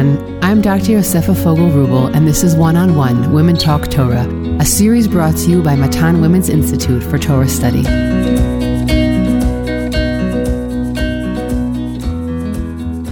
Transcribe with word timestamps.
everyone. 0.00 0.44
I'm 0.44 0.62
Dr. 0.62 0.92
Yosefa 0.92 1.36
Fogel 1.42 1.68
Wruble, 1.68 2.14
and 2.14 2.26
this 2.26 2.42
is 2.42 2.56
One 2.56 2.76
on 2.76 2.96
One 2.96 3.32
Women 3.32 3.56
Talk 3.56 3.90
Torah, 3.90 4.26
a 4.58 4.64
series 4.64 5.06
brought 5.06 5.36
to 5.38 5.50
you 5.50 5.62
by 5.62 5.76
Matan 5.76 6.20
Women's 6.20 6.48
Institute 6.48 7.02
for 7.02 7.18
Torah 7.18 7.48
Study. 7.48 7.82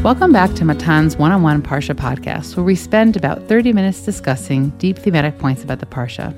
Welcome 0.02 0.32
back 0.32 0.54
to 0.54 0.64
Matan's 0.64 1.16
One 1.16 1.32
on 1.32 1.42
One 1.42 1.62
Parsha 1.62 1.94
podcast, 1.94 2.56
where 2.56 2.64
we 2.64 2.74
spend 2.74 3.16
about 3.16 3.46
30 3.48 3.72
minutes 3.72 4.02
discussing 4.02 4.70
deep 4.78 4.98
thematic 4.98 5.38
points 5.38 5.62
about 5.62 5.80
the 5.80 5.86
Parsha. 5.86 6.34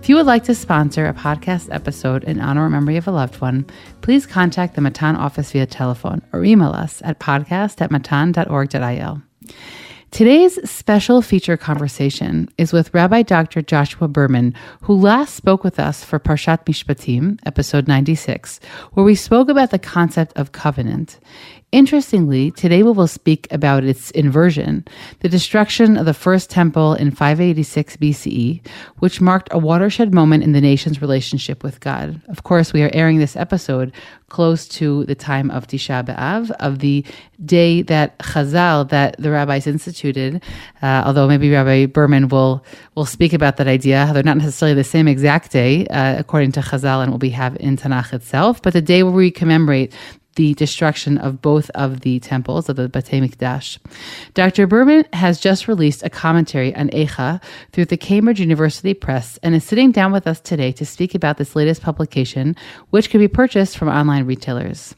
If 0.00 0.08
you 0.08 0.16
would 0.16 0.26
like 0.26 0.44
to 0.44 0.54
sponsor 0.54 1.06
a 1.06 1.14
podcast 1.14 1.68
episode 1.72 2.24
in 2.24 2.40
honor 2.40 2.64
or 2.64 2.70
memory 2.70 2.96
of 2.96 3.06
a 3.06 3.10
loved 3.10 3.40
one, 3.40 3.66
please 4.00 4.26
contact 4.26 4.74
the 4.74 4.80
Matan 4.80 5.16
office 5.16 5.52
via 5.52 5.66
telephone 5.66 6.22
or 6.32 6.44
email 6.44 6.70
us 6.70 7.02
at 7.04 7.20
podcast 7.20 7.80
at 7.80 7.90
matan.org.il. 7.90 9.22
Today's 10.14 10.70
special 10.70 11.22
feature 11.22 11.56
conversation 11.56 12.48
is 12.56 12.72
with 12.72 12.94
Rabbi 12.94 13.22
Dr. 13.22 13.62
Joshua 13.62 14.06
Berman, 14.06 14.54
who 14.82 14.94
last 14.94 15.34
spoke 15.34 15.64
with 15.64 15.80
us 15.80 16.04
for 16.04 16.20
Parshat 16.20 16.66
Mishpatim, 16.66 17.40
episode 17.44 17.88
96, 17.88 18.60
where 18.92 19.04
we 19.04 19.16
spoke 19.16 19.48
about 19.48 19.72
the 19.72 19.78
concept 19.80 20.32
of 20.36 20.52
covenant. 20.52 21.18
Interestingly, 21.74 22.52
today 22.52 22.84
we 22.84 22.92
will 22.92 23.08
speak 23.08 23.48
about 23.50 23.82
its 23.82 24.12
inversion, 24.12 24.84
the 25.22 25.28
destruction 25.28 25.96
of 25.96 26.06
the 26.06 26.14
first 26.14 26.48
temple 26.48 26.94
in 26.94 27.10
586 27.10 27.96
BCE, 27.96 28.64
which 29.00 29.20
marked 29.20 29.48
a 29.50 29.58
watershed 29.58 30.14
moment 30.14 30.44
in 30.44 30.52
the 30.52 30.60
nation's 30.60 31.02
relationship 31.02 31.64
with 31.64 31.80
God. 31.80 32.22
Of 32.28 32.44
course, 32.44 32.72
we 32.72 32.84
are 32.84 32.92
airing 32.94 33.18
this 33.18 33.34
episode 33.34 33.92
close 34.28 34.68
to 34.68 35.04
the 35.06 35.16
time 35.16 35.50
of 35.50 35.66
Tisha 35.66 36.04
B'Av, 36.04 36.52
of 36.60 36.78
the 36.78 37.04
day 37.44 37.82
that 37.82 38.20
Chazal, 38.20 38.88
that 38.90 39.16
the 39.18 39.32
rabbis 39.32 39.66
instituted, 39.66 40.44
uh, 40.80 41.02
although 41.04 41.26
maybe 41.26 41.50
Rabbi 41.50 41.86
Berman 41.86 42.28
will, 42.28 42.64
will 42.94 43.04
speak 43.04 43.32
about 43.32 43.56
that 43.56 43.66
idea. 43.66 44.08
They're 44.14 44.22
not 44.22 44.36
necessarily 44.36 44.74
the 44.74 44.84
same 44.84 45.08
exact 45.08 45.50
day, 45.50 45.88
uh, 45.88 46.20
according 46.20 46.52
to 46.52 46.60
Chazal 46.60 47.02
and 47.02 47.10
what 47.10 47.20
we 47.20 47.30
have 47.30 47.56
in 47.56 47.76
Tanakh 47.76 48.12
itself, 48.12 48.62
but 48.62 48.74
the 48.74 48.82
day 48.82 49.02
where 49.02 49.12
we 49.12 49.32
commemorate 49.32 49.92
the 50.36 50.54
destruction 50.54 51.18
of 51.18 51.40
both 51.42 51.70
of 51.70 52.00
the 52.00 52.20
temples 52.20 52.68
of 52.68 52.76
the 52.76 52.88
Batei 52.88 53.26
Mikdash. 53.26 53.78
Dr. 54.34 54.66
Berman 54.66 55.04
has 55.12 55.40
just 55.40 55.68
released 55.68 56.02
a 56.02 56.10
commentary 56.10 56.74
on 56.74 56.88
Eicha 56.90 57.42
through 57.72 57.86
the 57.86 57.96
Cambridge 57.96 58.40
University 58.40 58.94
Press 58.94 59.38
and 59.42 59.54
is 59.54 59.64
sitting 59.64 59.92
down 59.92 60.12
with 60.12 60.26
us 60.26 60.40
today 60.40 60.72
to 60.72 60.86
speak 60.86 61.14
about 61.14 61.38
this 61.38 61.56
latest 61.56 61.82
publication, 61.82 62.56
which 62.90 63.10
can 63.10 63.20
be 63.20 63.28
purchased 63.28 63.78
from 63.78 63.88
online 63.88 64.26
retailers. 64.26 64.94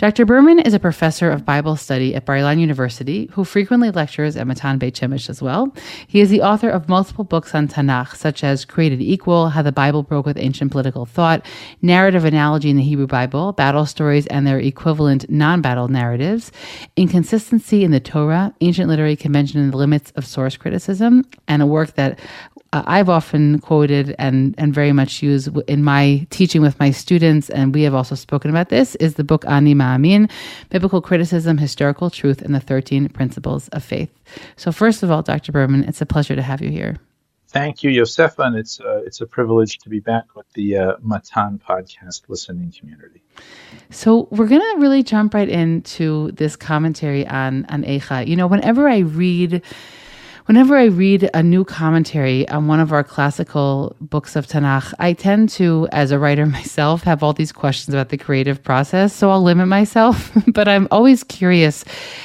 Dr. 0.00 0.24
Berman 0.24 0.60
is 0.60 0.72
a 0.72 0.80
professor 0.80 1.30
of 1.30 1.44
Bible 1.44 1.76
study 1.76 2.14
at 2.14 2.24
Bar 2.24 2.36
Ilan 2.36 2.58
University 2.58 3.28
who 3.32 3.44
frequently 3.44 3.90
lectures 3.90 4.34
at 4.34 4.46
Matan 4.46 4.78
Beit 4.78 4.94
Shemesh 4.94 5.28
as 5.28 5.42
well. 5.42 5.74
He 6.06 6.20
is 6.20 6.30
the 6.30 6.40
author 6.40 6.70
of 6.70 6.88
multiple 6.88 7.22
books 7.22 7.54
on 7.54 7.68
Tanakh, 7.68 8.16
such 8.16 8.42
as 8.42 8.64
Created 8.64 9.02
Equal, 9.02 9.50
How 9.50 9.60
the 9.60 9.72
Bible 9.72 10.02
Broke 10.02 10.24
with 10.24 10.38
Ancient 10.38 10.70
Political 10.72 11.04
Thought, 11.04 11.44
Narrative 11.82 12.24
Analogy 12.24 12.70
in 12.70 12.78
the 12.78 12.82
Hebrew 12.82 13.06
Bible, 13.06 13.52
Battle 13.52 13.84
Stories 13.84 14.26
and 14.28 14.46
Their 14.46 14.58
Equivalent 14.58 15.28
Non-Battle 15.28 15.88
Narratives, 15.88 16.50
Inconsistency 16.96 17.84
in 17.84 17.90
the 17.90 18.00
Torah, 18.00 18.54
Ancient 18.62 18.88
Literary 18.88 19.16
Convention 19.16 19.60
and 19.60 19.70
the 19.70 19.76
Limits 19.76 20.12
of 20.16 20.24
Source 20.24 20.56
Criticism, 20.56 21.26
and 21.46 21.60
a 21.60 21.66
work 21.66 21.96
that 21.96 22.18
uh, 22.72 22.82
I've 22.86 23.08
often 23.08 23.58
quoted 23.58 24.14
and, 24.18 24.54
and 24.56 24.72
very 24.72 24.92
much 24.92 25.22
use 25.22 25.48
in 25.66 25.82
my 25.82 26.26
teaching 26.30 26.62
with 26.62 26.78
my 26.78 26.90
students, 26.90 27.50
and 27.50 27.74
we 27.74 27.82
have 27.82 27.94
also 27.94 28.14
spoken 28.14 28.50
about 28.50 28.68
this, 28.68 28.94
is 28.96 29.14
the 29.14 29.24
book 29.24 29.44
Ani 29.46 29.74
Ma'amin, 29.74 30.30
Biblical 30.68 31.00
Criticism, 31.00 31.58
Historical 31.58 32.10
Truth, 32.10 32.42
and 32.42 32.54
the 32.54 32.60
13 32.60 33.08
Principles 33.08 33.68
of 33.68 33.82
Faith. 33.82 34.10
So 34.56 34.70
first 34.70 35.02
of 35.02 35.10
all, 35.10 35.22
Dr. 35.22 35.50
Berman, 35.50 35.84
it's 35.84 36.00
a 36.00 36.06
pleasure 36.06 36.36
to 36.36 36.42
have 36.42 36.62
you 36.62 36.70
here. 36.70 36.96
Thank 37.48 37.82
you, 37.82 37.90
Yosefa, 37.90 38.46
and 38.46 38.56
it's, 38.56 38.78
uh, 38.78 39.02
it's 39.04 39.20
a 39.20 39.26
privilege 39.26 39.78
to 39.78 39.88
be 39.88 39.98
back 39.98 40.36
with 40.36 40.46
the 40.52 40.76
uh, 40.76 40.92
Matan 41.02 41.58
podcast 41.58 42.22
listening 42.28 42.72
community. 42.78 43.20
So 43.90 44.28
we're 44.30 44.46
going 44.46 44.60
to 44.60 44.80
really 44.80 45.02
jump 45.02 45.34
right 45.34 45.48
into 45.48 46.30
this 46.30 46.54
commentary 46.54 47.26
on, 47.26 47.64
on 47.64 47.82
Eicha. 47.82 48.28
You 48.28 48.36
know, 48.36 48.46
whenever 48.46 48.88
I 48.88 48.98
read 48.98 49.64
Whenever 50.50 50.76
I 50.76 50.86
read 50.86 51.30
a 51.32 51.44
new 51.44 51.64
commentary 51.64 52.48
on 52.48 52.66
one 52.66 52.80
of 52.80 52.92
our 52.92 53.04
classical 53.04 53.94
books 54.00 54.34
of 54.34 54.48
Tanakh, 54.48 54.92
I 54.98 55.12
tend 55.12 55.48
to, 55.50 55.86
as 55.92 56.10
a 56.10 56.18
writer 56.18 56.44
myself, 56.58 57.04
have 57.04 57.22
all 57.22 57.32
these 57.32 57.52
questions 57.52 57.94
about 57.94 58.08
the 58.08 58.18
creative 58.18 58.60
process. 58.60 59.14
So 59.14 59.30
I'll 59.30 59.44
limit 59.44 59.68
myself, 59.68 60.32
but 60.48 60.66
I'm 60.66 60.88
always 60.90 61.22
curious 61.22 61.84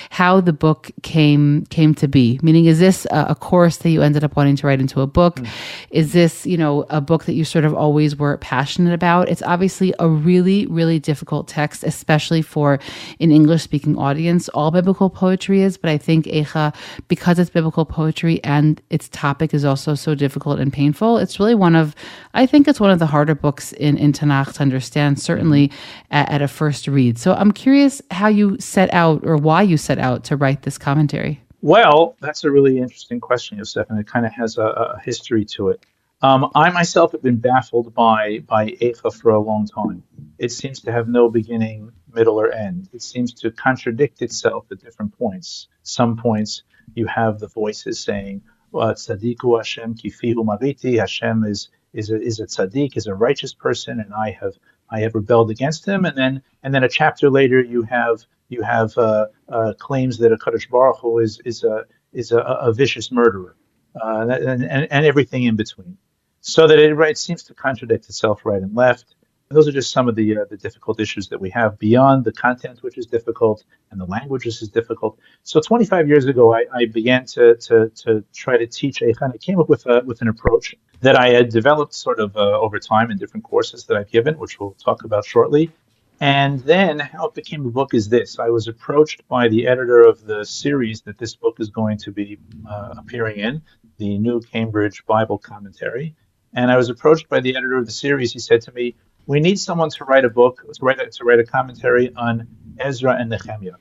how 0.09 0.41
the 0.41 0.53
book 0.53 0.89
came 1.03 1.65
came 1.67 1.93
to 1.93 2.07
be. 2.07 2.39
Meaning, 2.41 2.65
is 2.65 2.79
this 2.79 3.05
a, 3.11 3.27
a 3.29 3.35
course 3.35 3.77
that 3.77 3.91
you 3.91 4.01
ended 4.01 4.23
up 4.23 4.35
wanting 4.35 4.55
to 4.55 4.65
write 4.65 4.79
into 4.79 5.01
a 5.01 5.07
book? 5.07 5.35
Mm. 5.35 5.49
Is 5.91 6.13
this, 6.13 6.47
you 6.47 6.57
know, 6.57 6.87
a 6.89 7.01
book 7.01 7.25
that 7.25 7.33
you 7.33 7.45
sort 7.45 7.63
of 7.63 7.75
always 7.75 8.15
were 8.15 8.37
passionate 8.37 8.95
about? 8.95 9.29
It's 9.29 9.43
obviously 9.43 9.93
a 9.99 10.09
really, 10.09 10.65
really 10.65 10.97
difficult 10.97 11.47
text, 11.47 11.83
especially 11.83 12.41
for 12.41 12.79
an 13.19 13.29
English 13.31 13.61
speaking 13.61 13.95
audience. 13.99 14.49
All 14.49 14.71
biblical 14.71 15.11
poetry 15.11 15.61
is, 15.61 15.77
but 15.77 15.91
I 15.91 15.99
think 15.99 16.25
Eicha, 16.25 16.73
because 17.07 17.37
it's 17.37 17.51
biblical 17.51 17.85
poetry 17.85 18.14
poetry 18.15 18.41
and 18.43 18.81
its 18.89 19.09
topic 19.09 19.53
is 19.53 19.65
also 19.65 19.93
so 19.93 20.15
difficult 20.15 20.59
and 20.59 20.71
painful. 20.71 21.17
It's 21.17 21.39
really 21.39 21.55
one 21.55 21.75
of, 21.75 21.93
I 22.33 22.45
think 22.45 22.67
it's 22.67 22.79
one 22.79 22.91
of 22.91 22.99
the 22.99 23.05
harder 23.05 23.35
books 23.35 23.73
in, 23.73 23.97
in 23.97 24.13
Tanakh 24.13 24.53
to 24.53 24.61
understand, 24.61 25.19
certainly 25.19 25.71
at, 26.11 26.31
at 26.31 26.41
a 26.41 26.47
first 26.47 26.87
read. 26.87 27.17
So 27.17 27.33
I'm 27.33 27.51
curious 27.51 28.01
how 28.11 28.29
you 28.29 28.57
set 28.59 28.93
out 28.93 29.25
or 29.25 29.35
why 29.35 29.63
you 29.63 29.77
set 29.77 29.99
out 29.99 30.23
to 30.25 30.37
write 30.37 30.61
this 30.61 30.77
commentary. 30.77 31.41
Well, 31.61 32.15
that's 32.21 32.43
a 32.45 32.51
really 32.51 32.77
interesting 32.77 33.19
question, 33.19 33.57
Yosef, 33.57 33.89
and 33.89 33.99
it 33.99 34.07
kind 34.07 34.25
of 34.25 34.31
has 34.33 34.57
a, 34.57 34.63
a 34.63 35.01
history 35.03 35.45
to 35.55 35.69
it. 35.69 35.85
Um, 36.21 36.49
I 36.55 36.69
myself 36.69 37.11
have 37.11 37.21
been 37.21 37.37
baffled 37.37 37.93
by 37.93 38.39
by 38.39 38.67
Eicha 38.67 39.13
for 39.13 39.31
a 39.31 39.39
long 39.39 39.67
time. 39.67 40.03
It 40.37 40.51
seems 40.51 40.79
to 40.81 40.91
have 40.91 41.07
no 41.07 41.29
beginning, 41.29 41.91
middle, 42.13 42.39
or 42.39 42.51
end. 42.51 42.89
It 42.93 43.01
seems 43.01 43.33
to 43.41 43.51
contradict 43.51 44.21
itself 44.21 44.65
at 44.71 44.79
different 44.79 45.17
points. 45.17 45.67
Some 45.83 46.15
points 46.15 46.63
you 46.93 47.07
have 47.07 47.39
the 47.39 47.47
voices 47.47 47.99
saying, 47.99 48.41
Tzadiku 48.73 49.57
Hashem 49.57 49.95
kifihu 49.95 50.43
mariti. 50.45 50.99
Hashem 50.99 51.43
is 51.43 51.69
is 51.93 52.09
a, 52.09 52.21
is 52.21 52.39
a 52.39 52.45
tzaddik, 52.45 52.97
is 52.97 53.07
a 53.07 53.15
righteous 53.15 53.53
person, 53.53 53.99
and 53.99 54.13
I 54.13 54.31
have 54.31 54.53
I 54.89 54.99
have 54.99 55.15
rebelled 55.15 55.49
against 55.49 55.85
him. 55.85 56.05
And 56.05 56.17
then 56.17 56.43
and 56.63 56.73
then 56.73 56.83
a 56.83 56.89
chapter 56.89 57.29
later, 57.29 57.61
you 57.61 57.83
have 57.83 58.25
you 58.49 58.61
have 58.61 58.97
uh, 58.97 59.27
uh, 59.49 59.73
claims 59.79 60.17
that 60.19 60.31
a 60.31 60.37
Kadosh 60.37 60.69
Baruch 60.69 60.99
Hu 60.99 61.19
is 61.19 61.39
is 61.45 61.63
a 61.63 61.85
is 62.13 62.31
a, 62.31 62.39
a 62.39 62.73
vicious 62.73 63.11
murderer, 63.11 63.55
uh, 64.01 64.27
and, 64.29 64.63
and, 64.63 64.87
and 64.91 65.05
everything 65.05 65.43
in 65.43 65.55
between. 65.55 65.97
So 66.41 66.67
that 66.67 66.77
it, 66.77 66.97
it 66.99 67.17
seems 67.17 67.43
to 67.43 67.53
contradict 67.53 68.05
itself 68.05 68.41
right 68.45 68.61
and 68.61 68.75
left. 68.75 69.14
Those 69.49 69.67
are 69.67 69.71
just 69.71 69.91
some 69.91 70.07
of 70.07 70.15
the 70.15 70.39
uh, 70.39 70.45
the 70.49 70.57
difficult 70.57 70.99
issues 70.99 71.29
that 71.29 71.39
we 71.39 71.51
have 71.51 71.77
beyond 71.77 72.25
the 72.25 72.31
content, 72.31 72.81
which 72.81 72.97
is 72.97 73.05
difficult, 73.05 73.63
and 73.91 74.01
the 74.01 74.05
language, 74.05 74.43
which 74.45 74.61
is 74.61 74.69
difficult. 74.69 75.19
So 75.43 75.61
25 75.61 76.07
years 76.07 76.25
ago, 76.25 76.55
I, 76.55 76.65
I 76.73 76.85
began 76.85 77.25
to, 77.27 77.55
to 77.55 77.89
to 77.89 78.23
try 78.33 78.57
to 78.57 78.65
teach 78.65 79.01
Eicha. 79.01 79.31
I 79.31 79.37
came 79.37 79.59
up 79.59 79.69
with 79.69 79.85
a 79.85 80.01
with 80.03 80.21
an 80.21 80.29
approach 80.29 80.75
that 81.01 81.15
I 81.15 81.29
had 81.29 81.49
developed 81.49 81.93
sort 81.93 82.19
of 82.19 82.35
uh, 82.35 82.59
over 82.59 82.79
time 82.79 83.11
in 83.11 83.19
different 83.19 83.43
courses 83.43 83.85
that 83.85 83.97
I've 83.97 84.09
given, 84.09 84.39
which 84.39 84.59
we'll 84.59 84.75
talk 84.83 85.03
about 85.03 85.25
shortly. 85.25 85.71
And 86.19 86.61
then 86.61 86.97
how 86.97 87.27
it 87.27 87.35
became 87.35 87.67
a 87.67 87.69
book 87.69 87.93
is 87.93 88.09
this: 88.09 88.39
I 88.39 88.49
was 88.49 88.67
approached 88.67 89.27
by 89.27 89.47
the 89.47 89.67
editor 89.67 90.01
of 90.01 90.25
the 90.25 90.43
series 90.43 91.01
that 91.01 91.19
this 91.19 91.35
book 91.35 91.57
is 91.59 91.69
going 91.69 91.99
to 91.99 92.11
be 92.11 92.39
uh, 92.67 92.95
appearing 92.97 93.37
in, 93.37 93.61
the 93.97 94.17
New 94.17 94.41
Cambridge 94.41 95.05
Bible 95.05 95.37
Commentary. 95.37 96.15
And 96.55 96.71
I 96.71 96.77
was 96.77 96.89
approached 96.89 97.27
by 97.29 97.41
the 97.41 97.55
editor 97.55 97.77
of 97.77 97.85
the 97.85 97.91
series. 97.91 98.31
He 98.31 98.39
said 98.39 98.61
to 98.61 98.71
me, 98.71 98.95
we 99.27 99.39
need 99.39 99.59
someone 99.59 99.89
to 99.91 100.05
write 100.05 100.25
a 100.25 100.29
book, 100.29 100.63
to 100.73 100.85
write 100.85 100.99
a, 100.99 101.09
to 101.09 101.23
write 101.23 101.39
a 101.39 101.45
commentary 101.45 102.13
on 102.15 102.47
Ezra 102.77 103.15
and 103.19 103.29
Nehemiah. 103.29 103.77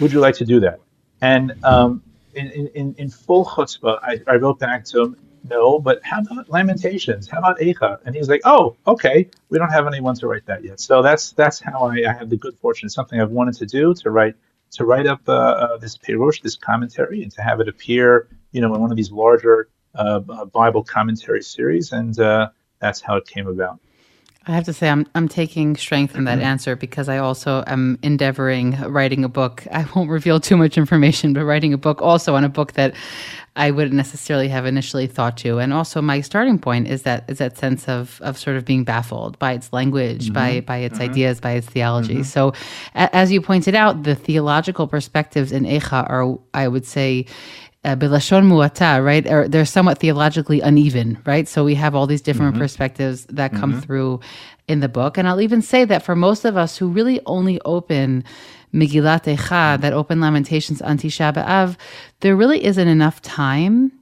Would 0.00 0.12
you 0.12 0.20
like 0.20 0.36
to 0.36 0.44
do 0.44 0.60
that? 0.60 0.80
And 1.20 1.54
um, 1.64 2.02
in, 2.34 2.50
in, 2.50 2.94
in 2.98 3.10
full 3.10 3.44
chutzpah, 3.44 3.98
I, 4.02 4.20
I 4.26 4.36
wrote 4.36 4.58
back 4.58 4.84
to 4.86 5.02
him, 5.02 5.16
no, 5.44 5.78
but 5.80 6.00
how 6.04 6.20
about 6.20 6.48
Lamentations? 6.48 7.28
How 7.28 7.38
about 7.38 7.58
Eicha? 7.58 7.98
And 8.04 8.14
he's 8.14 8.28
like, 8.28 8.42
oh, 8.44 8.76
okay, 8.86 9.28
we 9.48 9.58
don't 9.58 9.70
have 9.70 9.86
anyone 9.86 10.14
to 10.16 10.28
write 10.28 10.46
that 10.46 10.62
yet. 10.64 10.78
So 10.78 11.02
that's 11.02 11.32
that's 11.32 11.58
how 11.58 11.86
I, 11.86 12.04
I 12.08 12.12
had 12.12 12.30
the 12.30 12.36
good 12.36 12.56
fortune. 12.58 12.86
It's 12.86 12.94
something 12.94 13.20
I've 13.20 13.30
wanted 13.30 13.54
to 13.54 13.66
do 13.66 13.92
to 13.94 14.10
write 14.10 14.36
to 14.72 14.84
write 14.84 15.06
up 15.06 15.20
uh, 15.28 15.32
uh, 15.32 15.76
this 15.78 15.98
pirush, 15.98 16.42
this 16.42 16.56
commentary, 16.56 17.22
and 17.22 17.32
to 17.32 17.42
have 17.42 17.60
it 17.60 17.68
appear, 17.68 18.28
you 18.52 18.60
know, 18.60 18.72
in 18.74 18.80
one 18.80 18.90
of 18.90 18.96
these 18.96 19.10
larger 19.10 19.68
uh, 19.94 20.20
Bible 20.20 20.84
commentary 20.84 21.42
series. 21.42 21.92
And 21.92 22.18
uh, 22.18 22.50
that's 22.78 23.00
how 23.00 23.16
it 23.16 23.26
came 23.26 23.48
about. 23.48 23.80
I 24.46 24.52
have 24.52 24.64
to 24.64 24.72
say, 24.72 24.88
I'm 24.88 25.06
I'm 25.14 25.28
taking 25.28 25.76
strength 25.76 26.14
from 26.14 26.24
that 26.24 26.38
Mm-hmm. 26.38 26.46
answer 26.46 26.76
because 26.76 27.08
I 27.08 27.18
also 27.18 27.62
am 27.66 27.98
endeavoring 28.02 28.80
writing 28.80 29.24
a 29.24 29.28
book. 29.28 29.64
I 29.72 29.86
won't 29.94 30.10
reveal 30.10 30.40
too 30.40 30.56
much 30.56 30.76
information, 30.76 31.32
but 31.32 31.44
writing 31.44 31.72
a 31.72 31.78
book 31.78 32.02
also 32.02 32.34
on 32.34 32.44
a 32.44 32.48
book 32.48 32.72
that 32.72 32.94
I 33.54 33.70
wouldn't 33.70 33.94
necessarily 33.94 34.48
have 34.48 34.64
initially 34.64 35.06
thought 35.06 35.36
to. 35.38 35.58
And 35.58 35.72
also, 35.72 36.00
my 36.00 36.22
starting 36.22 36.58
point 36.58 36.88
is 36.88 37.02
that 37.02 37.24
is 37.28 37.38
that 37.38 37.56
sense 37.58 37.88
of 37.88 38.20
of 38.22 38.38
sort 38.38 38.56
of 38.56 38.64
being 38.64 38.82
baffled 38.82 39.38
by 39.38 39.52
its 39.52 39.72
language, 39.72 40.32
by 40.32 40.56
mm-hmm. 40.56 40.66
by 40.66 40.78
its 40.78 40.98
mm-hmm. 40.98 41.10
ideas, 41.10 41.40
by 41.40 41.52
its 41.52 41.66
theology. 41.68 42.14
Mm-hmm. 42.14 42.22
So, 42.22 42.52
a, 42.94 43.14
as 43.14 43.30
you 43.30 43.40
pointed 43.40 43.74
out, 43.74 44.02
the 44.02 44.14
theological 44.14 44.88
perspectives 44.88 45.52
in 45.52 45.64
Echa 45.64 46.08
are, 46.10 46.38
I 46.54 46.66
would 46.66 46.86
say 46.86 47.26
uh, 47.84 47.96
belashon 47.96 48.44
muata, 48.44 49.04
right? 49.04 49.26
Or 49.26 49.48
they're 49.48 49.64
somewhat 49.64 49.98
theologically 49.98 50.60
uneven, 50.60 51.18
right? 51.26 51.48
So 51.48 51.64
we 51.64 51.74
have 51.74 51.94
all 51.94 52.06
these 52.06 52.22
different 52.22 52.52
mm-hmm. 52.52 52.62
perspectives 52.62 53.26
that 53.26 53.52
come 53.52 53.72
mm-hmm. 53.72 53.80
through 53.80 54.20
in 54.68 54.80
the 54.80 54.88
book. 54.88 55.18
And 55.18 55.26
I'll 55.28 55.40
even 55.40 55.62
say 55.62 55.84
that 55.84 56.02
for 56.02 56.14
most 56.14 56.44
of 56.44 56.56
us 56.56 56.76
who 56.76 56.88
really 56.88 57.20
only 57.26 57.60
open 57.64 58.24
Megillat 58.72 59.24
Echa, 59.24 59.36
mm-hmm. 59.36 59.82
that 59.82 59.92
open 59.92 60.20
Lamentations 60.20 60.80
on 60.80 60.98
Tisha 60.98 61.32
B'Av, 61.32 61.76
there 62.20 62.36
really 62.36 62.64
isn't 62.64 62.88
enough 62.88 63.20
time 63.20 63.92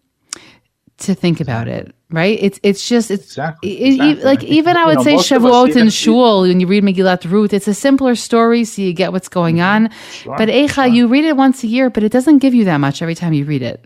to 0.98 1.14
think 1.14 1.40
about 1.40 1.66
it, 1.66 1.94
right? 2.10 2.38
It's 2.40 2.60
it's 2.62 2.86
just 2.88 3.10
it's 3.10 3.24
Exactly, 3.24 3.70
e- 3.70 3.84
exactly. 3.94 4.24
like 4.24 4.44
even 4.44 4.76
I 4.76 4.84
would 4.86 5.02
say 5.02 5.14
Shavuot 5.16 5.76
and 5.76 5.92
Shul 5.92 6.42
when 6.42 6.60
you 6.60 6.66
read 6.66 6.84
Megillat 6.84 7.30
Ruth, 7.30 7.52
it's 7.52 7.68
a 7.68 7.74
simpler 7.74 8.14
story, 8.14 8.64
so 8.64 8.82
you 8.82 8.92
get 8.92 9.12
what's 9.12 9.28
going 9.28 9.60
on. 9.60 9.90
but 10.26 10.48
Eicha, 10.48 10.92
you 10.92 11.08
read 11.08 11.24
it 11.24 11.36
once 11.36 11.62
a 11.64 11.66
year, 11.66 11.90
but 11.90 12.02
it 12.02 12.12
doesn't 12.12 12.38
give 12.38 12.54
you 12.54 12.64
that 12.64 12.78
much 12.78 13.02
every 13.02 13.14
time 13.14 13.32
you 13.32 13.44
read 13.44 13.62
it. 13.62 13.84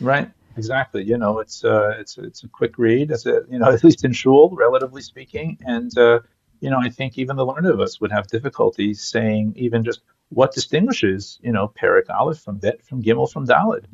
Right. 0.00 0.30
Exactly. 0.56 1.04
You 1.04 1.18
know, 1.18 1.38
it's 1.38 1.64
uh, 1.64 1.94
it's 1.98 2.16
it's 2.18 2.42
a 2.44 2.48
quick 2.48 2.78
read. 2.78 3.10
It's 3.10 3.26
a 3.26 3.42
you 3.50 3.58
know 3.58 3.70
at 3.72 3.84
least 3.84 4.04
in 4.04 4.12
shul, 4.12 4.50
relatively 4.50 5.02
speaking, 5.02 5.58
and 5.66 5.96
uh, 5.98 6.20
you 6.60 6.70
know 6.70 6.78
I 6.80 6.88
think 6.88 7.18
even 7.18 7.36
the 7.36 7.44
learned 7.44 7.66
of 7.66 7.78
us 7.80 8.00
would 8.00 8.10
have 8.10 8.26
difficulty 8.28 8.94
saying 8.94 9.52
even 9.56 9.84
just 9.84 10.00
what 10.30 10.52
distinguishes 10.54 11.38
you 11.42 11.52
know 11.52 11.68
Perik 11.78 12.08
Aleph 12.08 12.38
from 12.40 12.56
Bet 12.56 12.82
from 12.82 13.02
Gimel 13.02 13.30
from 13.30 13.46
Dalid, 13.46 13.84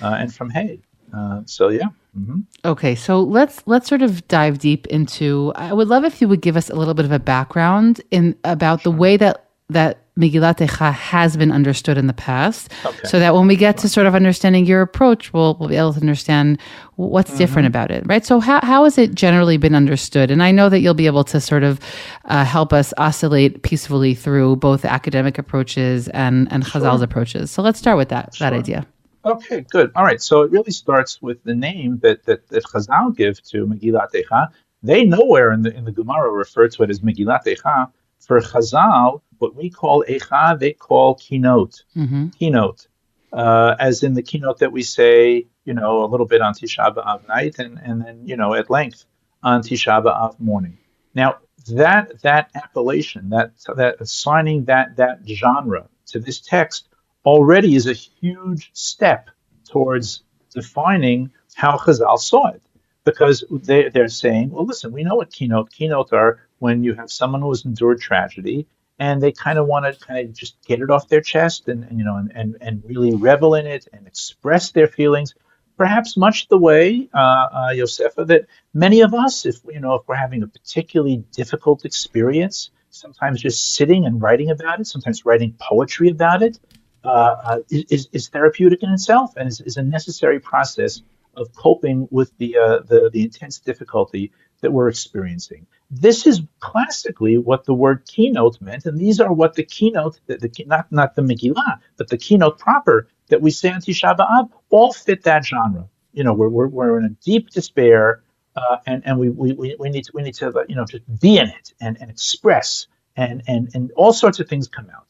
uh, 0.00 0.16
and 0.20 0.32
from 0.32 0.50
Hay. 0.50 0.82
Uh, 1.14 1.42
so 1.46 1.68
yeah. 1.68 1.88
hmm 2.14 2.40
Okay, 2.64 2.94
so 2.94 3.20
let's 3.20 3.62
let's 3.66 3.88
sort 3.88 4.02
of 4.02 4.26
dive 4.28 4.58
deep 4.58 4.86
into. 4.88 5.52
I 5.54 5.72
would 5.72 5.88
love 5.88 6.04
if 6.04 6.20
you 6.20 6.28
would 6.28 6.40
give 6.40 6.56
us 6.56 6.70
a 6.70 6.74
little 6.74 6.94
bit 6.94 7.04
of 7.04 7.12
a 7.12 7.18
background 7.18 8.00
in 8.10 8.34
about 8.44 8.82
the 8.82 8.90
way 8.90 9.16
that 9.18 9.36
that 9.70 9.98
Megillat 10.16 10.58
Echa 10.58 10.92
has 10.92 11.36
been 11.36 11.50
understood 11.50 11.98
in 11.98 12.06
the 12.06 12.12
past, 12.12 12.70
Okay. 12.84 12.98
so 13.08 13.18
that 13.18 13.34
when 13.34 13.46
we 13.48 13.56
get 13.56 13.78
to 13.78 13.88
sort 13.88 14.06
of 14.06 14.14
understanding 14.14 14.64
your 14.66 14.80
approach, 14.82 15.32
we'll 15.32 15.56
we'll 15.58 15.68
be 15.68 15.76
able 15.76 15.92
to 15.92 16.00
understand 16.00 16.58
what's 16.96 17.30
Mm-hmm. 17.30 17.38
different 17.38 17.66
about 17.66 17.90
it, 17.90 18.06
right? 18.06 18.24
So 18.24 18.40
how 18.40 18.60
how 18.62 18.84
has 18.84 18.96
it 18.98 19.14
generally 19.14 19.56
been 19.58 19.74
understood? 19.74 20.30
And 20.30 20.42
I 20.42 20.52
know 20.52 20.68
that 20.68 20.80
you'll 20.80 20.94
be 20.94 21.06
able 21.06 21.24
to 21.24 21.40
sort 21.40 21.64
of 21.64 21.80
uh, 22.26 22.44
help 22.44 22.72
us 22.72 22.94
oscillate 22.96 23.62
peacefully 23.62 24.14
through 24.14 24.56
both 24.56 24.84
academic 24.84 25.38
approaches 25.38 26.08
and 26.08 26.48
and 26.52 26.64
Chazal's 26.64 27.02
approaches. 27.02 27.50
So 27.50 27.62
let's 27.62 27.78
start 27.78 27.96
with 27.98 28.08
that 28.10 28.36
that 28.38 28.52
idea. 28.52 28.86
Okay, 29.24 29.62
good. 29.70 29.92
All 29.96 30.04
right. 30.04 30.20
So 30.20 30.42
it 30.42 30.50
really 30.50 30.70
starts 30.70 31.22
with 31.22 31.42
the 31.44 31.54
name 31.54 31.98
that 32.02 32.24
that, 32.24 32.48
that 32.48 32.64
Chazal 32.64 33.16
give 33.16 33.42
to 33.44 33.66
Megillat 33.66 34.12
Echa. 34.12 34.48
They 34.82 35.04
nowhere 35.04 35.52
in 35.52 35.62
the 35.62 35.74
in 35.74 35.84
the 35.84 35.92
Gemara 35.92 36.30
refer 36.30 36.68
to 36.68 36.82
it 36.82 36.90
as 36.90 37.00
Megillat 37.00 37.44
Echa. 37.46 37.90
For 38.20 38.40
Chazal, 38.40 39.22
what 39.38 39.54
we 39.54 39.70
call 39.70 40.04
Echa, 40.08 40.58
they 40.58 40.72
call 40.72 41.16
kinot. 41.16 41.82
hmm 41.94 42.26
Kinot, 42.40 42.86
uh, 43.32 43.74
as 43.78 44.02
in 44.02 44.14
the 44.14 44.22
kinot 44.22 44.58
that 44.58 44.72
we 44.72 44.82
say, 44.82 45.46
you 45.64 45.74
know, 45.74 46.04
a 46.04 46.06
little 46.06 46.26
bit 46.26 46.40
on 46.40 46.54
Tisha 46.54 46.94
B'av 46.94 47.26
night, 47.28 47.58
and 47.58 47.78
and 47.82 48.04
then 48.04 48.26
you 48.26 48.36
know 48.36 48.54
at 48.54 48.68
length 48.68 49.04
on 49.42 49.62
Tisha 49.62 50.04
B'av 50.04 50.38
morning. 50.38 50.78
Now 51.14 51.38
that 51.68 52.20
that 52.22 52.50
appellation, 52.54 53.30
that 53.30 53.52
that 53.76 54.00
assigning 54.00 54.64
that 54.66 54.96
that 54.96 55.20
genre 55.26 55.88
to 56.06 56.20
this 56.20 56.40
text 56.40 56.88
already 57.24 57.76
is 57.76 57.86
a 57.86 57.92
huge 57.92 58.70
step 58.72 59.30
towards 59.68 60.22
defining 60.52 61.30
how 61.54 61.76
Chazal 61.78 62.18
saw 62.18 62.48
it. 62.48 62.62
Because 63.04 63.44
they, 63.50 63.90
they're 63.90 64.08
saying, 64.08 64.50
well, 64.50 64.64
listen, 64.64 64.90
we 64.90 65.04
know 65.04 65.16
what 65.16 65.30
kinot 65.30 65.68
kinot 65.70 66.12
are 66.14 66.40
when 66.58 66.82
you 66.82 66.94
have 66.94 67.10
someone 67.10 67.42
who 67.42 67.50
has 67.50 67.66
endured 67.66 68.00
tragedy 68.00 68.66
and 68.98 69.22
they 69.22 69.32
kind 69.32 69.58
of 69.58 69.66
want 69.66 69.84
to 69.84 70.06
kind 70.06 70.28
of 70.28 70.34
just 70.34 70.56
get 70.64 70.80
it 70.80 70.90
off 70.90 71.08
their 71.08 71.20
chest 71.20 71.68
and, 71.68 71.84
and 71.84 71.98
you 71.98 72.04
know 72.04 72.16
and, 72.16 72.32
and, 72.34 72.56
and 72.60 72.82
really 72.86 73.14
revel 73.14 73.54
in 73.54 73.66
it 73.66 73.86
and 73.92 74.06
express 74.06 74.70
their 74.72 74.86
feelings 74.86 75.34
perhaps 75.76 76.16
much 76.16 76.48
the 76.48 76.58
way 76.58 77.08
uh, 77.14 77.18
uh, 77.18 77.68
Yosefa 77.70 78.26
that 78.26 78.46
many 78.72 79.00
of 79.00 79.14
us 79.14 79.46
if 79.46 79.56
you 79.66 79.80
know 79.80 79.94
if 79.94 80.02
we're 80.06 80.14
having 80.14 80.42
a 80.42 80.46
particularly 80.46 81.24
difficult 81.32 81.84
experience 81.84 82.70
sometimes 82.90 83.42
just 83.42 83.74
sitting 83.74 84.06
and 84.06 84.22
writing 84.22 84.50
about 84.50 84.80
it 84.80 84.86
sometimes 84.86 85.24
writing 85.24 85.54
poetry 85.60 86.08
about 86.08 86.42
it 86.42 86.58
uh, 87.04 87.36
uh, 87.44 87.58
is, 87.70 88.08
is 88.12 88.28
therapeutic 88.28 88.82
in 88.82 88.90
itself 88.90 89.36
and 89.36 89.48
is, 89.48 89.60
is 89.60 89.76
a 89.76 89.82
necessary 89.82 90.40
process 90.40 91.02
of 91.36 91.52
coping 91.54 92.08
with 92.10 92.32
the, 92.38 92.56
uh, 92.56 92.78
the 92.86 93.10
the 93.12 93.22
intense 93.22 93.58
difficulty 93.58 94.32
that 94.60 94.72
we're 94.72 94.88
experiencing. 94.88 95.66
This 95.90 96.26
is 96.26 96.42
classically 96.60 97.38
what 97.38 97.64
the 97.64 97.74
word 97.74 98.06
kinot 98.06 98.60
meant, 98.60 98.86
and 98.86 98.98
these 98.98 99.20
are 99.20 99.32
what 99.32 99.54
the 99.54 99.64
kinot, 99.64 100.18
the, 100.26 100.38
the 100.38 100.64
not 100.66 100.90
not 100.90 101.14
the 101.14 101.22
Megillah, 101.22 101.80
but 101.96 102.08
the 102.08 102.18
kinot 102.18 102.58
proper 102.58 103.08
that 103.28 103.42
we 103.42 103.50
say 103.50 103.70
on 103.70 103.80
Tisha 103.80 104.16
B'av, 104.16 104.50
all 104.70 104.92
fit 104.92 105.22
that 105.24 105.44
genre. 105.44 105.88
You 106.12 106.24
know, 106.24 106.32
we're 106.32 106.48
we're, 106.48 106.68
we're 106.68 106.98
in 106.98 107.04
a 107.04 107.10
deep 107.24 107.50
despair, 107.50 108.22
uh, 108.56 108.78
and 108.86 109.02
and 109.04 109.18
we, 109.18 109.30
we 109.30 109.76
we 109.78 109.90
need 109.90 110.04
to 110.04 110.12
we 110.14 110.22
need 110.22 110.34
to 110.34 110.64
you 110.68 110.76
know 110.76 110.84
just 110.84 111.04
be 111.20 111.38
in 111.38 111.48
it 111.48 111.74
and, 111.80 111.98
and 112.00 112.10
express 112.10 112.86
and 113.16 113.42
and 113.46 113.70
and 113.74 113.92
all 113.96 114.12
sorts 114.12 114.40
of 114.40 114.48
things 114.48 114.68
come 114.68 114.88
out. 114.94 115.06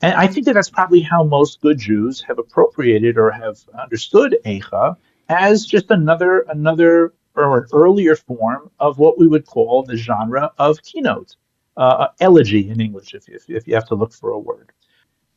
And 0.00 0.14
I 0.14 0.26
think 0.28 0.46
that 0.46 0.54
that's 0.54 0.70
probably 0.70 1.00
how 1.00 1.24
most 1.24 1.60
good 1.60 1.78
Jews 1.78 2.20
have 2.22 2.38
appropriated 2.38 3.18
or 3.18 3.30
have 3.30 3.58
understood 3.80 4.36
Eicha 4.44 4.96
as 5.28 5.66
just 5.66 5.90
another 5.90 6.40
another 6.48 7.14
or 7.34 7.58
an 7.58 7.66
earlier 7.72 8.16
form 8.16 8.70
of 8.80 8.98
what 8.98 9.18
we 9.18 9.28
would 9.28 9.46
call 9.46 9.82
the 9.82 9.96
genre 9.96 10.50
of 10.58 10.78
kinot, 10.78 11.36
uh, 11.76 12.08
elegy 12.20 12.68
in 12.68 12.80
English, 12.80 13.14
if, 13.14 13.28
if, 13.28 13.48
if 13.48 13.68
you 13.68 13.74
have 13.74 13.86
to 13.86 13.94
look 13.94 14.12
for 14.12 14.30
a 14.30 14.38
word. 14.38 14.72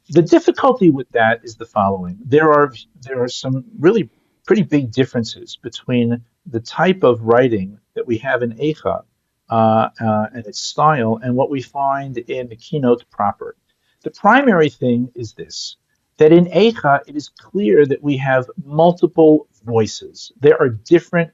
The 0.10 0.24
difficulty 0.24 0.90
with 0.90 1.10
that 1.12 1.42
is 1.44 1.56
the 1.56 1.66
following: 1.66 2.18
there 2.26 2.52
are 2.52 2.74
there 3.02 3.22
are 3.22 3.30
some 3.30 3.66
really 3.80 4.10
pretty 4.46 4.64
big 4.64 4.92
differences 4.92 5.56
between 5.56 6.24
the 6.46 6.60
type 6.60 7.04
of 7.04 7.22
writing 7.22 7.80
that 7.94 8.08
we 8.08 8.18
have 8.18 8.42
in 8.42 8.54
Eicha 8.58 9.04
uh, 9.50 9.90
uh, 10.00 10.28
and 10.34 10.46
its 10.46 10.60
style 10.60 11.20
and 11.22 11.36
what 11.36 11.50
we 11.50 11.62
find 11.62 12.18
in 12.18 12.48
the 12.50 12.56
kinot 12.56 13.04
proper. 13.12 13.56
The 14.04 14.12
primary 14.12 14.70
thing 14.70 15.12
is 15.16 15.34
this 15.34 15.78
that 16.18 16.32
in 16.32 16.46
Eicha, 16.46 17.02
it 17.08 17.16
is 17.16 17.30
clear 17.30 17.86
that 17.86 18.04
we 18.04 18.16
have 18.18 18.46
multiple 18.64 19.48
voices. 19.64 20.32
There 20.40 20.62
are 20.62 20.70
different 20.70 21.32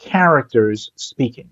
characters 0.00 0.90
speaking. 0.96 1.50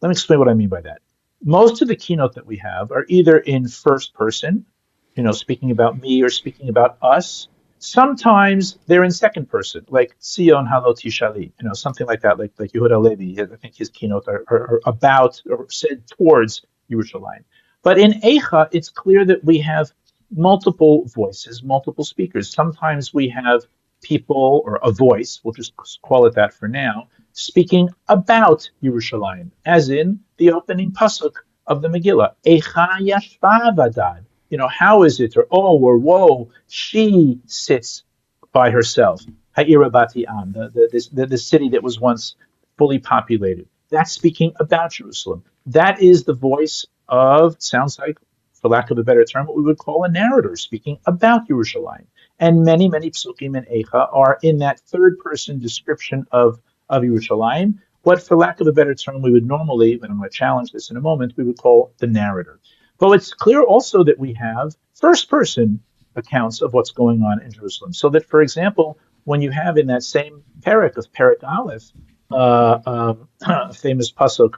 Let 0.00 0.08
me 0.08 0.12
explain 0.12 0.38
what 0.38 0.48
I 0.48 0.54
mean 0.54 0.68
by 0.68 0.82
that. 0.82 1.00
Most 1.42 1.82
of 1.82 1.88
the 1.88 1.96
kinot 1.96 2.34
that 2.34 2.46
we 2.46 2.56
have 2.58 2.90
are 2.92 3.04
either 3.08 3.38
in 3.38 3.68
first 3.68 4.12
person, 4.12 4.66
you 5.14 5.22
know, 5.22 5.32
speaking 5.32 5.70
about 5.70 5.98
me 5.98 6.22
or 6.22 6.30
speaking 6.30 6.68
about 6.68 6.98
us. 7.00 7.48
Sometimes 7.78 8.78
they're 8.86 9.04
in 9.04 9.10
second 9.10 9.48
person, 9.48 9.86
like 9.88 10.16
Sion 10.20 10.66
Halo 10.66 10.92
Tishali, 10.92 11.52
you 11.58 11.66
know, 11.66 11.74
something 11.74 12.06
like 12.06 12.22
that, 12.22 12.38
like 12.38 12.52
like 12.58 12.72
Yehuda 12.72 13.00
Levi. 13.00 13.40
I 13.40 13.56
think 13.56 13.76
his 13.76 13.90
kinot 13.90 14.26
are, 14.26 14.44
are, 14.48 14.74
are 14.74 14.80
about 14.84 15.40
or 15.48 15.66
said 15.70 16.06
towards 16.06 16.62
Yerushalayim. 16.90 17.44
But 17.82 17.98
in 17.98 18.20
Eicha, 18.20 18.68
it's 18.72 18.90
clear 18.90 19.24
that 19.24 19.44
we 19.44 19.58
have 19.58 19.92
multiple 20.30 21.04
voices, 21.06 21.62
multiple 21.62 22.04
speakers. 22.04 22.52
Sometimes 22.52 23.14
we 23.14 23.28
have 23.28 23.62
people 24.02 24.62
or 24.64 24.78
a 24.82 24.92
voice, 24.92 25.40
we'll 25.42 25.54
just 25.54 25.72
call 26.02 26.26
it 26.26 26.34
that 26.34 26.52
for 26.52 26.68
now, 26.68 27.08
speaking 27.32 27.88
about 28.08 28.68
Yerushalayim, 28.82 29.50
as 29.64 29.88
in 29.90 30.20
the 30.36 30.52
opening 30.52 30.92
pasuk 30.92 31.34
of 31.66 31.82
the 31.82 31.88
Megillah. 31.88 32.34
Eicha 32.46 33.00
yashva 33.00 33.74
vadad. 33.76 34.24
You 34.50 34.58
know, 34.58 34.68
how 34.68 35.02
is 35.02 35.20
it, 35.20 35.36
or 35.36 35.46
oh, 35.50 35.78
or 35.78 35.98
whoa, 35.98 36.50
she 36.68 37.40
sits 37.46 38.04
by 38.52 38.70
herself. 38.70 39.22
Ha'ira 39.56 39.90
Bati 39.90 40.26
Am, 40.26 40.52
the, 40.52 40.68
the, 40.68 41.08
the, 41.12 41.26
the 41.26 41.38
city 41.38 41.68
that 41.70 41.82
was 41.82 42.00
once 42.00 42.36
fully 42.76 42.98
populated. 42.98 43.68
That's 43.90 44.12
speaking 44.12 44.52
about 44.60 44.92
Jerusalem. 44.92 45.42
That 45.66 46.00
is 46.00 46.24
the 46.24 46.34
voice 46.34 46.86
of, 47.08 47.56
sounds 47.58 47.98
like, 47.98 48.18
for 48.52 48.68
lack 48.68 48.90
of 48.90 48.98
a 48.98 49.02
better 49.02 49.24
term, 49.24 49.46
what 49.46 49.56
we 49.56 49.62
would 49.62 49.78
call 49.78 50.04
a 50.04 50.10
narrator 50.10 50.56
speaking 50.56 50.98
about 51.06 51.48
Yerushalayim. 51.48 52.06
And 52.40 52.64
many, 52.64 52.88
many 52.88 53.10
psukim 53.10 53.56
in 53.56 53.64
Eicha 53.64 54.08
are 54.12 54.38
in 54.42 54.58
that 54.58 54.80
third 54.80 55.18
person 55.18 55.58
description 55.58 56.26
of, 56.32 56.60
of 56.88 57.02
Yerushalayim, 57.02 57.78
what, 58.02 58.22
for 58.22 58.36
lack 58.36 58.60
of 58.60 58.66
a 58.66 58.72
better 58.72 58.94
term, 58.94 59.22
we 59.22 59.32
would 59.32 59.46
normally, 59.46 59.94
and 59.94 60.04
I'm 60.04 60.18
going 60.18 60.30
to 60.30 60.34
challenge 60.34 60.72
this 60.72 60.90
in 60.90 60.96
a 60.96 61.00
moment, 61.00 61.34
we 61.36 61.44
would 61.44 61.58
call 61.58 61.92
the 61.98 62.06
narrator. 62.06 62.60
But 62.98 63.12
it's 63.12 63.32
clear 63.32 63.62
also 63.62 64.02
that 64.04 64.18
we 64.18 64.32
have 64.34 64.76
first 64.94 65.28
person 65.28 65.80
accounts 66.16 66.62
of 66.62 66.72
what's 66.72 66.90
going 66.90 67.22
on 67.22 67.42
in 67.42 67.52
Jerusalem. 67.52 67.92
So 67.92 68.08
that, 68.10 68.26
for 68.26 68.40
example, 68.42 68.98
when 69.24 69.42
you 69.42 69.50
have 69.50 69.76
in 69.76 69.86
that 69.88 70.02
same 70.02 70.42
parak 70.60 70.96
of 70.96 71.12
Parak 71.12 71.44
Aleph, 71.44 71.92
uh, 72.30 72.78
um, 72.86 73.72
famous 73.74 74.12
pasuk 74.12 74.54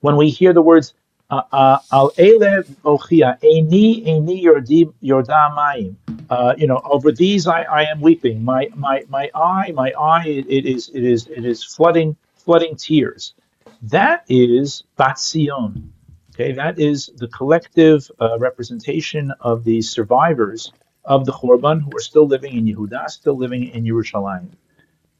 when 0.00 0.16
we 0.16 0.30
hear 0.30 0.52
the 0.52 0.62
words 0.62 0.94
uh, 0.94 0.94
uh, 0.94 1.05
al 1.30 2.12
ele 2.16 2.62
ochia 2.84 3.38
eni 3.42 4.06
eni 4.06 4.42
yorda 4.42 5.54
mayim. 5.56 5.96
Uh, 6.28 6.54
you 6.56 6.66
know, 6.66 6.80
over 6.84 7.12
these 7.12 7.46
I, 7.46 7.62
I 7.62 7.84
am 7.84 8.00
weeping. 8.00 8.44
My 8.44 8.68
my 8.74 9.04
my 9.08 9.30
eye, 9.34 9.72
my 9.72 9.92
eye, 9.92 10.44
it, 10.48 10.66
is 10.66 10.90
it 10.92 11.04
is 11.04 11.26
it 11.28 11.44
is 11.44 11.62
flooding 11.62 12.16
flooding 12.34 12.76
tears. 12.76 13.34
That 13.82 14.24
is 14.28 14.84
Batzion. 14.98 15.90
Okay, 16.34 16.52
that 16.52 16.78
is 16.78 17.10
the 17.16 17.28
collective 17.28 18.10
uh, 18.20 18.38
representation 18.38 19.32
of 19.40 19.64
the 19.64 19.80
survivors 19.82 20.72
of 21.04 21.24
the 21.24 21.32
Churban 21.32 21.80
who 21.80 21.96
are 21.96 22.00
still 22.00 22.26
living 22.26 22.56
in 22.56 22.64
Yehuda, 22.66 23.08
still 23.08 23.36
living 23.36 23.68
in 23.68 23.84
Yerushalayim. 23.84 24.48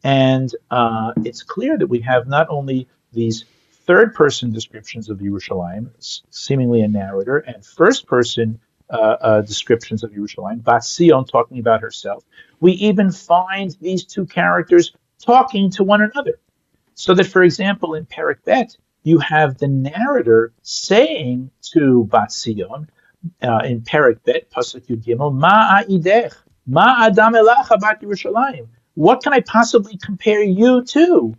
And 0.04 0.54
uh, 0.70 1.12
it's 1.24 1.42
clear 1.42 1.78
that 1.78 1.86
we 1.86 2.00
have 2.00 2.26
not 2.26 2.48
only 2.50 2.86
these 3.12 3.44
third 3.86 4.14
person 4.14 4.52
descriptions 4.52 5.08
of 5.08 5.18
Yerushalayim, 5.18 5.90
seemingly 6.30 6.82
a 6.82 6.88
narrator, 6.88 7.38
and 7.38 7.64
first 7.64 8.06
person 8.06 8.58
uh, 8.90 9.16
uh, 9.20 9.40
descriptions 9.42 10.04
of 10.04 10.10
Yerushalayim, 10.12 10.62
Batzion 10.62 11.28
talking 11.28 11.58
about 11.58 11.80
herself. 11.80 12.24
We 12.60 12.72
even 12.72 13.10
find 13.10 13.76
these 13.80 14.04
two 14.04 14.26
characters 14.26 14.94
talking 15.20 15.70
to 15.72 15.84
one 15.84 16.02
another. 16.02 16.38
So 16.94 17.14
that, 17.14 17.26
for 17.26 17.42
example, 17.42 17.94
in 17.94 18.06
Perik 18.06 18.44
Bet, 18.44 18.76
you 19.02 19.18
have 19.18 19.58
the 19.58 19.68
narrator 19.68 20.52
saying 20.62 21.50
to 21.72 22.08
Batzion, 22.10 22.88
uh, 23.42 23.60
in 23.64 23.82
Perik 23.82 24.22
Bet, 24.24 24.50
Pasuk 24.50 24.86
Yud 24.86 25.04
Gimel, 25.04 25.34
Ma 25.34 25.82
idech, 25.82 26.34
Ma 26.66 27.06
Adam 27.06 27.34
Elacha 27.34 27.78
Bat 27.80 28.02
Yerushalayim. 28.02 28.66
What 28.94 29.22
can 29.22 29.32
I 29.32 29.40
possibly 29.40 29.98
compare 29.98 30.42
you 30.42 30.84
to, 30.84 31.36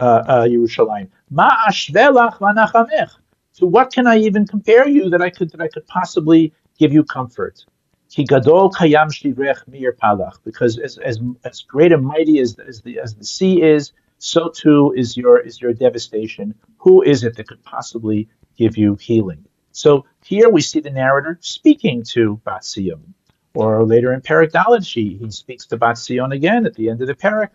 uh, 0.00 0.04
uh, 0.04 0.44
Yerushalayim? 0.44 1.08
Ma 1.30 1.50
ashvelach 1.68 2.38
vanachamech. 2.38 3.10
To 3.56 3.66
what 3.66 3.92
can 3.92 4.06
I 4.06 4.18
even 4.18 4.46
compare 4.46 4.88
you 4.88 5.10
that 5.10 5.22
I 5.22 5.30
could 5.30 5.50
that 5.50 5.60
I 5.60 5.68
could 5.68 5.86
possibly 5.86 6.52
give 6.78 6.92
you 6.92 7.04
comfort? 7.04 7.64
Ki 8.08 8.24
gadol 8.24 8.70
kayam 8.70 9.10
shivrech 9.10 9.66
mir 9.68 9.92
palach. 9.92 10.38
Because 10.44 10.78
as, 10.78 10.98
as, 10.98 11.20
as 11.44 11.62
great 11.62 11.92
and 11.92 12.04
mighty 12.04 12.40
as, 12.40 12.58
as 12.58 12.80
the 12.80 12.98
as 12.98 13.14
the 13.14 13.24
sea 13.24 13.62
is, 13.62 13.92
so 14.18 14.48
too 14.48 14.94
is 14.96 15.16
your 15.16 15.38
is 15.38 15.60
your 15.60 15.72
devastation. 15.72 16.54
Who 16.78 17.02
is 17.02 17.22
it 17.24 17.36
that 17.36 17.48
could 17.48 17.62
possibly 17.62 18.28
give 18.56 18.76
you 18.76 18.96
healing? 18.96 19.44
So 19.72 20.06
here 20.24 20.48
we 20.48 20.60
see 20.60 20.80
the 20.80 20.90
narrator 20.90 21.38
speaking 21.40 22.02
to 22.14 22.40
Batzion. 22.46 23.14
Or 23.54 23.84
later 23.84 24.12
in 24.12 24.20
Perik 24.20 24.52
Dalet, 24.52 24.84
he 24.84 25.30
speaks 25.30 25.66
to 25.66 25.78
Batzion 25.78 26.34
again 26.34 26.66
at 26.66 26.74
the 26.74 26.88
end 26.88 27.00
of 27.00 27.08
the 27.08 27.14
Perik 27.14 27.50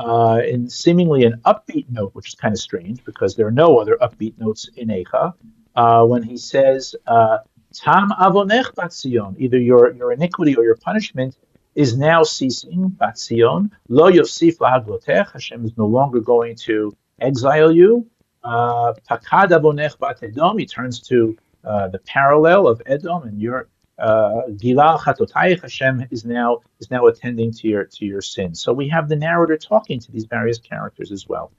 uh, 0.00 0.40
in 0.46 0.68
seemingly 0.68 1.24
an 1.24 1.40
upbeat 1.44 1.86
note, 1.90 2.14
which 2.14 2.28
is 2.28 2.34
kind 2.34 2.54
of 2.54 2.60
strange 2.60 3.04
because 3.04 3.36
there 3.36 3.46
are 3.46 3.52
no 3.52 3.78
other 3.78 3.96
upbeat 4.00 4.38
notes 4.38 4.68
in 4.76 4.88
Eicha, 4.88 5.34
uh, 5.76 6.04
when 6.04 6.22
he 6.22 6.36
says, 6.36 6.94
uh, 7.06 7.38
Tam 7.72 8.10
avonech 8.18 8.74
batzion, 8.74 9.36
either 9.38 9.58
your, 9.58 9.94
your 9.94 10.12
iniquity 10.12 10.56
or 10.56 10.64
your 10.64 10.76
punishment 10.76 11.36
is 11.76 11.96
now 11.96 12.24
ceasing, 12.24 12.90
batzion, 13.00 13.70
lo 13.88 14.10
yosif 14.10 14.56
lahaglotech, 14.58 15.32
Hashem 15.32 15.64
is 15.64 15.76
no 15.76 15.86
longer 15.86 16.20
going 16.20 16.56
to 16.66 16.96
exile 17.20 17.70
you, 17.70 18.06
uh, 18.42 18.94
pakad 19.08 19.50
avonech 19.50 19.98
bat 19.98 20.18
Edom, 20.22 20.58
he 20.58 20.66
turns 20.66 20.98
to 21.00 21.36
uh, 21.64 21.88
the 21.88 21.98
parallel 22.00 22.66
of 22.66 22.82
Edom 22.86 23.22
and 23.24 23.40
your 23.40 23.68
Gilal 24.00 24.98
Chatotayich 24.98 25.62
Hashem 25.62 26.06
is 26.10 26.24
now 26.24 26.60
is 26.80 26.90
now 26.90 27.06
attending 27.06 27.52
to 27.52 27.68
your 27.68 27.84
to 27.84 28.04
your 28.04 28.22
sins. 28.22 28.60
So 28.60 28.72
we 28.72 28.88
have 28.88 29.08
the 29.08 29.16
narrator 29.16 29.56
talking 29.56 30.00
to 30.00 30.12
these 30.12 30.24
various 30.24 30.58
characters 30.58 31.12
as 31.12 31.28
well. 31.28 31.52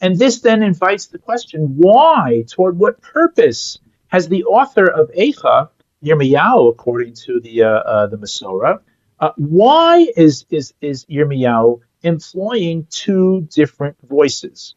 And 0.00 0.18
this 0.18 0.40
then 0.40 0.62
invites 0.62 1.06
the 1.06 1.18
question, 1.18 1.76
why, 1.76 2.44
toward 2.48 2.78
what 2.78 3.00
purpose 3.00 3.78
has 4.08 4.28
the 4.28 4.44
author 4.44 4.86
of 4.86 5.10
Eicha, 5.10 5.70
Yirmiyahu, 6.04 6.70
according 6.70 7.14
to 7.14 7.40
the 7.40 7.64
uh, 7.64 7.68
uh, 7.68 8.06
the 8.06 8.16
Masorah, 8.16 8.80
uh, 9.20 9.30
why 9.36 10.06
is 10.16 10.46
is 10.50 10.74
is 10.80 11.04
Yirmiyahu 11.06 11.80
employing 12.02 12.86
two 12.90 13.48
different 13.52 13.96
voices? 14.08 14.74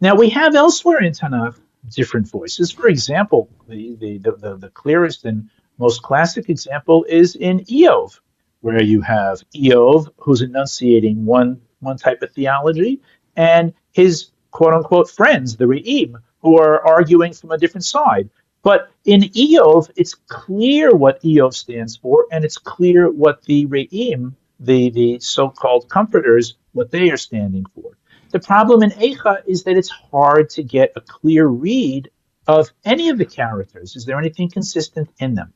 Now 0.00 0.14
we 0.16 0.30
have 0.30 0.54
elsewhere 0.54 1.02
in 1.02 1.12
Tanakh 1.12 1.58
different 1.90 2.28
voices. 2.28 2.72
For 2.72 2.88
example, 2.88 3.48
the 3.68 3.94
the, 3.96 4.18
the, 4.18 4.56
the 4.56 4.70
clearest 4.70 5.24
and 5.24 5.48
most 5.78 6.02
classic 6.02 6.48
example 6.48 7.04
is 7.08 7.36
in 7.36 7.60
Iyov, 7.60 8.18
where 8.60 8.82
you 8.82 9.00
have 9.02 9.42
Iyov 9.54 10.08
who's 10.18 10.42
enunciating 10.42 11.24
one 11.24 11.60
one 11.80 11.98
type 11.98 12.22
of 12.22 12.32
theology, 12.32 13.00
and 13.36 13.72
his 13.92 14.30
quote 14.50 14.74
unquote 14.74 15.10
friends, 15.10 15.56
the 15.56 15.66
Re'im, 15.66 16.14
who 16.40 16.58
are 16.58 16.86
arguing 16.86 17.32
from 17.32 17.50
a 17.50 17.58
different 17.58 17.84
side. 17.84 18.30
But 18.62 18.90
in 19.04 19.20
Iyov, 19.20 19.90
it's 19.96 20.14
clear 20.14 20.94
what 20.94 21.22
Iyov 21.22 21.54
stands 21.54 21.96
for, 21.96 22.26
and 22.32 22.44
it's 22.44 22.58
clear 22.58 23.10
what 23.10 23.42
the 23.42 23.66
Re'im, 23.66 24.34
the, 24.58 24.90
the 24.90 25.20
so 25.20 25.50
called 25.50 25.88
comforters, 25.88 26.56
what 26.72 26.90
they 26.90 27.10
are 27.10 27.16
standing 27.16 27.64
for. 27.74 27.96
The 28.30 28.40
problem 28.40 28.82
in 28.82 28.90
Eicha 28.90 29.42
is 29.46 29.62
that 29.64 29.76
it's 29.76 29.90
hard 29.90 30.50
to 30.50 30.62
get 30.62 30.92
a 30.96 31.00
clear 31.00 31.46
read 31.46 32.10
of 32.46 32.70
any 32.84 33.08
of 33.08 33.18
the 33.18 33.24
characters. 33.24 33.94
Is 33.96 34.04
there 34.04 34.18
anything 34.18 34.50
consistent 34.50 35.10
in 35.18 35.34
them? 35.34 35.52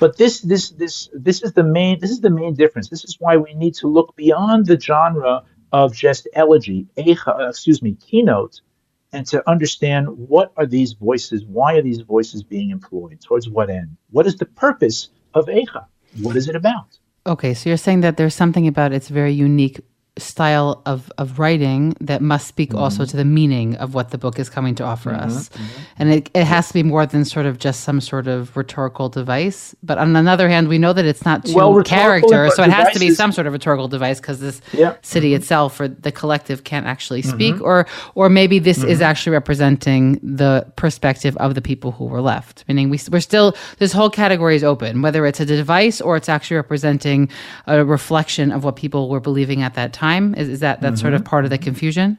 But 0.00 0.16
this 0.16 0.40
this 0.40 0.70
this 0.70 1.08
this 1.12 1.42
is 1.42 1.52
the 1.52 1.62
main 1.62 2.00
this 2.00 2.10
is 2.10 2.20
the 2.20 2.30
main 2.30 2.54
difference. 2.54 2.88
This 2.88 3.04
is 3.04 3.16
why 3.20 3.36
we 3.36 3.54
need 3.54 3.74
to 3.76 3.86
look 3.86 4.16
beyond 4.16 4.66
the 4.66 4.78
genre 4.78 5.42
of 5.72 5.92
just 5.92 6.28
elegy, 6.34 6.86
uh, 6.96 7.48
excuse 7.48 7.82
me, 7.82 7.96
kinot, 7.96 8.60
and 9.12 9.26
to 9.26 9.48
understand 9.50 10.06
what 10.08 10.52
are 10.56 10.66
these 10.66 10.92
voices, 10.92 11.44
why 11.44 11.74
are 11.74 11.82
these 11.82 12.00
voices 12.00 12.44
being 12.44 12.70
employed, 12.70 13.20
towards 13.20 13.48
what 13.48 13.70
end, 13.70 13.96
what 14.10 14.26
is 14.26 14.36
the 14.36 14.46
purpose 14.46 15.08
of 15.34 15.46
Eicha, 15.46 15.86
what 16.22 16.36
is 16.36 16.48
it 16.48 16.54
about? 16.54 16.98
Okay, 17.26 17.54
so 17.54 17.68
you're 17.68 17.76
saying 17.76 18.02
that 18.02 18.16
there's 18.16 18.34
something 18.34 18.68
about 18.68 18.92
its 18.92 19.08
very 19.08 19.32
unique 19.32 19.80
style 20.16 20.80
of, 20.86 21.10
of 21.18 21.40
writing 21.40 21.96
that 22.00 22.22
must 22.22 22.46
speak 22.46 22.70
mm-hmm. 22.70 22.78
also 22.78 23.04
to 23.04 23.16
the 23.16 23.24
meaning 23.24 23.74
of 23.76 23.94
what 23.94 24.10
the 24.10 24.18
book 24.18 24.38
is 24.38 24.48
coming 24.48 24.74
to 24.76 24.84
offer 24.84 25.10
mm-hmm. 25.10 25.26
us. 25.26 25.48
Mm-hmm. 25.48 25.82
And 25.98 26.12
it, 26.12 26.30
it 26.34 26.44
has 26.44 26.68
to 26.68 26.74
be 26.74 26.84
more 26.84 27.04
than 27.04 27.24
sort 27.24 27.46
of 27.46 27.58
just 27.58 27.80
some 27.80 28.00
sort 28.00 28.28
of 28.28 28.56
rhetorical 28.56 29.08
device. 29.08 29.74
But 29.82 29.98
on 29.98 30.14
another 30.14 30.48
hand, 30.48 30.68
we 30.68 30.78
know 30.78 30.92
that 30.92 31.04
it's 31.04 31.24
not 31.24 31.44
two 31.44 31.54
well, 31.54 31.82
character, 31.82 32.48
so 32.50 32.62
it 32.62 32.70
has 32.70 32.92
to 32.92 33.00
be 33.00 33.10
some 33.10 33.32
sort 33.32 33.48
of 33.48 33.52
rhetorical 33.52 33.88
device 33.88 34.20
because 34.20 34.38
this 34.38 34.60
yeah. 34.72 34.94
city 35.02 35.30
mm-hmm. 35.30 35.42
itself 35.42 35.80
or 35.80 35.88
the 35.88 36.12
collective 36.12 36.62
can't 36.62 36.86
actually 36.86 37.22
speak. 37.22 37.56
Mm-hmm. 37.56 37.64
Or 37.64 37.86
or 38.14 38.28
maybe 38.28 38.60
this 38.60 38.78
is 38.78 38.84
mm-hmm. 38.84 39.02
actually 39.02 39.32
representing 39.32 40.20
the 40.22 40.64
perspective 40.76 41.36
of 41.38 41.56
the 41.56 41.62
people 41.62 41.90
who 41.90 42.04
were 42.04 42.20
left. 42.20 42.64
Meaning 42.68 42.88
we, 42.88 43.00
we're 43.10 43.18
still, 43.18 43.56
this 43.78 43.92
whole 43.92 44.10
category 44.10 44.54
is 44.54 44.62
open, 44.62 45.02
whether 45.02 45.26
it's 45.26 45.40
a 45.40 45.46
device 45.46 46.00
or 46.00 46.16
it's 46.16 46.28
actually 46.28 46.56
representing 46.56 47.28
a 47.66 47.84
reflection 47.84 48.52
of 48.52 48.62
what 48.62 48.76
people 48.76 49.08
were 49.08 49.20
believing 49.20 49.62
at 49.62 49.74
that 49.74 49.92
time 49.92 50.03
time? 50.04 50.34
Is, 50.34 50.48
is 50.48 50.60
that 50.60 50.80
that 50.80 50.94
mm-hmm. 50.94 51.00
sort 51.00 51.14
of 51.14 51.20
mm-hmm. 51.20 51.30
part 51.30 51.44
of 51.44 51.50
the 51.50 51.58
confusion? 51.58 52.18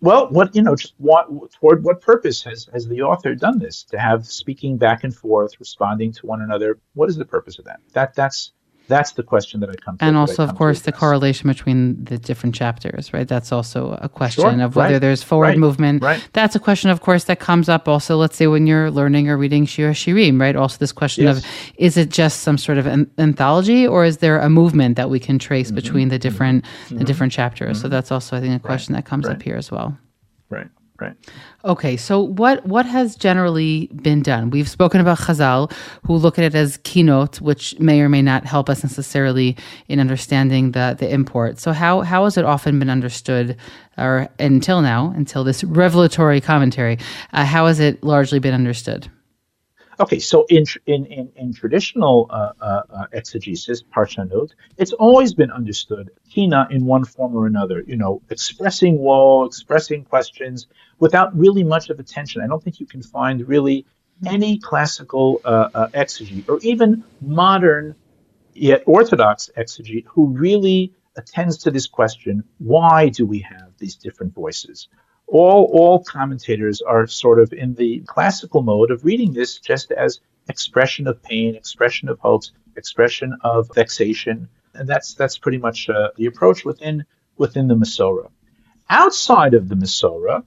Well, 0.00 0.28
what 0.30 0.54
you 0.54 0.62
know, 0.62 0.76
just 0.76 0.94
what, 0.98 1.26
toward 1.52 1.82
what 1.82 2.00
purpose 2.00 2.42
has 2.44 2.68
has 2.72 2.86
the 2.86 3.02
author 3.02 3.34
done 3.34 3.58
this? 3.58 3.82
To 3.84 3.98
have 3.98 4.26
speaking 4.26 4.76
back 4.76 5.04
and 5.04 5.14
forth, 5.14 5.52
responding 5.58 6.12
to 6.12 6.26
one 6.26 6.42
another. 6.42 6.78
What 6.94 7.08
is 7.08 7.16
the 7.16 7.24
purpose 7.24 7.58
of 7.58 7.64
that? 7.64 7.80
That 7.92 8.14
that's 8.14 8.52
that's 8.88 9.12
the 9.12 9.22
question 9.22 9.60
that 9.60 9.70
I 9.70 9.74
come 9.74 9.98
to. 9.98 10.04
And 10.04 10.16
also, 10.16 10.42
of 10.42 10.54
course, 10.54 10.82
the 10.82 10.92
correlation 10.92 11.48
between 11.48 12.04
the 12.04 12.18
different 12.18 12.54
chapters, 12.54 13.12
right? 13.12 13.26
That's 13.26 13.52
also 13.52 13.98
a 14.00 14.08
question 14.08 14.42
sure, 14.42 14.62
of 14.62 14.76
whether 14.76 14.94
right, 14.94 15.00
there's 15.00 15.22
forward 15.22 15.48
right, 15.48 15.58
movement. 15.58 16.02
Right. 16.02 16.26
That's 16.32 16.54
a 16.54 16.60
question, 16.60 16.90
of 16.90 17.00
course, 17.00 17.24
that 17.24 17.40
comes 17.40 17.68
up 17.68 17.88
also, 17.88 18.16
let's 18.16 18.36
say, 18.36 18.46
when 18.46 18.66
you're 18.66 18.90
learning 18.90 19.28
or 19.28 19.36
reading 19.36 19.66
Shir 19.66 19.90
Shirim, 19.90 20.40
right? 20.40 20.56
Also, 20.56 20.78
this 20.78 20.92
question 20.92 21.24
yes. 21.24 21.38
of 21.38 21.46
is 21.76 21.96
it 21.96 22.10
just 22.10 22.40
some 22.40 22.58
sort 22.58 22.78
of 22.78 22.86
an 22.86 23.10
anthology 23.18 23.86
or 23.86 24.04
is 24.04 24.18
there 24.18 24.38
a 24.38 24.48
movement 24.48 24.96
that 24.96 25.10
we 25.10 25.18
can 25.18 25.38
trace 25.38 25.68
mm-hmm. 25.68 25.76
between 25.76 26.08
the 26.08 26.18
different 26.18 26.64
mm-hmm. 26.64 26.98
the 26.98 27.04
different 27.04 27.32
chapters? 27.32 27.78
Mm-hmm. 27.78 27.82
So 27.82 27.88
that's 27.88 28.12
also, 28.12 28.36
I 28.36 28.40
think, 28.40 28.54
a 28.54 28.64
question 28.64 28.94
that 28.94 29.04
comes 29.04 29.26
up 29.26 29.42
here 29.42 29.56
as 29.56 29.70
well. 29.70 29.96
Right. 30.48 30.68
Right. 30.98 31.14
Okay, 31.64 31.96
so 31.96 32.20
what 32.20 32.64
what 32.64 32.86
has 32.86 33.16
generally 33.16 33.88
been 34.00 34.22
done? 34.22 34.50
We've 34.50 34.68
spoken 34.68 35.00
about 35.00 35.18
Chazal, 35.18 35.70
who 36.06 36.14
look 36.14 36.38
at 36.38 36.44
it 36.44 36.54
as 36.54 36.78
kinot, 36.78 37.40
which 37.40 37.78
may 37.78 38.00
or 38.00 38.08
may 38.08 38.22
not 38.22 38.46
help 38.46 38.70
us 38.70 38.82
necessarily 38.82 39.56
in 39.88 40.00
understanding 40.00 40.72
the 40.72 40.96
the 40.98 41.12
import. 41.12 41.58
So 41.58 41.72
how 41.72 42.00
how 42.00 42.24
has 42.24 42.38
it 42.38 42.44
often 42.46 42.78
been 42.78 42.88
understood, 42.88 43.56
or 43.98 44.28
until 44.38 44.80
now, 44.80 45.12
until 45.16 45.44
this 45.44 45.62
revelatory 45.64 46.40
commentary, 46.40 46.98
uh, 47.32 47.44
how 47.44 47.66
has 47.66 47.78
it 47.78 48.02
largely 48.02 48.38
been 48.38 48.54
understood? 48.54 49.10
Okay, 49.98 50.18
so 50.18 50.44
in 50.50 50.64
in 50.86 51.06
in, 51.06 51.32
in 51.36 51.54
traditional 51.54 52.26
uh, 52.28 52.52
uh, 52.60 52.82
uh 52.90 53.06
exegesis, 53.12 53.82
parshanut, 53.82 54.50
it's 54.76 54.92
always 54.92 55.32
been 55.32 55.50
understood 55.50 56.10
kina 56.30 56.68
in 56.70 56.84
one 56.84 57.04
form 57.04 57.34
or 57.34 57.46
another. 57.46 57.82
You 57.86 57.96
know, 57.96 58.20
expressing 58.28 58.98
woe, 58.98 59.44
expressing 59.44 60.04
questions, 60.04 60.66
without 60.98 61.36
really 61.36 61.64
much 61.64 61.88
of 61.88 61.98
attention. 61.98 62.42
I 62.42 62.46
don't 62.46 62.62
think 62.62 62.78
you 62.78 62.86
can 62.86 63.02
find 63.02 63.48
really 63.48 63.86
any 64.26 64.58
classical 64.58 65.40
uh, 65.44 65.68
uh, 65.74 65.88
exegete 65.88 66.48
or 66.48 66.58
even 66.60 67.02
modern 67.22 67.94
yet 68.52 68.82
orthodox 68.86 69.50
exegete 69.56 70.04
who 70.06 70.26
really 70.28 70.92
attends 71.16 71.56
to 71.58 71.70
this 71.70 71.86
question: 71.86 72.44
Why 72.58 73.08
do 73.08 73.24
we 73.24 73.40
have 73.40 73.70
these 73.78 73.96
different 73.96 74.34
voices? 74.34 74.88
All 75.26 75.70
all 75.72 76.04
commentators 76.04 76.80
are 76.80 77.06
sort 77.06 77.40
of 77.40 77.52
in 77.52 77.74
the 77.74 78.00
classical 78.06 78.62
mode 78.62 78.90
of 78.90 79.04
reading 79.04 79.32
this 79.32 79.58
just 79.58 79.90
as 79.90 80.20
expression 80.48 81.06
of 81.06 81.22
pain, 81.22 81.54
expression 81.56 82.08
of 82.08 82.18
hopes, 82.20 82.52
expression 82.76 83.36
of 83.42 83.68
vexation, 83.74 84.48
and 84.74 84.88
that's 84.88 85.14
that's 85.14 85.38
pretty 85.38 85.58
much 85.58 85.88
uh, 85.88 86.10
the 86.16 86.26
approach 86.26 86.64
within 86.64 87.04
within 87.36 87.68
the 87.68 87.74
Masorah. 87.74 88.30
Outside 88.88 89.54
of 89.54 89.68
the 89.68 89.74
Masorah, 89.74 90.44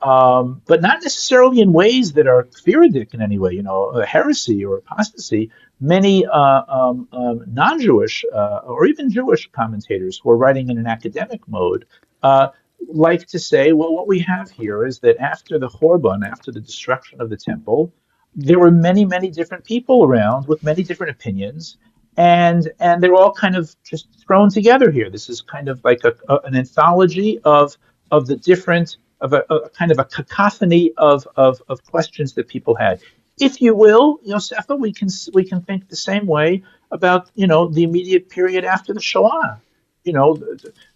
um, 0.00 0.62
but 0.66 0.80
not 0.80 1.02
necessarily 1.02 1.60
in 1.60 1.72
ways 1.72 2.12
that 2.12 2.26
are 2.26 2.44
theoretic 2.44 3.14
in 3.14 3.22
any 3.22 3.38
way, 3.38 3.52
you 3.52 3.62
know, 3.62 4.02
heresy 4.02 4.64
or 4.64 4.78
apostasy. 4.78 5.50
Many 5.80 6.24
uh, 6.24 6.62
um, 6.68 7.08
um, 7.12 7.44
non-Jewish 7.48 8.24
uh, 8.32 8.60
or 8.64 8.86
even 8.86 9.10
Jewish 9.10 9.50
commentators 9.50 10.20
who 10.22 10.30
are 10.30 10.36
writing 10.36 10.70
in 10.70 10.78
an 10.78 10.86
academic 10.86 11.46
mode 11.48 11.86
uh, 12.22 12.48
like 12.88 13.26
to 13.26 13.38
say, 13.38 13.72
well, 13.72 13.94
what 13.94 14.06
we 14.06 14.18
have 14.20 14.50
here 14.50 14.86
is 14.86 14.98
that 15.00 15.16
after 15.18 15.58
the 15.58 15.68
Horban, 15.68 16.26
after 16.26 16.52
the 16.52 16.60
destruction 16.60 17.20
of 17.20 17.30
the 17.30 17.36
temple, 17.36 17.92
there 18.34 18.58
were 18.58 18.70
many, 18.70 19.04
many 19.04 19.30
different 19.30 19.64
people 19.64 20.04
around 20.04 20.48
with 20.48 20.62
many 20.62 20.82
different 20.82 21.10
opinions, 21.10 21.76
and 22.16 22.70
and 22.80 23.02
they're 23.02 23.14
all 23.14 23.32
kind 23.32 23.56
of 23.56 23.74
just 23.84 24.08
thrown 24.24 24.50
together 24.50 24.90
here. 24.90 25.10
This 25.10 25.28
is 25.28 25.40
kind 25.40 25.68
of 25.68 25.82
like 25.84 26.00
a, 26.04 26.14
a, 26.28 26.38
an 26.44 26.56
anthology 26.56 27.38
of 27.44 27.76
of 28.10 28.26
the 28.26 28.36
different 28.36 28.96
of 29.20 29.32
a, 29.32 29.44
a, 29.50 29.68
kind 29.70 29.90
of 29.90 29.98
a 29.98 30.04
cacophony 30.04 30.92
of, 30.96 31.26
of 31.36 31.62
of 31.68 31.84
questions 31.84 32.34
that 32.34 32.48
people 32.48 32.74
had. 32.74 33.00
If 33.40 33.60
you 33.60 33.74
will, 33.74 34.18
Yosefa, 34.26 34.78
we 34.78 34.92
can 34.92 35.08
we 35.32 35.44
can 35.44 35.62
think 35.62 35.88
the 35.88 35.96
same 35.96 36.26
way 36.26 36.62
about 36.90 37.30
you 37.34 37.46
know 37.46 37.68
the 37.68 37.84
immediate 37.84 38.28
period 38.28 38.64
after 38.64 38.92
the 38.92 39.00
Shoah. 39.00 39.60
You 40.04 40.12
know, 40.12 40.38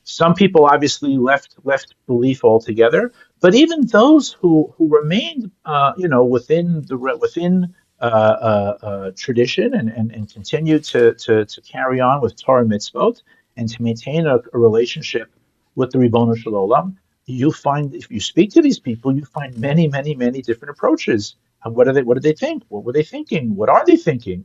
some 0.04 0.34
people 0.34 0.66
obviously 0.66 1.16
left 1.16 1.56
left 1.64 1.94
belief 2.06 2.44
altogether, 2.44 3.12
but 3.40 3.54
even 3.54 3.86
those 3.86 4.32
who 4.32 4.72
who 4.76 4.88
remained, 4.88 5.50
uh, 5.64 5.92
you 5.96 6.08
know, 6.08 6.24
within 6.24 6.82
the 6.86 6.96
within 6.96 7.74
uh, 8.00 8.04
uh, 8.04 8.86
uh, 8.86 9.10
tradition 9.16 9.74
and, 9.74 9.88
and, 9.88 10.12
and 10.12 10.32
continue 10.32 10.78
to, 10.78 11.14
to, 11.14 11.44
to 11.44 11.60
carry 11.62 11.98
on 11.98 12.20
with 12.20 12.40
Torah 12.40 12.64
mitzvot 12.64 13.22
and 13.56 13.68
to 13.68 13.82
maintain 13.82 14.24
a, 14.24 14.36
a 14.52 14.58
relationship 14.58 15.28
with 15.74 15.90
the 15.90 15.98
Ribono 15.98 16.36
Shel 16.36 16.52
Olam, 16.52 16.94
you 17.26 17.50
find 17.50 17.92
if 17.94 18.08
you 18.08 18.20
speak 18.20 18.52
to 18.52 18.62
these 18.62 18.78
people, 18.78 19.12
you 19.12 19.24
find 19.24 19.58
many, 19.58 19.88
many, 19.88 20.14
many 20.14 20.42
different 20.42 20.70
approaches. 20.70 21.34
And 21.64 21.74
what 21.74 21.88
are 21.88 21.92
they? 21.92 22.02
What 22.02 22.14
do 22.14 22.20
they 22.20 22.34
think? 22.34 22.62
What 22.68 22.84
were 22.84 22.92
they 22.92 23.02
thinking? 23.02 23.56
What 23.56 23.68
are 23.68 23.84
they 23.84 23.96
thinking? 23.96 24.44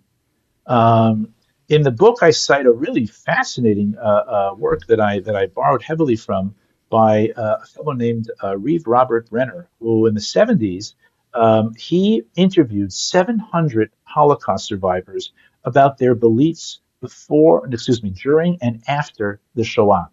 Um, 0.66 1.34
in 1.74 1.82
the 1.82 1.92
book, 1.92 2.20
I 2.22 2.32
cite 2.32 2.66
a 2.66 2.72
really 2.72 3.06
fascinating 3.06 3.96
uh, 3.98 4.02
uh, 4.02 4.56
work 4.58 4.86
that 4.88 5.00
I 5.00 5.20
that 5.22 5.36
I 5.36 5.48
borrowed 5.48 5.82
heavily 5.82 6.16
from 6.16 6.54
by 6.90 7.30
uh, 7.36 7.58
a 7.64 7.66
fellow 7.66 7.94
named 7.94 8.30
uh, 8.44 8.58
Reeve 8.58 8.86
Robert 8.86 9.30
Brenner, 9.30 9.68
who 9.80 10.06
in 10.06 10.14
the 10.14 10.20
70s 10.20 10.94
um, 11.34 11.74
he 11.76 12.24
interviewed 12.36 12.94
700 12.94 13.92
Holocaust 14.04 14.66
survivors 14.68 15.32
about 15.64 15.98
their 15.98 16.14
beliefs 16.14 16.80
before, 17.02 17.68
excuse 17.68 18.04
me, 18.04 18.12
during 18.12 18.58
and 18.62 18.82
after 18.88 19.40
the 19.56 19.64
Shoah. 19.64 20.10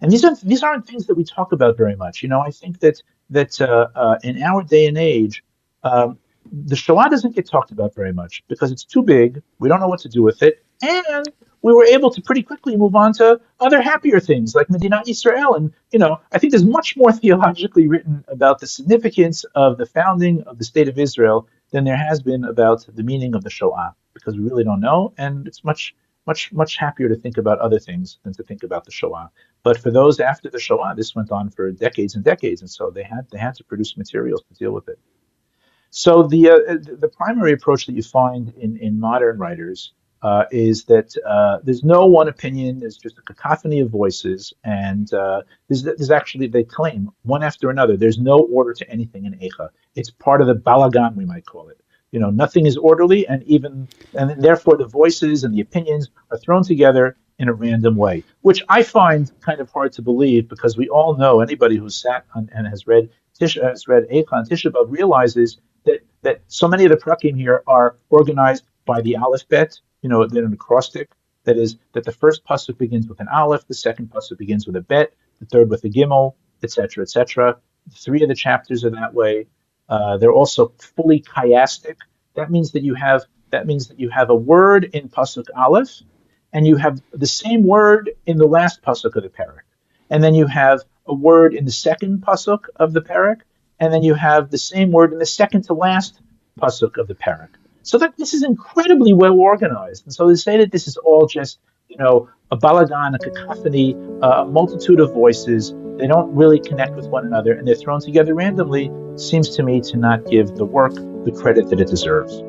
And 0.00 0.10
these 0.10 0.24
aren't 0.24 0.40
these 0.40 0.62
aren't 0.62 0.86
things 0.86 1.06
that 1.06 1.16
we 1.16 1.24
talk 1.24 1.52
about 1.52 1.76
very 1.76 1.96
much. 1.96 2.22
You 2.22 2.28
know, 2.28 2.40
I 2.40 2.50
think 2.50 2.80
that 2.80 3.02
that 3.30 3.60
uh, 3.60 3.88
uh, 3.94 4.18
in 4.22 4.42
our 4.42 4.62
day 4.62 4.86
and 4.86 4.98
age, 4.98 5.42
um, 5.82 6.18
the 6.52 6.76
Shoah 6.76 7.08
doesn't 7.10 7.34
get 7.34 7.48
talked 7.48 7.70
about 7.70 7.94
very 7.94 8.12
much 8.12 8.42
because 8.48 8.72
it's 8.72 8.84
too 8.84 9.02
big. 9.02 9.42
We 9.58 9.68
don't 9.68 9.80
know 9.80 9.88
what 9.88 10.00
to 10.00 10.08
do 10.08 10.22
with 10.22 10.42
it, 10.42 10.64
and 10.82 11.26
we 11.62 11.72
were 11.72 11.84
able 11.84 12.10
to 12.10 12.20
pretty 12.22 12.42
quickly 12.42 12.76
move 12.76 12.94
on 12.94 13.12
to 13.14 13.40
other 13.60 13.80
happier 13.82 14.20
things 14.20 14.54
like 14.54 14.70
Medina 14.70 15.02
Israel. 15.06 15.54
And, 15.54 15.72
you 15.90 15.98
know, 15.98 16.20
I 16.32 16.38
think 16.38 16.52
there's 16.52 16.64
much 16.64 16.96
more 16.96 17.12
theologically 17.20 17.88
written 17.88 18.24
about 18.28 18.60
the 18.60 18.66
significance 18.66 19.44
of 19.54 19.78
the 19.78 19.86
founding 19.86 20.42
of 20.42 20.58
the 20.58 20.64
state 20.64 20.88
of 20.88 20.98
Israel 20.98 21.48
than 21.70 21.84
there 21.84 21.96
has 21.96 22.22
been 22.22 22.44
about 22.44 22.86
the 22.94 23.02
meaning 23.02 23.34
of 23.34 23.44
the 23.44 23.50
Shoah 23.50 23.94
because 24.14 24.36
we 24.36 24.44
really 24.44 24.64
don't 24.64 24.80
know. 24.80 25.12
And 25.18 25.46
it's 25.46 25.64
much, 25.64 25.94
much, 26.26 26.52
much 26.52 26.76
happier 26.76 27.08
to 27.08 27.16
think 27.16 27.38
about 27.38 27.58
other 27.58 27.78
things 27.78 28.18
than 28.22 28.32
to 28.34 28.42
think 28.42 28.62
about 28.62 28.84
the 28.84 28.90
Shoah. 28.90 29.30
But 29.64 29.78
for 29.78 29.90
those 29.90 30.20
after 30.20 30.48
the 30.48 30.60
Shoah, 30.60 30.94
this 30.96 31.14
went 31.14 31.30
on 31.30 31.50
for 31.50 31.70
decades 31.72 32.14
and 32.14 32.24
decades. 32.24 32.60
And 32.60 32.70
so 32.70 32.90
they 32.90 33.02
had, 33.02 33.26
they 33.30 33.38
had 33.38 33.54
to 33.56 33.64
produce 33.64 33.96
materials 33.96 34.42
to 34.48 34.54
deal 34.54 34.72
with 34.72 34.88
it. 34.88 34.98
So 35.90 36.22
the, 36.22 36.50
uh, 36.50 36.96
the 36.98 37.08
primary 37.08 37.52
approach 37.52 37.86
that 37.86 37.94
you 37.94 38.02
find 38.02 38.52
in, 38.58 38.76
in 38.76 39.00
modern 39.00 39.38
writers 39.38 39.92
uh, 40.22 40.44
is 40.50 40.84
that 40.84 41.14
uh, 41.26 41.58
there's 41.62 41.84
no 41.84 42.06
one 42.06 42.28
opinion. 42.28 42.80
There's 42.80 42.96
just 42.96 43.18
a 43.18 43.22
cacophony 43.22 43.80
of 43.80 43.90
voices, 43.90 44.52
and 44.64 45.12
uh, 45.14 45.42
there's, 45.68 45.82
there's, 45.82 46.10
actually 46.10 46.48
they 46.48 46.64
claim 46.64 47.10
one 47.22 47.42
after 47.42 47.70
another. 47.70 47.96
There's 47.96 48.18
no 48.18 48.38
order 48.38 48.74
to 48.74 48.90
anything 48.90 49.26
in 49.26 49.34
Eicha. 49.34 49.68
It's 49.94 50.10
part 50.10 50.40
of 50.40 50.48
the 50.48 50.54
balagan, 50.54 51.14
we 51.14 51.24
might 51.24 51.46
call 51.46 51.68
it. 51.68 51.80
You 52.10 52.20
know, 52.20 52.30
nothing 52.30 52.66
is 52.66 52.76
orderly, 52.76 53.28
and 53.28 53.42
even 53.44 53.86
and 54.14 54.42
therefore 54.42 54.76
the 54.76 54.86
voices 54.86 55.44
and 55.44 55.54
the 55.54 55.60
opinions 55.60 56.08
are 56.30 56.38
thrown 56.38 56.64
together 56.64 57.16
in 57.38 57.48
a 57.48 57.52
random 57.52 57.94
way, 57.96 58.24
which 58.40 58.62
I 58.68 58.82
find 58.82 59.30
kind 59.40 59.60
of 59.60 59.70
hard 59.70 59.92
to 59.92 60.02
believe 60.02 60.48
because 60.48 60.76
we 60.76 60.88
all 60.88 61.16
know 61.16 61.40
anybody 61.40 61.76
who's 61.76 61.96
sat 61.96 62.24
on, 62.34 62.48
and 62.52 62.66
has 62.66 62.86
read 62.86 63.10
Tish, 63.38 63.56
has 63.62 63.86
read 63.86 64.08
Eicha 64.10 64.32
and 64.32 64.48
Tisha 64.48 64.72
B'av 64.72 64.90
realizes 64.90 65.58
that 65.88 66.00
that 66.22 66.36
so 66.46 66.66
many 66.68 66.84
of 66.86 66.90
the 66.90 66.96
prakim 66.96 67.36
here 67.36 67.62
are 67.66 67.96
organized 68.10 68.64
by 68.84 69.00
the 69.00 69.16
alphabet 69.16 69.78
you 70.02 70.08
know, 70.08 70.26
they're 70.26 70.44
an 70.44 70.52
acrostic. 70.52 71.10
That 71.44 71.56
is, 71.56 71.76
that 71.94 72.04
the 72.04 72.12
first 72.12 72.44
pasuk 72.44 72.76
begins 72.76 73.08
with 73.08 73.20
an 73.20 73.28
aleph, 73.28 73.66
the 73.66 73.74
second 73.74 74.10
pasuk 74.10 74.36
begins 74.36 74.66
with 74.66 74.76
a 74.76 74.82
bet, 74.82 75.14
the 75.40 75.46
third 75.46 75.70
with 75.70 75.84
a 75.84 75.88
gimel, 75.88 76.34
etc., 76.62 77.02
etc. 77.02 77.56
Three 77.94 78.22
of 78.22 78.28
the 78.28 78.34
chapters 78.34 78.84
are 78.84 78.90
that 78.90 79.14
way. 79.14 79.46
Uh, 79.88 80.18
they're 80.18 80.32
also 80.32 80.72
fully 80.78 81.20
chiastic. 81.20 81.96
That 82.34 82.50
means 82.50 82.72
that 82.72 82.82
you 82.82 82.94
have 82.94 83.24
that 83.50 83.66
means 83.66 83.88
that 83.88 83.98
you 83.98 84.10
have 84.10 84.28
a 84.28 84.34
word 84.34 84.90
in 84.92 85.08
pasuk 85.08 85.46
aleph, 85.56 86.02
and 86.52 86.66
you 86.66 86.76
have 86.76 87.00
the 87.12 87.26
same 87.26 87.62
word 87.62 88.10
in 88.26 88.36
the 88.36 88.46
last 88.46 88.82
pasuk 88.82 89.16
of 89.16 89.22
the 89.22 89.30
parak, 89.30 89.64
and 90.10 90.22
then 90.22 90.34
you 90.34 90.46
have 90.46 90.82
a 91.06 91.14
word 91.14 91.54
in 91.54 91.64
the 91.64 91.72
second 91.72 92.18
pasuk 92.18 92.64
of 92.76 92.92
the 92.92 93.00
parak, 93.00 93.40
and 93.80 93.92
then 93.92 94.02
you 94.02 94.14
have 94.14 94.50
the 94.50 94.58
same 94.58 94.90
word 94.90 95.12
in 95.12 95.18
the 95.18 95.26
second 95.26 95.62
to 95.62 95.74
last 95.74 96.20
pasuk 96.60 96.96
of 96.96 97.06
the 97.08 97.14
parak. 97.14 97.50
So 97.82 97.98
that 97.98 98.16
this 98.18 98.34
is 98.34 98.42
incredibly 98.42 99.12
well 99.12 99.38
organized. 99.38 100.04
And 100.04 100.12
so 100.12 100.28
to 100.28 100.36
say 100.36 100.58
that 100.58 100.72
this 100.72 100.86
is 100.88 100.96
all 100.96 101.26
just, 101.26 101.58
you 101.88 101.96
know, 101.96 102.28
a 102.50 102.56
balagan, 102.56 103.14
a 103.14 103.18
cacophony, 103.18 103.96
a 104.22 104.44
multitude 104.44 105.00
of 105.00 105.12
voices, 105.12 105.74
they 105.98 106.06
don't 106.06 106.34
really 106.34 106.60
connect 106.60 106.94
with 106.94 107.06
one 107.06 107.26
another 107.26 107.52
and 107.52 107.66
they're 107.66 107.74
thrown 107.74 108.00
together 108.00 108.34
randomly, 108.34 108.90
seems 109.16 109.56
to 109.56 109.62
me 109.62 109.80
to 109.80 109.96
not 109.96 110.26
give 110.26 110.54
the 110.56 110.64
work 110.64 110.94
the 110.94 111.32
credit 111.34 111.68
that 111.70 111.80
it 111.80 111.88
deserves. 111.88 112.42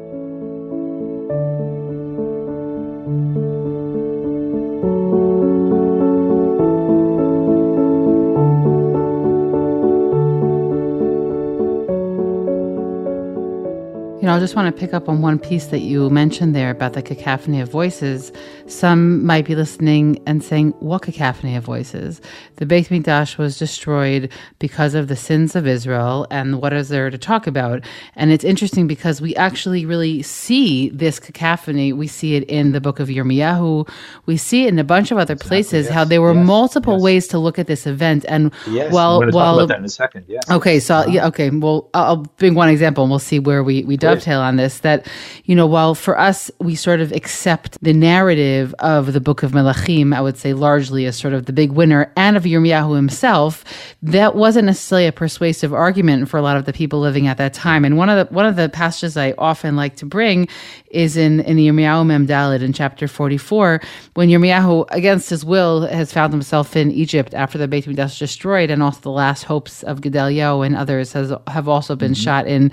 Know, 14.29 14.35
I 14.35 14.39
just 14.39 14.55
want 14.55 14.73
to 14.73 14.79
pick 14.79 14.93
up 14.93 15.09
on 15.09 15.21
one 15.23 15.39
piece 15.39 15.67
that 15.67 15.79
you 15.79 16.07
mentioned 16.11 16.55
there 16.55 16.69
about 16.69 16.93
the 16.93 17.01
cacophony 17.01 17.61
of 17.61 17.71
voices. 17.71 18.31
Some 18.67 19.25
might 19.25 19.45
be 19.45 19.55
listening 19.55 20.21
and 20.27 20.43
saying, 20.43 20.73
What 20.79 21.01
cacophony 21.01 21.55
of 21.55 21.63
voices? 21.63 22.21
The 22.57 22.67
Beit 22.67 22.89
Mikdash 22.89 23.39
was 23.39 23.57
destroyed 23.57 24.31
because 24.59 24.93
of 24.93 25.07
the 25.07 25.15
sins 25.15 25.55
of 25.55 25.65
Israel, 25.65 26.27
and 26.29 26.61
what 26.61 26.73
is 26.73 26.89
there 26.89 27.09
to 27.09 27.17
talk 27.17 27.47
about? 27.47 27.83
And 28.15 28.31
it's 28.31 28.43
interesting 28.43 28.85
because 28.85 29.19
we 29.19 29.35
actually 29.35 29.85
really 29.85 30.21
see 30.21 30.89
this 30.89 31.19
cacophony. 31.19 31.91
We 31.91 32.05
see 32.05 32.35
it 32.35 32.43
in 32.43 32.71
the 32.71 32.81
book 32.81 32.99
of 32.99 33.07
Yirmiyahu. 33.07 33.89
We 34.27 34.37
see 34.37 34.65
it 34.65 34.67
in 34.67 34.77
a 34.77 34.83
bunch 34.83 35.09
of 35.09 35.17
other 35.17 35.35
places, 35.35 35.87
yes, 35.87 35.93
how 35.93 36.03
there 36.03 36.21
were 36.21 36.35
yes, 36.35 36.45
multiple 36.45 36.95
yes. 36.95 37.01
ways 37.01 37.27
to 37.29 37.39
look 37.39 37.57
at 37.57 37.65
this 37.65 37.87
event. 37.87 38.25
And 38.27 38.53
yes, 38.67 38.93
well, 38.93 39.23
well, 39.31 39.65
that 39.65 39.79
in 39.79 39.85
a 39.85 39.89
second. 39.89 40.25
Yes. 40.27 40.43
Okay, 40.51 40.79
so 40.79 40.97
uh-huh. 40.97 41.09
yeah, 41.09 41.27
okay. 41.27 41.49
Well, 41.49 41.89
I'll 41.95 42.17
bring 42.37 42.53
one 42.53 42.69
example, 42.69 43.03
and 43.03 43.09
we'll 43.09 43.17
see 43.17 43.39
where 43.39 43.63
we 43.63 43.83
we 43.85 43.97
dove 43.97 44.18
dovetail 44.19 44.41
on 44.41 44.57
this 44.57 44.79
that, 44.79 45.07
you 45.45 45.55
know, 45.55 45.65
while 45.65 45.95
for 45.95 46.19
us, 46.19 46.51
we 46.59 46.75
sort 46.75 46.99
of 46.99 47.11
accept 47.11 47.81
the 47.81 47.93
narrative 47.93 48.75
of 48.79 49.13
the 49.13 49.21
book 49.21 49.43
of 49.43 49.51
Melachim, 49.51 50.13
I 50.13 50.21
would 50.21 50.37
say 50.37 50.53
largely 50.53 51.05
as 51.05 51.17
sort 51.17 51.33
of 51.33 51.45
the 51.45 51.53
big 51.53 51.71
winner, 51.71 52.11
and 52.15 52.35
of 52.37 52.43
Yirmiyahu 52.43 52.95
himself, 52.95 53.63
that 54.01 54.35
wasn't 54.35 54.65
necessarily 54.65 55.07
a 55.07 55.11
persuasive 55.11 55.73
argument 55.73 56.29
for 56.29 56.37
a 56.37 56.41
lot 56.41 56.57
of 56.57 56.65
the 56.65 56.73
people 56.73 56.99
living 56.99 57.27
at 57.27 57.37
that 57.37 57.53
time. 57.53 57.85
And 57.85 57.97
one 57.97 58.09
of 58.09 58.27
the, 58.27 58.33
one 58.33 58.45
of 58.45 58.55
the 58.55 58.69
passages 58.69 59.15
I 59.17 59.33
often 59.37 59.75
like 59.75 59.95
to 59.97 60.05
bring 60.05 60.47
is 60.91 61.15
in, 61.17 61.39
in 61.41 61.57
Yirmiyahu 61.57 62.05
Mem 62.05 62.27
Daled 62.27 62.61
in 62.61 62.73
chapter 62.73 63.07
44, 63.07 63.79
when 64.15 64.29
Yirmiyahu, 64.29 64.85
against 64.91 65.29
his 65.29 65.45
will, 65.45 65.87
has 65.87 66.11
found 66.11 66.33
himself 66.33 66.75
in 66.75 66.91
Egypt 66.91 67.33
after 67.33 67.57
the 67.57 67.67
Beit 67.67 67.87
Midrash 67.87 68.19
destroyed, 68.19 68.69
and 68.69 68.83
also 68.83 68.99
the 69.01 69.11
last 69.11 69.43
hopes 69.43 69.83
of 69.83 70.01
Gedaliah 70.01 70.57
and 70.59 70.75
others 70.75 71.13
has 71.13 71.31
have 71.47 71.67
also 71.67 71.95
been 71.95 72.11
mm-hmm. 72.11 72.21
shot 72.21 72.47
in 72.47 72.71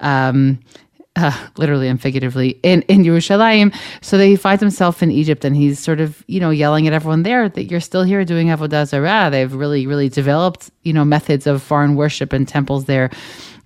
um, 0.00 0.58
uh, 1.16 1.36
literally 1.56 1.88
and 1.88 2.00
figuratively, 2.00 2.60
in, 2.62 2.82
in 2.82 3.02
Yerushalayim. 3.02 3.74
So 4.00 4.18
that 4.18 4.26
he 4.26 4.36
finds 4.36 4.60
himself 4.60 5.02
in 5.02 5.10
Egypt 5.10 5.44
and 5.44 5.56
he's 5.56 5.78
sort 5.78 6.00
of, 6.00 6.22
you 6.28 6.40
know, 6.40 6.50
yelling 6.50 6.86
at 6.86 6.92
everyone 6.92 7.24
there 7.24 7.48
that 7.48 7.64
you're 7.64 7.80
still 7.80 8.04
here 8.04 8.24
doing 8.24 8.48
Avodah 8.48 8.86
Zarah. 8.86 9.28
They've 9.30 9.52
really, 9.52 9.86
really 9.86 10.08
developed, 10.08 10.70
you 10.82 10.92
know, 10.92 11.04
methods 11.04 11.46
of 11.46 11.62
foreign 11.62 11.96
worship 11.96 12.32
and 12.32 12.46
temples 12.46 12.84
there. 12.84 13.10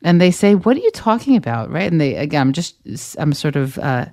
And 0.03 0.21
they 0.21 0.31
say, 0.31 0.55
what 0.55 0.77
are 0.77 0.81
you 0.81 0.91
talking 0.93 1.37
about? 1.37 1.71
Right. 1.71 1.91
And 1.91 2.01
they, 2.01 2.17
again, 2.17 2.41
I'm 2.41 2.53
just, 2.53 2.77
I'm 3.19 3.33
sort 3.33 3.57
of, 3.57 3.79
uh, 3.79 4.07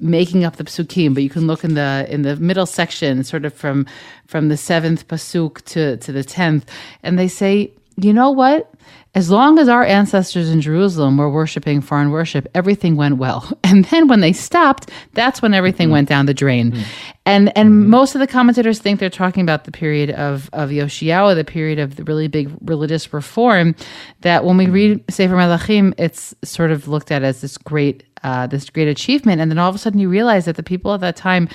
making 0.00 0.44
up 0.44 0.56
the 0.56 0.64
psukim, 0.64 1.14
but 1.14 1.22
you 1.22 1.30
can 1.30 1.46
look 1.46 1.64
in 1.64 1.74
the 1.74 2.06
in 2.10 2.22
the 2.22 2.36
middle 2.36 2.66
section, 2.66 3.24
sort 3.24 3.44
of 3.44 3.54
from 3.54 3.86
from 4.26 4.48
the 4.48 4.56
seventh 4.56 5.08
pasuk 5.08 5.62
to 5.64 5.96
to 5.98 6.12
the 6.12 6.24
tenth, 6.24 6.70
and 7.02 7.18
they 7.18 7.28
say, 7.28 7.72
you 7.96 8.12
know 8.12 8.30
what? 8.30 8.72
As 9.14 9.30
long 9.30 9.58
as 9.58 9.66
our 9.66 9.82
ancestors 9.82 10.50
in 10.50 10.60
Jerusalem 10.60 11.16
were 11.16 11.30
worshiping 11.30 11.80
foreign 11.80 12.10
worship, 12.10 12.46
everything 12.54 12.96
went 12.96 13.16
well. 13.16 13.50
And 13.64 13.84
then 13.86 14.08
when 14.08 14.20
they 14.20 14.32
stopped, 14.32 14.90
that's 15.12 15.42
when 15.42 15.52
everything 15.52 15.88
mm. 15.88 15.92
went 15.92 16.08
down 16.08 16.26
the 16.26 16.34
drain. 16.34 16.72
Mm. 16.72 16.84
And 17.26 17.58
and 17.58 17.70
mm. 17.70 17.86
most 17.86 18.14
of 18.14 18.20
the 18.20 18.26
commentators 18.26 18.78
think 18.78 19.00
they're 19.00 19.10
talking 19.10 19.42
about 19.42 19.64
the 19.64 19.72
period 19.72 20.10
of 20.10 20.48
of 20.52 20.70
Yoshiyahu, 20.70 21.34
the 21.34 21.44
period 21.44 21.78
of 21.78 21.96
the 21.96 22.04
really 22.04 22.28
big 22.28 22.50
religious 22.62 23.12
reform. 23.12 23.74
That 24.20 24.44
when 24.44 24.56
we 24.56 24.66
read 24.66 25.04
Sefer 25.10 25.34
Melachim, 25.34 25.94
it's 25.98 26.34
sort 26.44 26.70
of 26.70 26.88
looked 26.88 27.10
at 27.10 27.22
as 27.22 27.40
this 27.40 27.58
great 27.58 28.04
uh, 28.26 28.46
this 28.48 28.68
great 28.68 28.88
achievement. 28.88 29.40
And 29.40 29.50
then 29.50 29.58
all 29.58 29.68
of 29.68 29.76
a 29.76 29.78
sudden 29.78 30.00
you 30.00 30.08
realize 30.08 30.46
that 30.46 30.56
the 30.56 30.62
people 30.64 30.92
at 30.92 31.00
that 31.00 31.14
time 31.14 31.48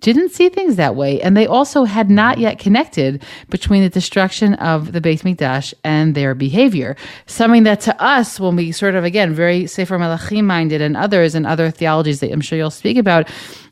didn't 0.00 0.28
see 0.28 0.50
things 0.50 0.76
that 0.76 0.94
way. 0.94 1.20
And 1.22 1.34
they 1.34 1.46
also 1.46 1.84
had 1.84 2.10
not 2.10 2.36
yet 2.36 2.58
connected 2.58 3.24
between 3.48 3.82
the 3.82 3.88
destruction 3.88 4.52
of 4.54 4.92
the 4.92 5.00
Beit 5.00 5.22
Mikdash 5.22 5.72
and 5.84 6.14
their 6.14 6.34
behavior. 6.34 6.96
Something 7.24 7.62
that 7.62 7.80
to 7.80 8.02
us, 8.02 8.38
when 8.38 8.56
we 8.56 8.72
sort 8.72 8.94
of, 8.94 9.04
again, 9.04 9.32
very 9.32 9.66
Sefer 9.66 9.98
Melachim 9.98 10.44
minded 10.44 10.82
and 10.82 10.98
others 10.98 11.34
and 11.34 11.46
other 11.46 11.70
theologies 11.70 12.20
that 12.20 12.30
I'm 12.30 12.42
sure 12.42 12.58
you'll 12.58 12.70
speak 12.70 12.98
about, 12.98 13.28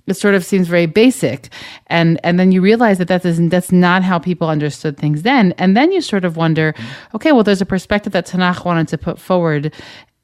it 0.06 0.14
sort 0.14 0.34
of 0.34 0.44
seems 0.44 0.68
very 0.68 0.86
basic 0.86 1.48
and 1.88 2.20
and 2.22 2.38
then 2.38 2.52
you 2.52 2.60
realize 2.60 2.98
that 2.98 3.08
that 3.08 3.24
isn't 3.24 3.48
that's 3.48 3.72
not 3.72 4.04
how 4.04 4.18
people 4.18 4.48
understood 4.48 4.96
things 4.96 5.22
then 5.22 5.52
and 5.58 5.76
then 5.76 5.90
you 5.90 6.00
sort 6.00 6.24
of 6.24 6.36
wonder 6.36 6.74
okay 7.14 7.32
well 7.32 7.42
there's 7.42 7.60
a 7.60 7.66
perspective 7.66 8.12
that 8.12 8.26
tanakh 8.26 8.64
wanted 8.64 8.86
to 8.86 8.96
put 8.96 9.18
forward 9.18 9.72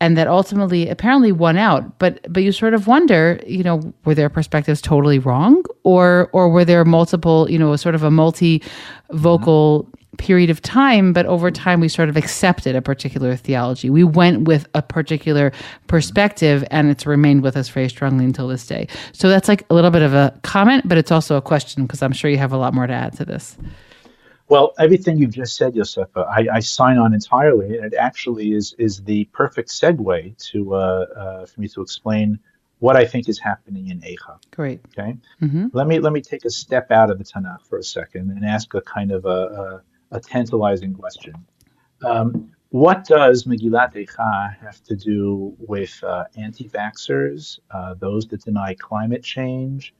and 0.02 0.16
that 0.16 0.26
ultimately 0.26 0.88
apparently 0.88 1.30
won 1.30 1.56
out. 1.56 2.00
But 2.00 2.20
but 2.30 2.42
you 2.42 2.50
sort 2.50 2.74
of 2.74 2.88
wonder 2.88 3.40
you 3.46 3.62
know 3.62 3.94
were 4.04 4.16
their 4.16 4.28
perspectives 4.28 4.82
totally 4.82 5.20
wrong? 5.20 5.62
Or 5.84 6.28
or 6.32 6.48
were 6.48 6.64
there 6.64 6.84
multiple 6.84 7.48
you 7.48 7.58
know 7.58 7.76
sort 7.76 7.94
of 7.94 8.02
a 8.02 8.10
multi 8.10 8.62
vocal 9.12 9.88
period 10.18 10.50
of 10.50 10.60
time 10.60 11.14
but 11.14 11.24
over 11.24 11.50
time 11.50 11.80
we 11.80 11.88
sort 11.88 12.08
of 12.08 12.16
accepted 12.16 12.74
a 12.74 12.82
particular 12.82 13.36
theology? 13.36 13.90
We 13.90 14.02
went 14.02 14.48
with 14.48 14.66
a 14.74 14.82
particular 14.82 15.52
perspective 15.86 16.64
and 16.72 16.90
it's 16.90 17.06
remained 17.06 17.44
with 17.44 17.56
us 17.56 17.68
very 17.68 17.88
strongly 17.88 18.24
until 18.24 18.48
this 18.48 18.66
day. 18.66 18.88
So 19.12 19.28
that's 19.28 19.46
like 19.46 19.64
a 19.70 19.74
little 19.74 19.92
bit 19.92 20.02
of 20.02 20.14
a 20.14 20.36
comment 20.42 20.88
but 20.88 20.98
it's 20.98 21.12
also 21.12 21.36
a 21.36 21.42
question 21.42 21.86
because 21.86 22.02
i'm 22.02 22.12
sure 22.12 22.28
you 22.28 22.38
have 22.38 22.52
a 22.52 22.56
lot 22.56 22.74
more 22.74 22.88
to 22.88 22.92
add 22.92 23.16
to 23.18 23.24
this 23.24 23.56
well, 24.52 24.74
everything 24.78 25.16
you've 25.16 25.32
just 25.32 25.56
said, 25.56 25.72
Yosefa, 25.72 26.28
I, 26.28 26.46
I, 26.56 26.60
sign 26.60 26.98
on 26.98 27.14
entirely, 27.14 27.78
and 27.78 27.86
it 27.86 27.94
actually 27.94 28.52
is 28.52 28.74
is 28.76 29.02
the 29.02 29.24
perfect 29.32 29.70
segue 29.70 30.36
to 30.50 30.74
uh, 30.74 30.78
uh, 30.78 31.46
for 31.46 31.58
me 31.58 31.68
to 31.68 31.80
explain 31.80 32.38
what 32.78 32.94
I 32.94 33.06
think 33.06 33.30
is 33.30 33.38
happening 33.38 33.88
in 33.88 34.00
Eicha. 34.02 34.34
Great. 34.50 34.80
Okay. 34.88 35.16
Mm-hmm. 35.40 35.68
Let 35.72 35.86
me 35.86 36.00
let 36.00 36.12
me 36.12 36.20
take 36.20 36.44
a 36.44 36.50
step 36.50 36.90
out 36.90 37.08
of 37.10 37.16
the 37.16 37.24
Tanakh 37.24 37.62
for 37.66 37.78
a 37.78 37.82
second 37.82 38.30
and 38.30 38.44
ask 38.44 38.74
a 38.74 38.82
kind 38.82 39.10
of 39.10 39.24
a, 39.24 39.40
a, 40.10 40.16
a 40.18 40.20
tantalizing 40.20 40.92
question. 40.92 41.34
Um, 42.04 42.52
what 42.68 43.06
does 43.06 43.44
Megillat 43.44 43.94
Eicha 43.94 44.58
have 44.58 44.82
to 44.84 44.96
do 44.96 45.56
with 45.58 45.94
uh, 46.04 46.24
anti-vaxxers, 46.36 47.58
uh, 47.70 47.94
those 47.94 48.26
that 48.26 48.42
deny 48.44 48.74
climate 48.74 49.22
change, 49.22 49.94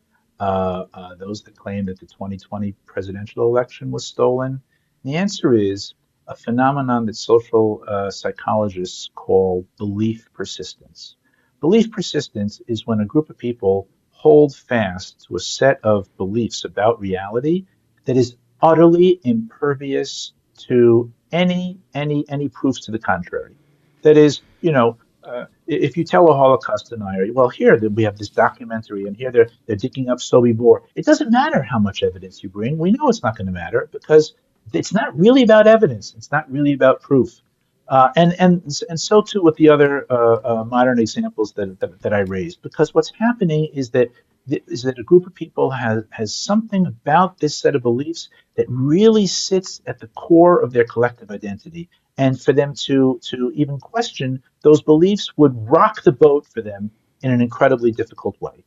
those 1.19 1.43
that 1.43 1.57
claim 1.57 1.87
that 1.87 2.01
the 2.01 2.07
2020 2.07 2.75
presidential 2.87 3.47
election 3.47 3.91
was 3.91 4.07
stolen? 4.07 4.61
the 5.05 5.17
answer 5.17 5.55
is 5.55 5.95
a 6.29 6.37
phenomenon 6.37 7.07
that 7.07 7.17
social 7.17 7.85
uh, 7.89 8.11
psychologists 8.11 9.11
call 9.15 9.67
belief 9.77 10.29
persistence. 10.33 11.17
Belief 11.61 11.91
persistence 11.91 12.61
is 12.67 12.87
when 12.87 13.01
a 13.01 13.05
group 13.05 13.31
of 13.31 13.39
people 13.39 13.89
hold 14.11 14.55
fast 14.55 15.25
to 15.27 15.37
a 15.37 15.41
set 15.41 15.81
of 15.83 16.15
beliefs 16.17 16.65
about 16.65 17.01
reality 17.01 17.67
that 18.05 18.17
is 18.17 18.37
utterly 18.61 19.21
impervious 19.25 20.33
to 20.57 21.13
any 21.33 21.79
any 21.95 22.25
any 22.29 22.49
proofs 22.49 22.81
to 22.81 22.93
the 22.93 22.99
contrary. 22.99 23.57
That 24.03 24.17
is, 24.17 24.43
you 24.61 24.73
know, 24.73 24.97
uh, 25.25 25.45
if 25.67 25.97
you 25.97 26.05
tell 26.05 26.29
a 26.29 26.35
Holocaust 26.35 26.91
denier, 26.91 27.27
well, 27.33 27.49
here 27.49 27.77
we 27.91 28.03
have 28.03 28.19
this 28.19 28.29
documentary, 28.29 29.05
and 29.07 29.17
here 29.17 29.31
they're 29.31 29.49
they're 29.67 29.77
digging 29.77 30.09
up 30.09 30.19
Sobibor. 30.19 30.81
It 30.95 31.05
doesn't 31.05 31.31
matter 31.31 31.63
how 31.63 31.79
much 31.79 32.03
evidence 32.03 32.43
you 32.43 32.49
bring. 32.49 32.79
We 32.79 32.93
know 32.93 33.09
it's 33.09 33.23
not 33.23 33.37
going 33.37 33.47
to 33.47 33.53
matter 33.53 33.89
because 33.93 34.35
it's 34.73 34.93
not 34.93 35.17
really 35.17 35.43
about 35.43 35.67
evidence. 35.67 36.15
It's 36.17 36.31
not 36.31 36.51
really 36.51 36.73
about 36.73 37.03
proof. 37.03 37.41
Uh, 37.89 38.11
and 38.17 38.35
and 38.41 38.63
and 38.89 38.99
so 38.99 39.21
too 39.21 39.43
with 39.43 39.57
the 39.57 39.69
other 39.69 40.07
uh, 40.11 40.41
uh 40.45 40.65
modern 40.65 40.99
examples 40.99 41.53
that, 41.53 41.79
that, 41.81 42.01
that 42.01 42.13
I 42.13 42.21
raised. 42.21 42.63
Because 42.63 42.95
what's 42.95 43.13
happening 43.19 43.69
is 43.75 43.91
that 43.91 44.09
is 44.47 44.83
that 44.83 44.99
a 44.99 45.03
group 45.03 45.27
of 45.27 45.35
people 45.35 45.71
has 45.71 46.05
has 46.11 46.35
something 46.35 46.87
about 46.87 47.39
this 47.39 47.57
set 47.57 47.77
of 47.77 47.83
beliefs 47.83 48.29
that 48.57 48.67
really 48.69 49.27
sits 49.27 49.81
at 49.87 49.99
the 49.99 50.09
core 50.09 50.61
of 50.61 50.73
their 50.73 50.85
collective 50.85 51.31
identity 51.31 51.89
and 52.19 52.41
for 52.41 52.53
them 52.53 52.75
to 52.75 53.21
to 53.23 53.53
even 53.55 53.79
question 53.79 54.43
those 54.63 54.83
beliefs 54.83 55.37
would 55.37 55.55
rock 55.69 56.03
the 56.03 56.13
boat 56.13 56.47
for 56.47 56.61
them 56.63 56.91
in 57.23 57.31
an 57.31 57.41
incredibly 57.41 57.93
difficult 57.93 58.41
way. 58.41 58.65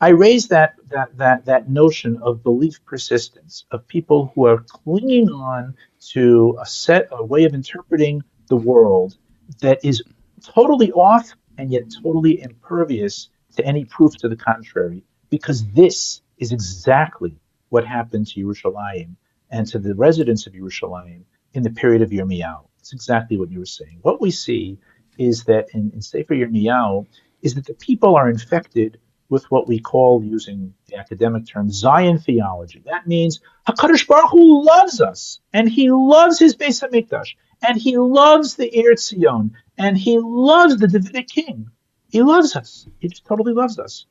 I 0.00 0.08
raise 0.08 0.48
that 0.48 0.74
that 0.88 1.16
that 1.16 1.46
that 1.46 1.70
notion 1.70 2.18
of 2.22 2.42
belief 2.42 2.84
persistence 2.84 3.64
of 3.70 3.88
people 3.88 4.32
who 4.34 4.46
are 4.46 4.58
clinging 4.58 5.30
on 5.30 5.74
to 6.12 6.58
a 6.60 6.66
set 6.66 7.08
a 7.10 7.24
way 7.24 7.44
of 7.44 7.54
interpreting 7.54 8.22
the 8.48 8.56
world 8.56 9.16
that 9.60 9.82
is 9.82 10.02
totally 10.42 10.92
off 10.92 11.32
and 11.56 11.72
yet 11.72 11.84
totally 12.02 12.42
impervious 12.42 13.30
to 13.56 13.64
any 13.64 13.84
proof 13.84 14.14
to 14.16 14.28
the 14.28 14.36
contrary 14.36 15.02
because 15.36 15.66
this 15.72 16.20
is 16.38 16.52
exactly 16.52 17.36
what 17.68 17.84
happened 17.84 18.24
to 18.28 18.40
Yerushalayim 18.40 19.16
and 19.50 19.66
to 19.66 19.80
the 19.80 19.92
residents 19.96 20.46
of 20.46 20.52
Yerushalayim 20.52 21.22
in 21.54 21.62
the 21.64 21.70
period 21.70 22.02
of 22.02 22.10
Yirmiyahu. 22.10 22.64
It's 22.78 22.92
exactly 22.92 23.36
what 23.36 23.50
you 23.50 23.58
were 23.58 23.66
saying. 23.66 23.98
What 24.02 24.20
we 24.20 24.30
see 24.30 24.78
is 25.18 25.42
that 25.44 25.66
in, 25.74 25.90
in 25.92 26.02
Sefer 26.02 26.34
Yirmiyahu 26.34 27.06
is 27.42 27.56
that 27.56 27.66
the 27.66 27.74
people 27.74 28.14
are 28.14 28.30
infected 28.30 28.98
with 29.28 29.44
what 29.50 29.66
we 29.66 29.80
call, 29.80 30.22
using 30.22 30.72
the 30.86 30.96
academic 30.96 31.48
term, 31.48 31.68
Zion 31.68 32.18
theology. 32.18 32.82
That 32.86 33.08
means 33.08 33.40
Hakadosh 33.66 34.06
Baruch 34.06 34.30
Hu 34.30 34.64
loves 34.64 35.00
us, 35.00 35.40
and 35.52 35.68
He 35.68 35.90
loves 35.90 36.38
His 36.38 36.54
Beis 36.54 36.80
Hamikdash, 36.80 37.34
and 37.66 37.76
He 37.76 37.96
loves 37.98 38.54
the 38.54 38.70
Eretz 38.70 39.10
Zion, 39.10 39.56
and 39.78 39.98
He 39.98 40.18
loves 40.20 40.76
the 40.76 40.86
Davidic 40.86 41.28
King. 41.28 41.70
He 42.08 42.22
loves 42.22 42.54
us. 42.54 42.86
He 43.00 43.08
just 43.08 43.24
totally 43.24 43.54
loves 43.54 43.80
us, 43.80 44.06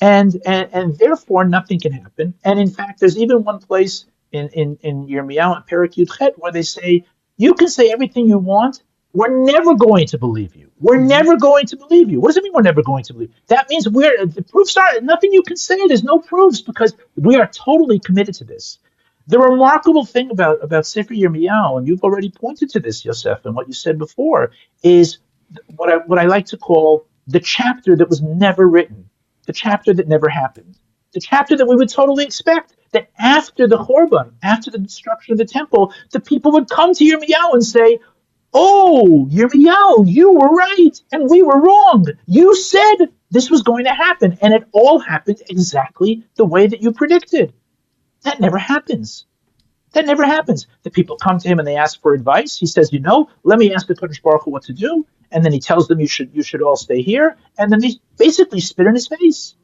and 0.00 0.40
and 0.46 0.68
and 0.72 0.98
therefore 0.98 1.44
nothing 1.44 1.80
can 1.80 1.92
happen. 1.92 2.34
And 2.44 2.58
in 2.58 2.70
fact, 2.70 3.00
there's 3.00 3.18
even 3.18 3.44
one 3.44 3.58
place 3.58 4.04
in 4.32 4.48
in 4.48 4.78
in 4.82 5.06
Yirmiyahu 5.06 5.56
and 5.56 5.66
Perak 5.66 5.92
Yudchet 5.92 6.34
where 6.36 6.52
they 6.52 6.62
say 6.62 7.04
you 7.36 7.54
can 7.54 7.68
say 7.68 7.90
everything 7.90 8.28
you 8.28 8.38
want. 8.38 8.82
We're 9.14 9.42
never 9.42 9.74
going 9.74 10.06
to 10.08 10.18
believe 10.18 10.54
you. 10.54 10.70
We're 10.80 10.98
mm-hmm. 10.98 11.08
never 11.08 11.36
going 11.36 11.66
to 11.66 11.76
believe 11.76 12.10
you. 12.10 12.20
What 12.20 12.28
does 12.28 12.36
it 12.36 12.44
mean 12.44 12.52
we're 12.52 12.62
never 12.62 12.82
going 12.82 13.04
to 13.04 13.14
believe? 13.14 13.32
That 13.48 13.68
means 13.70 13.88
we're 13.88 14.26
the 14.26 14.42
proofs 14.42 14.76
are 14.76 15.00
nothing 15.00 15.32
you 15.32 15.42
can 15.42 15.56
say. 15.56 15.86
There's 15.86 16.04
no 16.04 16.18
proofs 16.18 16.60
because 16.60 16.94
we 17.16 17.36
are 17.36 17.46
totally 17.46 17.98
committed 17.98 18.34
to 18.36 18.44
this. 18.44 18.78
The 19.26 19.38
remarkable 19.38 20.04
thing 20.04 20.30
about 20.30 20.62
about 20.62 20.86
Sefer 20.86 21.14
Yirmiyahu, 21.14 21.78
and 21.78 21.88
you've 21.88 22.02
already 22.02 22.30
pointed 22.30 22.70
to 22.70 22.80
this, 22.80 23.04
Yosef, 23.04 23.44
and 23.44 23.54
what 23.54 23.66
you 23.66 23.74
said 23.74 23.98
before, 23.98 24.52
is 24.82 25.18
what 25.76 25.88
I 25.90 25.96
what 25.98 26.18
I 26.18 26.24
like 26.24 26.46
to 26.46 26.56
call 26.56 27.06
the 27.26 27.40
chapter 27.40 27.96
that 27.96 28.08
was 28.08 28.22
never 28.22 28.66
written, 28.66 29.07
the 29.48 29.52
chapter 29.54 29.94
that 29.94 30.06
never 30.06 30.28
happened, 30.28 30.76
the 31.14 31.20
chapter 31.20 31.56
that 31.56 31.66
we 31.66 31.74
would 31.74 31.88
totally 31.88 32.22
expect 32.22 32.76
that 32.92 33.08
after 33.18 33.66
the 33.66 33.78
Chorban, 33.78 34.32
after 34.42 34.70
the 34.70 34.78
destruction 34.78 35.32
of 35.32 35.38
the 35.38 35.46
temple, 35.46 35.94
the 36.12 36.20
people 36.20 36.52
would 36.52 36.68
come 36.68 36.92
to 36.92 37.02
Yirmiyahu 37.02 37.54
and 37.54 37.64
say, 37.64 37.98
Oh, 38.52 39.26
Yirmiyahu, 39.30 40.06
you 40.06 40.32
were 40.32 40.54
right 40.54 41.00
and 41.12 41.30
we 41.30 41.42
were 41.42 41.58
wrong. 41.58 42.04
You 42.26 42.54
said 42.54 43.06
this 43.30 43.50
was 43.50 43.62
going 43.62 43.84
to 43.84 43.90
happen, 43.90 44.36
and 44.42 44.52
it 44.52 44.64
all 44.72 44.98
happened 44.98 45.40
exactly 45.48 46.24
the 46.36 46.44
way 46.44 46.66
that 46.66 46.82
you 46.82 46.92
predicted. 46.92 47.54
That 48.24 48.40
never 48.40 48.58
happens. 48.58 49.24
That 49.92 50.06
never 50.06 50.24
happens. 50.24 50.66
The 50.82 50.90
people 50.90 51.16
come 51.16 51.38
to 51.38 51.48
him 51.48 51.58
and 51.58 51.66
they 51.66 51.76
ask 51.76 52.00
for 52.00 52.12
advice. 52.12 52.58
He 52.58 52.66
says, 52.66 52.92
"You 52.92 53.00
know, 53.00 53.28
let 53.42 53.58
me 53.58 53.74
ask 53.74 53.86
the 53.86 53.94
Kodesh 53.94 54.22
Baruch 54.22 54.44
Hu 54.44 54.50
what 54.50 54.64
to 54.64 54.72
do," 54.72 55.06
and 55.32 55.44
then 55.44 55.52
he 55.52 55.60
tells 55.60 55.88
them, 55.88 56.00
"You 56.00 56.06
should, 56.06 56.30
you 56.34 56.42
should 56.42 56.62
all 56.62 56.76
stay 56.76 57.02
here," 57.02 57.36
and 57.58 57.72
then 57.72 57.80
they 57.80 57.92
basically 58.18 58.60
spit 58.60 58.86
in 58.86 58.94
his 58.94 59.08
face. 59.08 59.54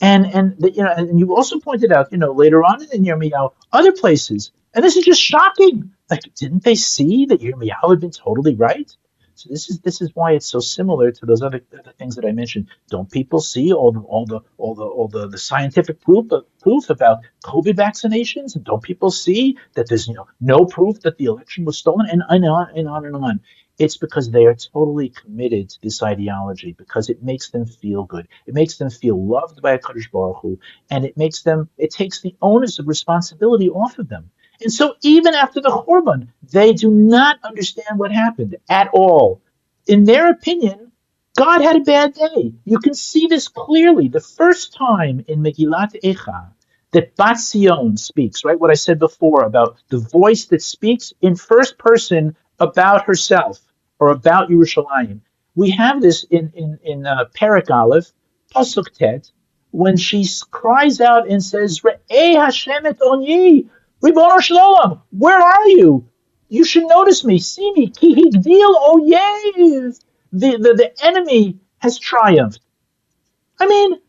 And 0.00 0.26
and 0.26 0.58
the, 0.58 0.72
you 0.72 0.82
know, 0.82 0.92
and 0.92 1.18
you 1.20 1.36
also 1.36 1.60
pointed 1.60 1.92
out, 1.92 2.10
you 2.10 2.18
know, 2.18 2.32
later 2.32 2.64
on 2.64 2.82
in 2.92 3.04
Yirmiyahu, 3.04 3.52
other 3.72 3.92
places, 3.92 4.50
and 4.74 4.84
this 4.84 4.96
is 4.96 5.04
just 5.04 5.20
shocking. 5.20 5.92
Like, 6.10 6.22
didn't 6.34 6.64
they 6.64 6.74
see 6.74 7.26
that 7.26 7.40
Yirmiyahu 7.40 7.90
had 7.90 8.00
been 8.00 8.10
totally 8.10 8.54
right? 8.56 8.94
So 9.34 9.48
this 9.50 9.68
is 9.70 9.80
this 9.80 10.00
is 10.00 10.10
why 10.14 10.32
it's 10.32 10.46
so 10.46 10.60
similar 10.60 11.10
to 11.10 11.26
those 11.26 11.42
other, 11.42 11.60
other 11.78 11.92
things 11.92 12.16
that 12.16 12.24
I 12.24 12.32
mentioned. 12.32 12.68
Don't 12.88 13.10
people 13.10 13.40
see 13.40 13.72
all 13.72 13.92
the 13.92 14.00
all 14.00 14.26
the 14.26 14.40
all 14.58 14.74
the 14.74 14.84
all 14.84 15.08
the, 15.08 15.28
the 15.28 15.38
scientific 15.38 16.00
proof 16.00 16.32
uh, 16.32 16.42
proof 16.62 16.90
about 16.90 17.18
COVID 17.44 17.74
vaccinations? 17.74 18.62
Don't 18.62 18.82
people 18.82 19.10
see 19.10 19.58
that 19.74 19.88
there's 19.88 20.06
you 20.06 20.14
know 20.14 20.26
no 20.40 20.64
proof 20.66 21.00
that 21.00 21.18
the 21.18 21.26
election 21.26 21.64
was 21.64 21.78
stolen 21.78 22.08
and, 22.10 22.22
and 22.28 22.44
on 22.44 22.68
and 22.76 22.88
on 22.88 23.06
and 23.06 23.16
on. 23.16 23.40
It's 23.76 23.96
because 23.96 24.30
they 24.30 24.46
are 24.46 24.54
totally 24.54 25.08
committed 25.08 25.70
to 25.70 25.82
this 25.82 26.00
ideology 26.00 26.72
because 26.72 27.10
it 27.10 27.24
makes 27.24 27.50
them 27.50 27.66
feel 27.66 28.04
good. 28.04 28.28
It 28.46 28.54
makes 28.54 28.76
them 28.76 28.88
feel 28.88 29.20
loved 29.26 29.60
by 29.62 29.72
a 29.72 29.78
Kadosh 29.80 30.12
Baruch 30.12 30.42
Hu, 30.42 30.60
and 30.90 31.04
it 31.04 31.16
makes 31.16 31.42
them 31.42 31.68
it 31.76 31.90
takes 31.90 32.20
the 32.20 32.36
onus 32.40 32.78
of 32.78 32.86
responsibility 32.86 33.68
off 33.68 33.98
of 33.98 34.08
them. 34.08 34.30
And 34.60 34.72
so 34.72 34.94
even 35.02 35.34
after 35.34 35.60
the 35.60 35.70
Churban, 35.70 36.28
they 36.52 36.72
do 36.72 36.90
not 36.90 37.38
understand 37.42 37.98
what 37.98 38.12
happened 38.12 38.56
at 38.68 38.88
all. 38.92 39.42
In 39.86 40.04
their 40.04 40.30
opinion, 40.30 40.92
God 41.36 41.60
had 41.60 41.76
a 41.76 41.80
bad 41.80 42.14
day. 42.14 42.54
You 42.64 42.78
can 42.78 42.94
see 42.94 43.26
this 43.26 43.48
clearly. 43.48 44.08
The 44.08 44.20
first 44.20 44.74
time 44.74 45.24
in 45.26 45.40
Megillat 45.40 46.00
Echa 46.02 46.52
that 46.92 47.16
Bat 47.16 47.40
Sion 47.40 47.96
speaks, 47.96 48.44
right? 48.44 48.58
What 48.58 48.70
I 48.70 48.74
said 48.74 49.00
before 49.00 49.42
about 49.42 49.82
the 49.88 49.98
voice 49.98 50.46
that 50.46 50.62
speaks 50.62 51.12
in 51.20 51.34
first 51.34 51.76
person 51.76 52.36
about 52.60 53.04
herself 53.04 53.60
or 53.98 54.10
about 54.10 54.48
Yerushalayim. 54.48 55.20
We 55.56 55.70
have 55.72 56.00
this 56.00 56.24
in 56.24 56.52
in 56.54 56.78
in 56.84 57.06
uh, 57.06 57.26
Perak 57.34 57.70
Aleph, 57.70 58.12
Pasuk 58.54 58.92
Tet, 58.92 59.30
when 59.72 59.96
she 59.96 60.24
cries 60.52 61.00
out 61.00 61.28
and 61.28 61.42
says, 61.42 61.80
"Re'eh 61.80 62.36
Hashem 62.36 62.86
et 62.86 63.00
onyi, 63.00 63.68
Ribono 64.04 64.38
Shalom, 64.38 65.00
where 65.12 65.40
are 65.40 65.66
you? 65.66 66.06
You 66.50 66.62
should 66.62 66.86
notice 66.86 67.24
me, 67.24 67.38
see 67.38 67.72
me. 67.72 67.88
Ki 67.88 68.14
higdil 68.14 68.74
oyev. 68.90 69.98
Oh 69.98 70.06
the, 70.30 70.58
the 70.58 70.74
the 70.74 70.92
enemy 71.02 71.56
has 71.78 71.98
triumphed. 71.98 72.60
I 73.58 73.66
mean, 73.66 74.00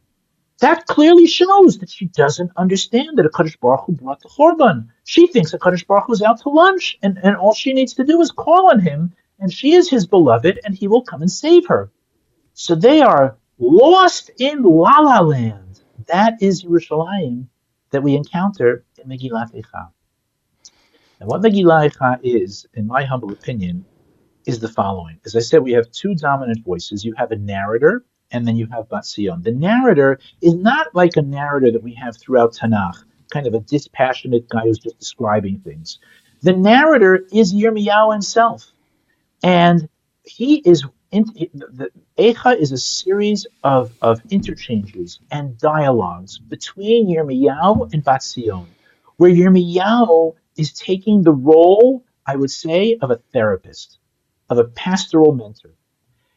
that 0.60 0.86
clearly 0.88 1.28
shows 1.28 1.78
that 1.78 1.90
she 1.90 2.08
doesn't 2.08 2.52
understand 2.58 3.18
that 3.18 3.26
a 3.26 3.30
Kadosh 3.30 3.58
Baruch 3.62 3.86
Hu 3.86 3.94
brought 3.94 4.20
the 4.22 4.28
Chorban. 4.28 4.90
She 5.06 5.28
thinks 5.28 5.54
a 5.54 5.58
Kadosh 5.58 5.88
Baruch 5.88 6.08
Hu 6.08 6.14
is 6.14 6.22
out 6.22 6.42
to 6.42 6.50
lunch, 6.50 6.98
and, 7.02 7.18
and 7.24 7.38
all 7.38 7.54
she 7.54 7.72
needs 7.72 7.94
to 7.94 8.04
do 8.04 8.20
is 8.20 8.32
call 8.32 8.72
on 8.72 8.82
him, 8.82 9.14
and 9.40 9.50
she 9.54 9.76
is 9.76 9.90
his 9.90 10.06
beloved, 10.06 10.60
and 10.66 10.76
he 10.76 10.90
will 10.90 11.04
come 11.04 11.22
and 11.22 11.32
save 11.32 11.68
her. 11.68 11.90
So 12.54 12.76
they 12.76 13.00
are 13.00 13.38
lost 13.60 14.30
in 14.40 14.62
La 14.62 15.00
La 15.00 15.22
Land. 15.22 15.84
That 16.08 16.42
is 16.42 16.66
Yerushalayim 16.66 17.48
that 17.96 18.04
we 18.04 18.14
encounter 18.14 18.84
in 19.02 19.08
Megillat 19.08 19.56
Eicha. 19.56 19.90
And 21.22 21.30
what 21.30 21.42
Megillat 21.42 21.94
Eicha 21.94 22.20
is, 22.24 22.68
in 22.74 22.86
my 22.86 23.06
humble 23.06 23.32
opinion, 23.32 23.86
is 24.46 24.60
the 24.60 24.68
following. 24.68 25.18
As 25.26 25.34
I 25.34 25.40
said, 25.40 25.60
we 25.64 25.72
have 25.72 25.90
two 25.92 26.14
dominant 26.14 26.66
voices. 26.66 27.06
You 27.06 27.14
have 27.18 27.32
a 27.32 27.38
narrator, 27.38 28.04
and 28.32 28.46
then 28.46 28.58
you 28.58 28.68
have 28.68 28.90
Batzion. 28.90 29.44
The 29.44 29.54
narrator 29.54 30.20
is 30.42 30.56
not 30.56 30.94
like 30.94 31.16
a 31.16 31.22
narrator 31.22 31.72
that 31.72 31.84
we 31.84 31.94
have 31.94 32.18
throughout 32.18 32.54
Tanakh, 32.54 32.98
kind 33.32 33.48
of 33.48 33.54
a 33.54 33.62
dispassionate 33.62 34.50
guy 34.50 34.64
who's 34.64 34.80
just 34.80 35.00
describing 35.00 35.60
things. 35.60 36.00
The 36.42 36.52
narrator 36.52 37.26
is 37.32 37.54
Yirmiyahu 37.54 38.12
himself, 38.12 38.74
and 39.42 39.88
he 40.24 40.58
is. 40.66 40.84
The, 41.24 41.90
Eicha 42.18 42.58
is 42.58 42.72
a 42.72 42.78
series 42.78 43.48
of, 43.64 43.94
of 44.02 44.22
interchanges 44.30 45.20
and 45.32 45.58
dialogues 45.58 46.38
between 46.38 47.08
Yirmiyahu 47.08 47.94
and 47.94 48.04
Batzion, 48.04 48.68
where 49.18 49.32
Yirmiyahu 49.32 50.36
is 50.58 50.74
taking 50.74 51.24
the 51.24 51.34
role, 51.34 52.04
I 52.26 52.36
would 52.36 52.52
say, 52.52 52.98
of 53.02 53.12
a 53.12 53.22
therapist, 53.34 54.00
of 54.50 54.58
a 54.58 54.66
pastoral 54.66 55.34
mentor 55.34 55.72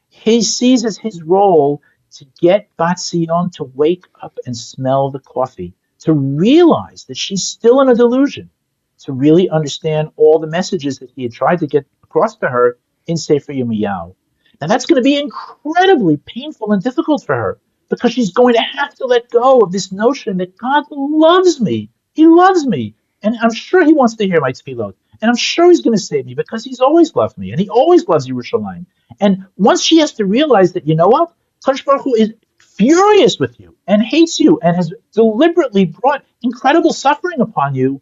he 0.08 0.42
sees 0.42 0.84
as 0.84 0.98
his 0.98 1.22
role 1.22 1.82
to 2.10 2.26
get 2.40 2.68
Batzion 2.76 3.52
to 3.52 3.64
wake 3.64 4.06
up 4.20 4.38
and 4.46 4.56
smell 4.56 5.10
the 5.10 5.20
coffee, 5.20 5.74
to 6.00 6.12
realize 6.12 7.04
that 7.04 7.16
she's 7.16 7.44
still 7.44 7.80
in 7.80 7.88
a 7.88 7.94
delusion, 7.94 8.50
to 8.98 9.12
really 9.12 9.48
understand 9.48 10.10
all 10.16 10.38
the 10.38 10.46
messages 10.46 10.98
that 10.98 11.10
he 11.10 11.22
had 11.22 11.32
tried 11.32 11.60
to 11.60 11.66
get 11.66 11.86
across 12.02 12.36
to 12.36 12.48
her 12.48 12.78
in 13.06 13.16
Sefer 13.16 13.52
Yirmiyahu. 13.52 14.14
And 14.60 14.70
that's 14.70 14.86
going 14.86 14.96
to 14.96 15.04
be 15.04 15.18
incredibly 15.18 16.16
painful 16.16 16.72
and 16.72 16.82
difficult 16.82 17.24
for 17.24 17.34
her 17.34 17.60
because 17.88 18.12
she's 18.12 18.32
going 18.32 18.54
to 18.54 18.60
have 18.60 18.94
to 18.96 19.06
let 19.06 19.30
go 19.30 19.60
of 19.60 19.72
this 19.72 19.92
notion 19.92 20.38
that 20.38 20.58
God 20.58 20.84
loves 20.90 21.60
me. 21.60 21.90
He 22.12 22.26
loves 22.26 22.66
me. 22.66 22.94
And 23.22 23.36
I'm 23.40 23.52
sure 23.52 23.84
he 23.84 23.94
wants 23.94 24.16
to 24.16 24.26
hear 24.26 24.40
my 24.40 24.52
tefillot. 24.52 24.94
And 25.20 25.28
I'm 25.28 25.36
sure 25.36 25.68
he's 25.68 25.80
going 25.80 25.96
to 25.96 26.02
save 26.02 26.26
me 26.26 26.34
because 26.34 26.64
he's 26.64 26.80
always 26.80 27.14
loved 27.14 27.38
me 27.38 27.50
and 27.50 27.60
he 27.60 27.68
always 27.68 28.06
loves 28.06 28.28
Yerushalayim. 28.28 28.86
And 29.20 29.46
once 29.56 29.82
she 29.82 29.98
has 29.98 30.12
to 30.14 30.24
realize 30.24 30.72
that, 30.74 30.86
you 30.86 30.94
know 30.94 31.08
what? 31.08 31.32
Kadosh 31.64 31.84
Baruch 31.84 32.02
Hu 32.02 32.14
is 32.14 32.34
furious 32.58 33.38
with 33.38 33.58
you 33.58 33.76
and 33.88 34.02
hates 34.02 34.38
you 34.38 34.60
and 34.62 34.76
has 34.76 34.92
deliberately 35.12 35.84
brought 35.84 36.24
incredible 36.42 36.92
suffering 36.92 37.40
upon 37.40 37.74
you, 37.74 38.00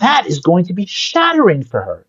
that 0.00 0.26
is 0.26 0.40
going 0.40 0.64
to 0.66 0.72
be 0.72 0.86
shattering 0.86 1.62
for 1.62 1.82
her. 1.82 2.06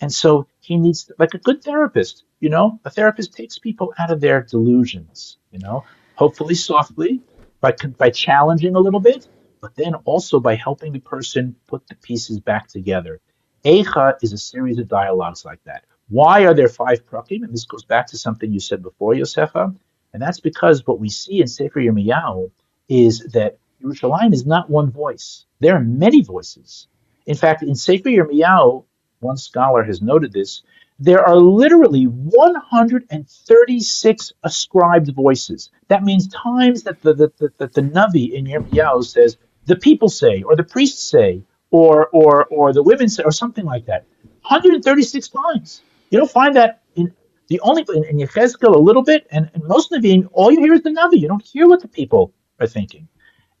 And 0.00 0.12
so 0.12 0.48
he 0.60 0.76
needs, 0.76 1.10
like 1.18 1.34
a 1.34 1.38
good 1.38 1.62
therapist, 1.62 2.24
you 2.40 2.48
know, 2.48 2.80
a 2.84 2.90
therapist 2.90 3.32
takes 3.32 3.58
people 3.58 3.92
out 3.98 4.10
of 4.10 4.20
their 4.20 4.42
delusions, 4.42 5.38
you 5.50 5.58
know, 5.58 5.84
hopefully 6.14 6.54
softly, 6.54 7.20
by, 7.60 7.74
by 7.96 8.10
challenging 8.10 8.74
a 8.74 8.78
little 8.80 9.00
bit, 9.00 9.28
but 9.60 9.74
then 9.74 9.94
also 10.04 10.38
by 10.38 10.54
helping 10.54 10.92
the 10.92 11.00
person 11.00 11.56
put 11.66 11.86
the 11.88 11.94
pieces 11.96 12.38
back 12.38 12.68
together. 12.68 13.20
Eicha 13.64 14.14
is 14.22 14.32
a 14.32 14.38
series 14.38 14.78
of 14.78 14.88
dialogues 14.88 15.44
like 15.44 15.62
that. 15.64 15.84
Why 16.08 16.46
are 16.46 16.54
there 16.54 16.68
five 16.68 17.04
prakim? 17.04 17.42
And 17.42 17.52
this 17.52 17.64
goes 17.64 17.84
back 17.84 18.06
to 18.08 18.18
something 18.18 18.52
you 18.52 18.60
said 18.60 18.82
before, 18.82 19.14
Yosefa. 19.14 19.74
And 20.12 20.22
that's 20.22 20.40
because 20.40 20.86
what 20.86 21.00
we 21.00 21.08
see 21.10 21.40
in 21.40 21.48
Sefer 21.48 21.80
Yirmiyahu 21.80 22.50
is 22.88 23.20
that 23.32 23.58
Yerushalayim 23.82 24.32
is 24.32 24.46
not 24.46 24.70
one 24.70 24.90
voice. 24.90 25.44
There 25.60 25.76
are 25.76 25.84
many 25.84 26.22
voices. 26.22 26.86
In 27.26 27.36
fact, 27.36 27.62
in 27.62 27.74
Sefer 27.74 28.08
Yirmiyahu, 28.08 28.84
one 29.20 29.36
scholar 29.36 29.82
has 29.82 30.00
noted 30.00 30.32
this, 30.32 30.62
there 30.98 31.24
are 31.24 31.36
literally 31.36 32.04
136 32.04 34.32
ascribed 34.42 35.14
voices. 35.14 35.70
That 35.88 36.02
means 36.02 36.26
times 36.28 36.82
that 36.82 37.00
the, 37.02 37.14
the, 37.14 37.32
the, 37.38 37.52
the, 37.68 37.82
Navi 37.82 38.32
in 38.32 38.46
Yirmiyahu 38.46 39.04
says, 39.04 39.36
the 39.66 39.76
people 39.76 40.08
say, 40.08 40.42
or 40.42 40.56
the 40.56 40.64
priests 40.64 41.08
say, 41.08 41.42
or, 41.70 42.08
or, 42.08 42.46
or 42.46 42.72
the 42.72 42.82
women 42.82 43.08
say, 43.08 43.22
or 43.22 43.30
something 43.30 43.64
like 43.64 43.86
that. 43.86 44.06
136 44.42 45.28
times. 45.28 45.82
You 46.10 46.18
don't 46.18 46.30
find 46.30 46.56
that 46.56 46.82
in 46.96 47.14
the 47.48 47.60
only 47.60 47.84
in, 47.94 48.04
in 48.04 48.18
Yechezkel 48.18 48.74
a 48.74 48.78
little 48.78 49.02
bit, 49.02 49.26
and, 49.30 49.50
and 49.54 49.62
most 49.64 49.92
Nevi'im, 49.92 50.28
all 50.32 50.50
you 50.50 50.60
hear 50.60 50.74
is 50.74 50.82
the 50.82 50.90
Navi. 50.90 51.20
You 51.20 51.28
don't 51.28 51.44
hear 51.44 51.68
what 51.68 51.80
the 51.80 51.88
people 51.88 52.32
are 52.58 52.66
thinking. 52.66 53.06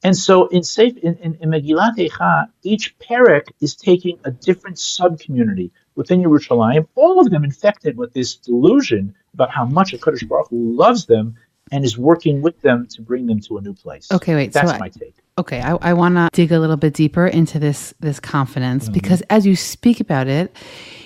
And 0.02 0.16
so 0.16 0.46
in 0.48 0.62
Safe 0.62 0.96
in, 0.98 1.16
in, 1.16 1.34
in 1.36 1.50
Megillat 1.50 1.96
Eicha, 1.96 2.48
each 2.62 2.98
parak 2.98 3.48
is 3.60 3.74
taking 3.74 4.18
a 4.24 4.30
different 4.30 4.78
sub-community 4.78 5.72
within 5.98 6.22
Yerushalayim, 6.22 6.86
all 6.94 7.20
of 7.20 7.28
them 7.30 7.42
infected 7.42 7.98
with 7.98 8.14
this 8.14 8.36
delusion 8.36 9.12
about 9.34 9.50
how 9.50 9.64
much 9.66 9.92
a 9.92 9.98
Kadosh 9.98 10.26
Baruch 10.26 10.48
Hu 10.48 10.76
loves 10.76 11.06
them 11.06 11.34
and 11.72 11.84
is 11.84 11.98
working 11.98 12.40
with 12.40 12.58
them 12.62 12.86
to 12.92 13.02
bring 13.02 13.26
them 13.26 13.40
to 13.40 13.58
a 13.58 13.60
new 13.60 13.74
place. 13.74 14.06
Okay, 14.12 14.34
wait. 14.36 14.52
That's 14.52 14.70
so 14.70 14.78
my 14.78 14.86
I, 14.86 14.88
take. 14.90 15.16
Okay, 15.36 15.60
I, 15.60 15.72
I 15.90 15.92
want 15.94 16.14
to 16.14 16.28
dig 16.32 16.52
a 16.52 16.60
little 16.60 16.76
bit 16.76 16.94
deeper 16.94 17.26
into 17.26 17.58
this 17.58 17.92
this 18.00 18.20
confidence 18.20 18.84
Mm-hmm. 18.84 18.92
because 18.92 19.22
as 19.28 19.44
you 19.44 19.56
speak 19.56 19.98
about 19.98 20.28
it, 20.28 20.54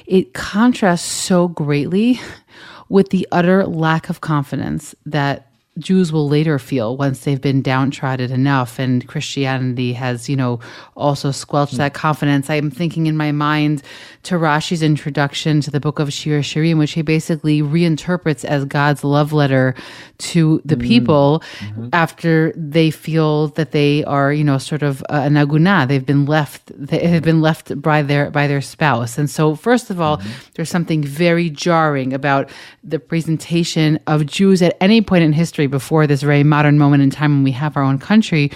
it 0.06 0.34
contrasts 0.34 1.06
so 1.06 1.48
greatly 1.48 2.20
with 2.90 3.08
the 3.08 3.26
utter 3.32 3.64
lack 3.66 4.10
of 4.10 4.20
confidence 4.20 4.94
that 5.06 5.51
Jews 5.78 6.12
will 6.12 6.28
later 6.28 6.58
feel 6.58 6.98
once 6.98 7.20
they've 7.20 7.40
been 7.40 7.62
downtrodden 7.62 8.30
enough 8.30 8.78
and 8.78 9.08
Christianity 9.08 9.94
has, 9.94 10.28
you 10.28 10.36
know, 10.36 10.60
also 10.96 11.30
squelched 11.30 11.78
that 11.78 11.94
confidence. 11.94 12.50
I'm 12.50 12.70
thinking 12.70 13.06
in 13.06 13.16
my 13.16 13.32
mind 13.32 13.82
to 14.24 14.34
Rashi's 14.34 14.82
introduction 14.82 15.62
to 15.62 15.70
the 15.70 15.80
book 15.80 15.98
of 15.98 16.12
Shir 16.12 16.40
Shirim, 16.40 16.78
which 16.78 16.92
he 16.92 17.00
basically 17.00 17.62
reinterprets 17.62 18.44
as 18.44 18.66
God's 18.66 19.02
love 19.02 19.32
letter 19.32 19.74
to 20.18 20.60
the 20.66 20.76
mm-hmm. 20.76 20.86
people 20.86 21.42
mm-hmm. 21.58 21.88
after 21.94 22.52
they 22.54 22.90
feel 22.90 23.48
that 23.48 23.72
they 23.72 24.04
are, 24.04 24.30
you 24.30 24.44
know, 24.44 24.58
sort 24.58 24.82
of 24.82 25.02
uh, 25.04 25.22
a 25.24 25.30
naguna. 25.30 25.86
They've 25.88 26.04
been 26.04 26.26
left, 26.26 26.70
they 26.76 27.06
have 27.06 27.22
been 27.22 27.40
left 27.40 27.80
by 27.80 28.02
their, 28.02 28.30
by 28.30 28.46
their 28.46 28.60
spouse. 28.60 29.16
And 29.16 29.28
so, 29.30 29.54
first 29.54 29.88
of 29.88 30.02
all, 30.02 30.18
mm-hmm. 30.18 30.30
there's 30.54 30.70
something 30.70 31.02
very 31.02 31.48
jarring 31.48 32.12
about 32.12 32.50
the 32.84 32.98
presentation 32.98 33.98
of 34.06 34.26
Jews 34.26 34.60
at 34.60 34.76
any 34.78 35.00
point 35.00 35.24
in 35.24 35.32
history 35.32 35.61
before 35.66 36.06
this 36.06 36.22
very 36.22 36.44
modern 36.44 36.78
moment 36.78 37.02
in 37.02 37.10
time 37.10 37.32
when 37.32 37.44
we 37.44 37.52
have 37.52 37.76
our 37.76 37.82
own 37.82 37.98
country 37.98 38.50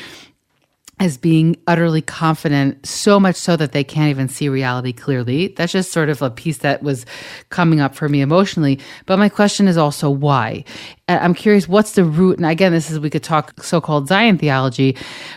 as 0.98 1.18
being 1.18 1.56
utterly 1.66 2.00
confident, 2.00 2.86
so 2.86 3.20
much 3.20 3.36
so 3.36 3.54
that 3.54 3.72
they 3.72 3.84
can't 3.84 4.08
even 4.08 4.28
see 4.28 4.48
reality 4.48 4.92
clearly. 4.92 5.48
That's 5.48 5.72
just 5.72 5.92
sort 5.92 6.08
of 6.08 6.22
a 6.22 6.30
piece 6.30 6.58
that 6.58 6.82
was 6.82 7.04
coming 7.50 7.80
up 7.80 7.94
for 7.94 8.08
me 8.08 8.22
emotionally. 8.22 8.78
But 9.04 9.18
my 9.18 9.28
question 9.28 9.68
is 9.68 9.76
also 9.76 10.08
why? 10.08 10.64
I'm 11.08 11.34
curious, 11.34 11.68
what's 11.68 11.92
the 11.92 12.02
root? 12.02 12.36
And 12.36 12.44
again, 12.44 12.72
this 12.72 12.90
is, 12.90 12.98
we 12.98 13.10
could 13.10 13.22
talk 13.22 13.62
so 13.62 13.80
called 13.80 14.08
Zion 14.08 14.38
theology, 14.38 14.96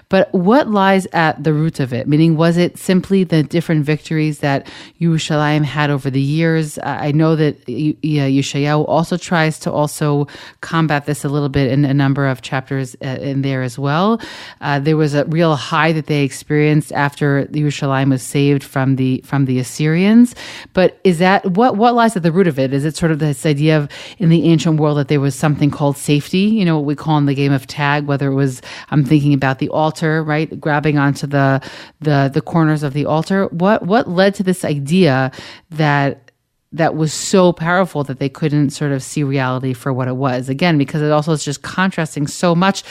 but 0.09 0.33
what 0.33 0.67
lies 0.67 1.05
at 1.13 1.43
the 1.43 1.53
root 1.53 1.79
of 1.79 1.93
it? 1.93 2.07
Meaning, 2.07 2.37
was 2.37 2.57
it 2.57 2.79
simply 2.79 3.23
the 3.23 3.43
different 3.43 3.85
victories 3.85 4.39
that 4.39 4.65
Yerushalayim 4.99 5.63
had 5.63 5.91
over 5.91 6.09
the 6.09 6.19
years? 6.19 6.79
I 6.81 7.11
know 7.11 7.35
that 7.35 7.63
Yeshayahu 7.67 8.83
also 8.87 9.15
tries 9.15 9.59
to 9.59 9.71
also 9.71 10.25
combat 10.61 11.05
this 11.05 11.23
a 11.23 11.29
little 11.29 11.49
bit 11.49 11.71
in 11.71 11.85
a 11.85 11.93
number 11.93 12.25
of 12.25 12.41
chapters 12.41 12.95
uh, 13.03 13.19
in 13.21 13.43
there 13.43 13.61
as 13.61 13.77
well. 13.77 14.19
Uh, 14.61 14.79
there 14.79 14.97
was 14.97 15.13
a 15.13 15.25
real 15.25 15.55
high 15.55 15.91
that 15.91 16.07
they 16.07 16.23
experienced 16.23 16.91
after 16.93 17.45
Yerushalayim 17.45 18.09
was 18.09 18.23
saved 18.23 18.63
from 18.63 18.95
the 18.95 19.21
from 19.23 19.45
the 19.45 19.59
Assyrians. 19.59 20.33
But 20.73 20.99
is 21.03 21.19
that 21.19 21.45
what 21.51 21.75
what 21.75 21.93
lies 21.93 22.15
at 22.15 22.23
the 22.23 22.31
root 22.31 22.47
of 22.47 22.57
it? 22.57 22.73
Is 22.73 22.85
it 22.85 22.97
sort 22.97 23.11
of 23.11 23.19
this 23.19 23.45
idea 23.45 23.77
of 23.77 23.87
in 24.17 24.29
the 24.29 24.45
ancient 24.45 24.79
world 24.79 24.97
that 24.97 25.09
there 25.09 25.19
was 25.19 25.35
something 25.35 25.58
called 25.67 25.97
safety? 25.97 26.39
You 26.39 26.63
know 26.63 26.77
what 26.77 26.85
we 26.85 26.95
call 26.95 27.17
in 27.17 27.25
the 27.25 27.35
game 27.35 27.51
of 27.51 27.67
tag, 27.67 28.05
whether 28.05 28.31
it 28.31 28.35
was 28.35 28.61
I'm 28.91 29.03
thinking 29.03 29.33
about 29.33 29.59
the 29.59 29.69
altar, 29.69 30.23
right, 30.23 30.59
grabbing 30.59 30.97
onto 30.97 31.27
the 31.27 31.61
the 31.99 32.31
the 32.33 32.41
corners 32.41 32.83
of 32.83 32.93
the 32.93 33.05
altar. 33.05 33.47
What 33.47 33.85
what 33.85 34.09
led 34.09 34.35
to 34.35 34.43
this 34.43 34.63
idea 34.63 35.31
that 35.71 36.29
that 36.71 36.95
was 36.95 37.11
so 37.11 37.51
powerful 37.51 38.03
that 38.03 38.19
they 38.19 38.29
couldn't 38.29 38.69
sort 38.69 38.91
of 38.91 39.01
see 39.01 39.23
reality 39.23 39.73
for 39.73 39.91
what 39.91 40.07
it 40.07 40.15
was. 40.15 40.49
Again, 40.49 40.77
because 40.77 41.01
it 41.01 41.11
also 41.11 41.31
is 41.31 41.43
just 41.43 41.63
contrasting 41.63 42.27
so 42.27 42.53
much. 42.53 42.83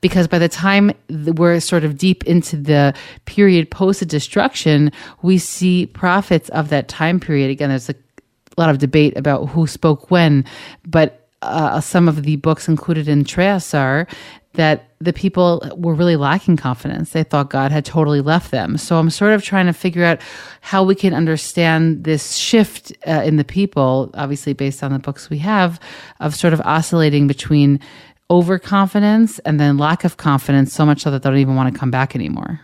Because 0.00 0.28
by 0.28 0.38
the 0.38 0.48
time 0.48 0.92
we're 1.08 1.58
sort 1.60 1.84
of 1.84 1.98
deep 1.98 2.24
into 2.24 2.56
the 2.56 2.94
period 3.24 3.70
post 3.70 4.06
destruction, 4.06 4.92
we 5.22 5.38
see 5.38 5.86
prophets 5.86 6.48
of 6.50 6.68
that 6.68 6.88
time 6.88 7.18
period. 7.18 7.50
Again, 7.50 7.70
there's 7.70 7.90
a 7.90 7.96
lot 8.56 8.70
of 8.70 8.78
debate 8.78 9.16
about 9.16 9.46
who 9.46 9.66
spoke 9.66 10.10
when, 10.10 10.44
but 10.86 11.23
uh, 11.44 11.80
some 11.80 12.08
of 12.08 12.22
the 12.22 12.36
books 12.36 12.68
included 12.68 13.08
in 13.08 13.24
Trei 13.24 13.58
are 13.74 14.06
that 14.54 14.88
the 15.00 15.12
people 15.12 15.68
were 15.76 15.94
really 15.94 16.16
lacking 16.16 16.56
confidence. 16.56 17.10
They 17.10 17.24
thought 17.24 17.50
God 17.50 17.72
had 17.72 17.84
totally 17.84 18.20
left 18.20 18.50
them. 18.50 18.78
So 18.78 18.98
I'm 18.98 19.10
sort 19.10 19.32
of 19.32 19.42
trying 19.42 19.66
to 19.66 19.72
figure 19.72 20.04
out 20.04 20.20
how 20.60 20.84
we 20.84 20.94
can 20.94 21.12
understand 21.12 22.04
this 22.04 22.36
shift 22.36 22.92
uh, 23.06 23.22
in 23.24 23.36
the 23.36 23.44
people, 23.44 24.10
obviously 24.14 24.52
based 24.52 24.82
on 24.82 24.92
the 24.92 24.98
books 24.98 25.28
we 25.28 25.38
have, 25.38 25.80
of 26.20 26.34
sort 26.34 26.52
of 26.52 26.60
oscillating 26.60 27.26
between 27.26 27.80
overconfidence 28.30 29.38
and 29.40 29.60
then 29.60 29.76
lack 29.76 30.04
of 30.04 30.16
confidence, 30.16 30.72
so 30.72 30.86
much 30.86 31.02
so 31.02 31.10
that 31.10 31.22
they 31.22 31.28
don't 31.28 31.38
even 31.38 31.56
want 31.56 31.72
to 31.72 31.78
come 31.78 31.90
back 31.90 32.14
anymore. 32.14 32.60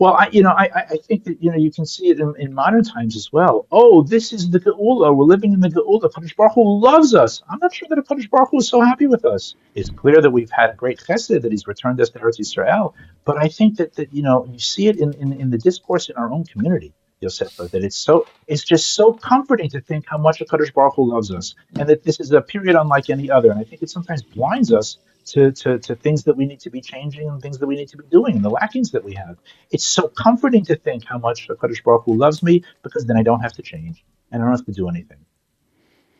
Well, 0.00 0.14
I, 0.14 0.28
you 0.32 0.42
know, 0.42 0.50
I, 0.50 0.68
I 0.90 0.96
think 0.96 1.22
that 1.24 1.40
you 1.40 1.52
know 1.52 1.56
you 1.56 1.70
can 1.70 1.86
see 1.86 2.08
it 2.08 2.18
in, 2.18 2.34
in 2.36 2.52
modern 2.52 2.82
times 2.82 3.16
as 3.16 3.32
well. 3.32 3.66
Oh, 3.70 4.02
this 4.02 4.32
is 4.32 4.50
the 4.50 4.58
Geula. 4.58 5.14
We're 5.14 5.24
living 5.24 5.52
in 5.52 5.60
the 5.60 5.68
Geula. 5.68 6.10
Kadosh 6.12 6.34
Baruch 6.34 6.54
Hu 6.54 6.80
loves 6.80 7.14
us. 7.14 7.42
I'm 7.48 7.60
not 7.60 7.72
sure 7.72 7.86
that 7.88 7.98
Kadosh 7.98 8.28
Baruch 8.28 8.50
Hu 8.50 8.58
is 8.58 8.68
so 8.68 8.80
happy 8.80 9.06
with 9.06 9.24
us. 9.24 9.54
It's 9.76 9.90
clear 9.90 10.20
that 10.20 10.30
we've 10.30 10.50
had 10.50 10.70
a 10.70 10.74
great 10.74 10.98
chesed 10.98 11.42
that 11.42 11.52
He's 11.52 11.68
returned 11.68 12.00
us 12.00 12.10
to 12.10 12.18
Eretz 12.18 12.40
Yisrael. 12.40 12.94
But 13.24 13.38
I 13.38 13.46
think 13.46 13.76
that 13.76 13.94
that 13.94 14.12
you 14.12 14.22
know 14.22 14.46
you 14.50 14.58
see 14.58 14.88
it 14.88 14.98
in, 14.98 15.12
in, 15.14 15.32
in 15.32 15.50
the 15.50 15.58
discourse 15.58 16.08
in 16.08 16.16
our 16.16 16.30
own 16.32 16.44
community. 16.44 16.92
Yosefa, 17.22 17.70
that 17.70 17.84
it's 17.84 17.96
so 17.96 18.26
it's 18.48 18.64
just 18.64 18.92
so 18.92 19.12
comforting 19.12 19.70
to 19.70 19.80
think 19.80 20.06
how 20.08 20.18
much 20.18 20.40
Kadosh 20.40 20.74
Baruch 20.74 20.96
Hu 20.96 21.12
loves 21.12 21.30
us, 21.30 21.54
and 21.78 21.88
that 21.88 22.02
this 22.02 22.18
is 22.18 22.32
a 22.32 22.42
period 22.42 22.74
unlike 22.74 23.10
any 23.10 23.30
other. 23.30 23.52
And 23.52 23.60
I 23.60 23.64
think 23.64 23.82
it 23.82 23.90
sometimes 23.90 24.22
blinds 24.22 24.72
us 24.72 24.98
to, 25.26 25.52
to, 25.52 25.78
to 25.78 25.94
things 25.94 26.24
that 26.24 26.36
we 26.36 26.46
need 26.46 26.60
to 26.60 26.70
be 26.70 26.80
changing 26.80 27.28
and 27.28 27.40
things 27.40 27.58
that 27.58 27.66
we 27.66 27.76
need 27.76 27.88
to 27.88 27.96
be 27.96 28.04
doing 28.10 28.36
and 28.36 28.44
the 28.44 28.50
lackings 28.50 28.90
that 28.92 29.04
we 29.04 29.14
have. 29.14 29.36
It's 29.70 29.86
so 29.86 30.08
comforting 30.08 30.64
to 30.66 30.76
think 30.76 31.04
how 31.04 31.18
much 31.18 31.48
Kadosh 31.48 31.82
Baruch 31.82 32.04
Hu 32.04 32.14
loves 32.14 32.42
me 32.42 32.62
because 32.82 33.06
then 33.06 33.16
I 33.16 33.22
don't 33.22 33.40
have 33.40 33.52
to 33.54 33.62
change 33.62 34.04
and 34.30 34.42
I 34.42 34.46
don't 34.46 34.56
have 34.56 34.66
to 34.66 34.72
do 34.72 34.88
anything. 34.88 35.18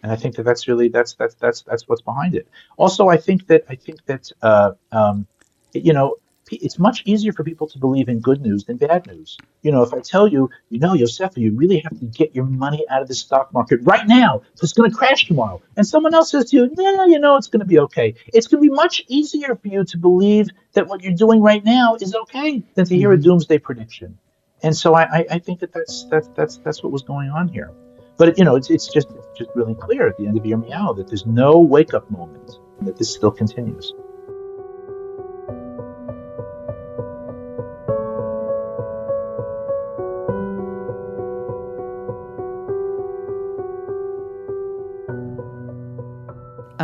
And 0.03 0.13
I 0.13 0.17
think 0.17 0.37
that 0.37 0.43
that's 0.43 0.69
really 0.69 0.89
that's 0.89 1.15
that's 1.15 1.35
that's 1.37 1.63
that's 1.63 1.89
what's 1.89 2.03
behind 2.03 2.35
it. 2.35 2.47
Also, 2.77 3.09
I 3.09 3.17
think 3.17 3.47
that 3.47 3.65
I 3.71 3.75
think 3.75 4.05
that 4.05 4.31
uh, 4.43 4.73
um, 4.93 5.27
you 5.73 5.95
know 5.95 6.17
it's 6.51 6.79
much 6.79 7.03
easier 7.07 7.33
for 7.33 7.45
people 7.45 7.67
to 7.69 7.79
believe 7.79 8.09
in 8.09 8.21
good 8.21 8.41
news 8.41 8.65
than 8.65 8.77
bad 8.77 9.07
news. 9.07 9.39
You 9.63 9.73
know, 9.73 9.83
if 9.83 9.95
I 9.95 10.01
tell 10.01 10.29
you, 10.29 10.51
you 10.69 10.79
know, 10.79 10.93
Yosefa, 10.95 11.39
you 11.39 11.53
really 11.57 11.81
have 11.81 11.99
to 11.99 12.05
get 12.07 12.35
your 12.35 12.45
money 12.45 12.85
out 12.91 13.03
of 13.03 13.09
the 13.09 13.15
stock 13.15 13.53
market 13.53 13.81
right 13.83 14.07
now. 14.07 14.43
It's 14.63 14.73
going 14.73 14.91
to 14.91 14.97
crash 14.97 15.27
tomorrow. 15.27 15.63
And 15.77 15.87
someone 15.87 16.15
else 16.15 16.31
says 16.31 16.51
to 16.51 16.57
you, 16.57 16.71
yeah, 16.77 17.07
you 17.07 17.19
know, 17.19 17.37
it's 17.37 17.49
going 17.49 17.61
to 17.61 17.67
be 17.67 17.79
okay. 17.81 18.15
It's 18.33 18.47
going 18.47 18.63
to 18.63 18.69
be 18.69 18.75
much 18.75 19.05
easier 19.09 19.57
for 19.57 19.69
you 19.69 19.85
to 19.85 19.99
believe 19.99 20.49
that 20.75 20.87
what 20.87 21.03
you're 21.03 21.15
doing 21.15 21.41
right 21.41 21.65
now 21.65 21.97
is 21.97 22.15
okay 22.15 22.63
than 22.75 22.85
to 22.87 22.97
hear 22.97 23.13
a 23.13 23.17
mm-hmm. 23.17 23.25
doomsday 23.25 23.59
prediction. 23.59 24.19
And 24.63 24.77
so 24.77 24.95
I, 24.95 25.25
I 25.31 25.39
think 25.39 25.61
that 25.61 25.73
that's, 25.73 26.05
that's, 26.05 26.29
that's, 26.29 26.57
that's 26.59 26.83
what 26.83 26.91
was 26.91 27.03
going 27.03 27.31
on 27.31 27.49
here. 27.49 27.71
But, 28.17 28.39
you 28.39 28.45
know, 28.45 28.55
it's, 28.57 28.71
it's 28.71 28.89
just, 28.89 29.09
just 29.37 29.51
really 29.55 29.75
clear 29.75 30.09
at 30.09 30.17
the 30.17 30.27
end 30.27 30.37
of 30.37 30.45
Yirmiyahu 30.45 30.97
that 30.97 31.09
there's 31.09 31.27
no 31.27 31.59
wake 31.59 31.95
up 31.95 32.11
moment, 32.11 32.59
that 32.83 32.97
this 32.97 33.13
still 33.13 33.31
continues. 33.31 33.93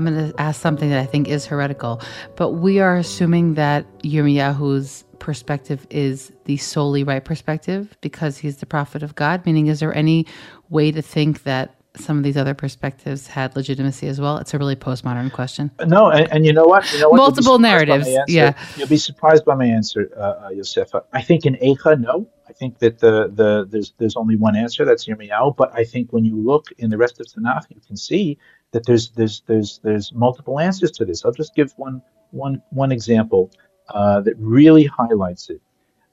I'm 0.00 0.14
going 0.14 0.32
to 0.32 0.40
ask 0.40 0.58
something 0.60 0.88
that 0.88 0.98
I 0.98 1.04
think 1.04 1.28
is 1.28 1.44
heretical, 1.44 2.00
but 2.34 2.52
we 2.52 2.80
are 2.80 2.96
assuming 2.96 3.54
that 3.54 3.84
Yirmiyahu's 3.98 5.04
perspective 5.18 5.86
is 5.90 6.32
the 6.46 6.56
solely 6.56 7.04
right 7.04 7.22
perspective 7.22 7.94
because 8.00 8.38
he's 8.38 8.56
the 8.56 8.66
prophet 8.66 9.02
of 9.02 9.14
God. 9.14 9.44
Meaning, 9.44 9.66
is 9.66 9.80
there 9.80 9.94
any 9.94 10.26
way 10.70 10.90
to 10.90 11.02
think 11.02 11.42
that 11.42 11.74
some 11.96 12.16
of 12.16 12.24
these 12.24 12.38
other 12.38 12.54
perspectives 12.54 13.26
had 13.26 13.54
legitimacy 13.56 14.06
as 14.06 14.22
well? 14.22 14.38
It's 14.38 14.54
a 14.54 14.58
really 14.58 14.74
postmodern 14.74 15.30
question. 15.30 15.70
No, 15.86 16.08
and, 16.08 16.32
and 16.32 16.46
you 16.46 16.54
know 16.54 16.64
what? 16.64 16.90
You 16.94 17.00
know 17.00 17.10
what? 17.10 17.18
Multiple 17.18 17.58
narratives. 17.58 18.08
Yeah, 18.26 18.54
you'll 18.76 18.88
be 18.88 18.96
surprised 18.96 19.44
by 19.44 19.54
my 19.54 19.66
answer, 19.66 20.10
uh, 20.16 20.20
uh, 20.20 20.50
Yosefa. 20.50 21.04
I 21.12 21.20
think 21.20 21.44
in 21.44 21.56
Eicha, 21.56 22.00
no. 22.00 22.26
I 22.48 22.54
think 22.54 22.78
that 22.78 23.00
the 23.00 23.30
the 23.34 23.66
there's 23.68 23.92
there's 23.98 24.16
only 24.16 24.36
one 24.36 24.56
answer. 24.56 24.86
That's 24.86 25.04
Yirmiyahu. 25.04 25.56
But 25.56 25.74
I 25.74 25.84
think 25.84 26.10
when 26.14 26.24
you 26.24 26.40
look 26.40 26.68
in 26.78 26.88
the 26.88 26.96
rest 26.96 27.20
of 27.20 27.26
Tanakh, 27.26 27.66
you 27.68 27.82
can 27.86 27.98
see 27.98 28.38
that 28.72 28.87
there's 28.87 29.11
there's 29.11 29.42
there's 29.46 29.80
there's 29.83 30.12
multiple 30.12 30.61
answers 30.61 30.90
to 30.92 31.04
this. 31.04 31.24
I'll 31.24 31.33
just 31.33 31.54
give 31.54 31.72
one 31.76 32.02
one 32.30 32.62
one 32.70 32.92
example 32.92 33.50
uh, 33.88 34.20
that 34.20 34.35
really 34.38 34.85
highlights 34.85 35.50
it. 35.50 35.61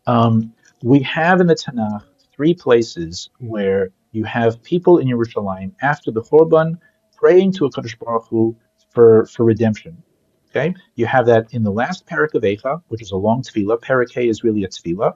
Um, 0.06 0.54
we 0.82 1.02
have 1.04 1.42
in 1.42 1.48
the 1.48 1.56
Tanakh 1.56 2.04
three 2.36 2.54
places 2.54 3.30
where 3.40 3.90
you 4.12 4.24
have 4.24 4.62
people 4.64 4.98
in 4.98 5.08
Yerushalayim 5.08 5.74
after 5.82 6.12
the 6.12 6.22
Churban 6.22 6.80
praying 7.16 7.52
to 7.54 7.66
a 7.66 7.72
Kadosh 7.72 7.98
Baruch 8.00 8.28
Hu 8.30 8.56
for 8.90 9.26
for 9.26 9.44
redemption. 9.44 10.02
Okay, 10.50 10.74
you 10.96 11.06
have 11.06 11.26
that 11.28 11.54
in 11.54 11.64
the 11.64 11.72
last 11.72 12.08
perek 12.08 12.34
of 12.34 12.44
Eicha, 12.44 12.82
which 12.88 13.02
is 13.02 13.12
a 13.12 13.18
long 13.18 13.42
tefillah. 13.42 13.80
Perek 13.80 14.30
is 14.30 14.44
really 14.44 14.64
a 14.64 14.68
tefillah, 14.68 15.14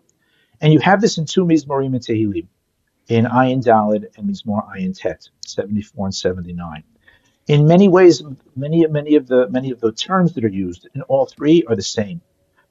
and 0.60 0.74
you 0.74 0.80
have 0.80 1.02
this 1.02 1.18
in 1.18 1.26
two 1.26 1.46
Mizmorim 1.46 1.96
and 1.96 2.02
Tehillim, 2.02 2.48
in 3.08 3.26
Ayin 3.26 3.64
Dalid 3.64 4.06
and 4.18 4.30
Mizmor 4.30 4.70
Ayin 4.76 4.98
Tet, 4.98 5.30
74 5.46 6.08
and 6.08 6.16
79 6.16 6.84
in 7.52 7.68
many 7.68 7.90
ways, 7.90 8.24
many 8.56 8.88
many 8.88 9.16
of 9.16 9.28
the 9.28 9.50
many 9.50 9.72
of 9.72 9.82
the 9.82 9.92
terms 9.92 10.34
that 10.36 10.46
are 10.46 10.56
used 10.68 10.88
in 10.96 11.02
all 11.04 11.26
three 11.26 11.64
are 11.68 11.76
the 11.76 11.90
same, 12.00 12.22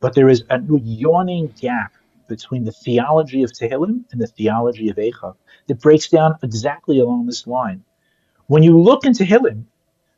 but 0.00 0.14
there 0.14 0.30
is 0.30 0.42
a 0.48 0.58
yawning 0.62 1.52
gap 1.60 1.92
between 2.28 2.64
the 2.64 2.72
theology 2.72 3.42
of 3.42 3.52
Tehillim 3.52 4.04
and 4.10 4.20
the 4.20 4.26
theology 4.26 4.88
of 4.88 4.96
Eicha 4.96 5.34
that 5.66 5.80
breaks 5.80 6.08
down 6.08 6.36
exactly 6.42 6.98
along 6.98 7.26
this 7.26 7.46
line. 7.46 7.84
When 8.46 8.62
you 8.62 8.80
look 8.80 9.04
into 9.04 9.24
Tehillim, 9.24 9.64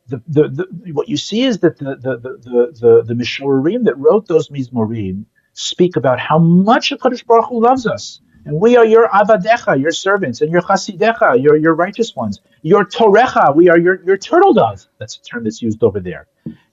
the, 0.07 0.22
the, 0.29 0.48
the, 0.48 0.92
what 0.92 1.09
you 1.09 1.16
see 1.16 1.42
is 1.42 1.59
that 1.59 1.79
the 1.79 1.96
the 1.96 2.16
the 2.25 2.31
the, 2.48 3.03
the, 3.05 3.14
the 3.14 3.79
that 3.83 3.96
wrote 3.96 4.29
those 4.29 4.48
Mizmorim 4.48 5.25
speak 5.55 5.96
about 5.96 6.20
how 6.20 6.38
much 6.38 6.90
Hakadosh 6.90 7.27
Baruch 7.27 7.48
Hu 7.48 7.61
loves 7.61 7.85
us 7.85 8.20
and 8.44 8.61
we 8.61 8.76
are 8.76 8.85
your 8.85 9.09
avadecha, 9.09 9.81
your 9.81 9.92
servants, 9.92 10.40
and 10.40 10.50
your 10.50 10.62
chasidecha, 10.62 11.42
your, 11.42 11.57
your 11.57 11.74
righteous 11.74 12.16
ones. 12.16 12.40
Your 12.62 12.85
torecha, 12.85 13.55
we 13.55 13.68
are 13.68 13.78
your, 13.78 14.02
your 14.05 14.16
turtle 14.16 14.52
doves. 14.52 14.88
That's 14.98 15.16
a 15.16 15.22
term 15.22 15.44
that's 15.44 15.62
used 15.62 15.83
over 15.83 16.00
there. 16.00 16.26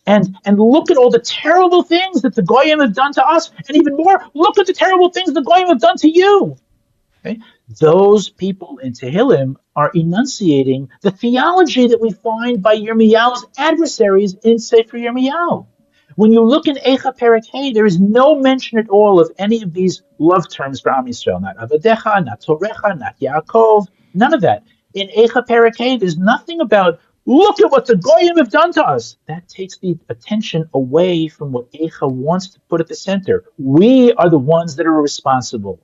And, 0.06 0.36
and 0.46 0.58
look 0.58 0.90
at 0.90 0.98
all 0.98 1.12
the 1.12 1.20
terrible 1.20 1.84
things 1.84 2.22
that 2.24 2.34
the 2.34 2.42
goyim 2.42 2.80
have 2.80 2.94
done 2.94 3.14
to 3.14 3.26
us, 3.26 3.52
and 3.68 3.78
even 3.78 3.96
more, 3.96 4.24
look 4.34 4.58
at 4.58 4.66
the 4.66 4.74
terrible 4.74 5.10
things 5.12 5.32
the 5.34 5.42
goyim 5.42 5.68
have 5.68 5.80
done 5.80 5.98
to 5.98 6.10
you. 6.10 6.58
Okay? 7.20 7.40
Those 7.80 8.30
people 8.30 8.80
in 8.80 8.94
Tehillim 8.94 9.56
are 9.76 9.92
enunciating 9.94 10.90
the 11.02 11.12
theology 11.12 11.88
that 11.88 12.02
we 12.02 12.12
find 12.12 12.64
by 12.64 12.76
Yirmiyahu's 12.76 13.46
adversaries 13.58 14.36
in 14.44 14.58
Sefer 14.58 14.98
Yirmiyahu. 14.98 15.68
When 16.20 16.34
you 16.34 16.42
look 16.42 16.68
in 16.68 16.76
Eicha 16.76 17.18
Perek 17.18 17.46
Hey, 17.50 17.72
there 17.72 17.86
is 17.86 17.98
no 17.98 18.36
mention 18.36 18.78
at 18.78 18.90
all 18.90 19.22
of 19.22 19.32
any 19.38 19.62
of 19.64 19.74
these 19.74 20.02
love 20.18 20.50
terms 20.50 20.82
for 20.82 20.92
Am 20.92 21.06
Yisrael. 21.06 21.42
Not 21.42 21.56
Avadecha, 21.56 22.26
not 22.26 22.42
Torecha, 22.42 23.00
not 23.00 23.18
Yaakov, 23.22 23.88
none 24.14 24.34
of 24.34 24.42
that. 24.42 24.64
In 24.96 25.08
Eicha 25.18 25.48
Perek 25.48 25.78
Hey, 25.78 25.96
there's 25.96 26.18
nothing 26.18 26.60
about 26.60 27.00
look 27.26 27.62
at 27.62 27.72
what 27.72 27.86
the 27.86 27.96
Goyim 27.96 28.36
have 28.36 28.52
done 28.52 28.74
to 28.74 28.84
us. 28.84 29.16
That 29.30 29.48
takes 29.48 29.78
the 29.78 29.98
attention 30.10 30.70
away 30.74 31.30
from 31.30 31.54
what 31.54 31.72
Eicha 31.72 32.12
wants 32.12 32.50
to 32.50 32.60
put 32.68 32.82
at 32.82 32.90
the 32.90 32.96
center. 32.96 33.46
We 33.58 34.12
are 34.16 34.30
the 34.30 34.38
ones 34.38 34.76
that 34.76 34.86
are 34.88 35.02
responsible. 35.02 35.80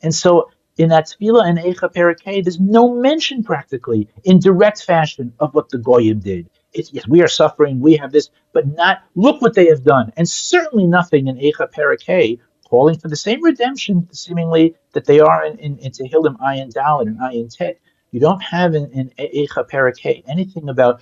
And 0.00 0.14
so 0.14 0.50
in 0.78 0.88
that 0.88 1.08
tefillah 1.08 1.46
and 1.46 1.58
Eicha 1.58 1.92
Perek 1.92 2.22
Hey, 2.24 2.40
there's 2.40 2.58
no 2.58 2.94
mention 2.94 3.44
practically 3.44 4.08
in 4.24 4.38
direct 4.38 4.82
fashion 4.82 5.34
of 5.40 5.52
what 5.52 5.68
the 5.68 5.76
Goyim 5.76 6.20
did. 6.20 6.48
Yes, 6.74 7.06
we 7.06 7.22
are 7.22 7.28
suffering, 7.28 7.80
we 7.80 7.96
have 7.96 8.10
this, 8.10 8.30
but 8.52 8.66
not, 8.66 9.02
look 9.14 9.40
what 9.40 9.54
they 9.54 9.66
have 9.66 9.84
done. 9.84 10.12
And 10.16 10.28
certainly 10.28 10.86
nothing 10.86 11.28
in 11.28 11.36
Eicha 11.36 11.72
Perek 11.72 12.02
Hey 12.02 12.40
calling 12.68 12.98
for 12.98 13.08
the 13.08 13.16
same 13.16 13.42
redemption, 13.42 14.08
seemingly, 14.12 14.74
that 14.92 15.04
they 15.04 15.20
are 15.20 15.44
in, 15.44 15.58
in, 15.58 15.78
in 15.78 15.92
Tehillim 15.92 16.36
Ayin 16.38 16.72
Dalit 16.72 17.06
and 17.06 17.18
Ayin 17.20 17.54
Tet. 17.56 17.78
You 18.10 18.20
don't 18.20 18.42
have 18.42 18.74
in, 18.74 18.90
in 18.90 19.10
Eicha 19.18 19.68
Perek 19.68 19.98
Hey 20.00 20.24
anything 20.26 20.68
about, 20.68 21.00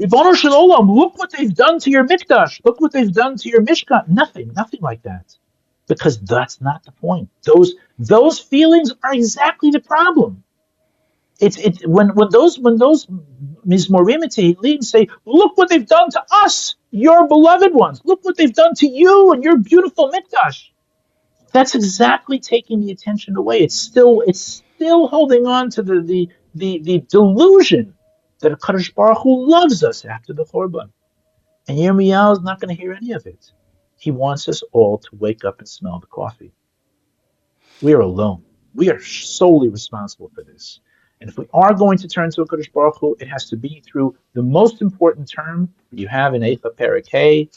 Ribono 0.00 0.34
Shel 0.34 0.52
Olam, 0.52 0.94
look 0.94 1.18
what 1.18 1.30
they've 1.32 1.54
done 1.54 1.78
to 1.80 1.90
your 1.90 2.06
Mikdash, 2.06 2.60
look 2.64 2.80
what 2.80 2.92
they've 2.92 3.12
done 3.12 3.36
to 3.36 3.48
your 3.48 3.62
Mishkan. 3.62 4.08
Nothing, 4.08 4.52
nothing 4.54 4.80
like 4.80 5.02
that. 5.02 5.36
Because 5.88 6.20
that's 6.20 6.60
not 6.60 6.84
the 6.84 6.92
point. 6.92 7.28
Those 7.44 7.74
those 7.98 8.38
feelings 8.38 8.92
are 9.02 9.12
exactly 9.12 9.70
the 9.70 9.80
problem. 9.80 10.44
It's 11.40 11.56
it 11.56 11.86
when 11.88 12.14
when 12.14 12.28
those 12.30 12.58
when 12.58 12.76
those 12.76 13.06
lead 13.64 14.84
say, 14.84 15.08
look 15.24 15.56
what 15.56 15.68
they've 15.68 15.86
done 15.86 16.10
to 16.10 16.22
us, 16.30 16.74
your 16.90 17.26
beloved 17.28 17.72
ones. 17.72 18.00
Look 18.04 18.24
what 18.24 18.36
they've 18.36 18.52
done 18.52 18.74
to 18.76 18.86
you 18.86 19.32
and 19.32 19.42
your 19.42 19.56
beautiful 19.58 20.12
mikdash. 20.12 20.68
That's 21.52 21.74
exactly 21.74 22.38
taking 22.38 22.80
the 22.80 22.92
attention 22.92 23.36
away. 23.36 23.60
It's 23.60 23.74
still 23.74 24.22
it's 24.26 24.62
still 24.76 25.08
holding 25.08 25.46
on 25.46 25.70
to 25.70 25.82
the 25.82 26.00
the 26.00 26.28
the, 26.54 26.80
the 26.82 26.98
delusion 27.08 27.94
that 28.40 28.52
a 28.52 28.56
Kadosh 28.56 28.94
Baruch 28.94 29.18
Hu 29.22 29.48
loves 29.48 29.84
us 29.84 30.04
after 30.04 30.32
the 30.32 30.44
Churban. 30.44 30.90
And 31.68 31.78
Yirmiyahu 31.78 32.32
is 32.32 32.40
not 32.40 32.60
going 32.60 32.74
to 32.74 32.80
hear 32.80 32.92
any 32.92 33.12
of 33.12 33.26
it. 33.26 33.52
He 33.98 34.10
wants 34.10 34.48
us 34.48 34.62
all 34.72 34.98
to 34.98 35.08
wake 35.12 35.44
up 35.44 35.58
and 35.60 35.68
smell 35.68 36.00
the 36.00 36.06
coffee. 36.06 36.52
We 37.82 37.92
are 37.92 38.00
alone. 38.00 38.42
We 38.74 38.90
are 38.90 39.00
solely 39.00 39.68
responsible 39.68 40.30
for 40.34 40.42
this. 40.42 40.80
And 41.20 41.28
if 41.28 41.36
we 41.36 41.46
are 41.52 41.74
going 41.74 41.98
to 41.98 42.08
turn 42.08 42.30
to 42.30 42.42
a 42.42 42.46
Kadosh 42.46 42.72
Baruch 42.72 42.98
Hu, 42.98 43.16
it 43.20 43.28
has 43.28 43.48
to 43.50 43.56
be 43.56 43.82
through 43.86 44.16
the 44.32 44.42
most 44.42 44.80
important 44.80 45.28
term 45.28 45.72
you 45.92 46.08
have 46.08 46.34
in 46.34 46.40
Eicha 46.40 46.74
Perek 46.74 47.08
Hey, 47.08 47.50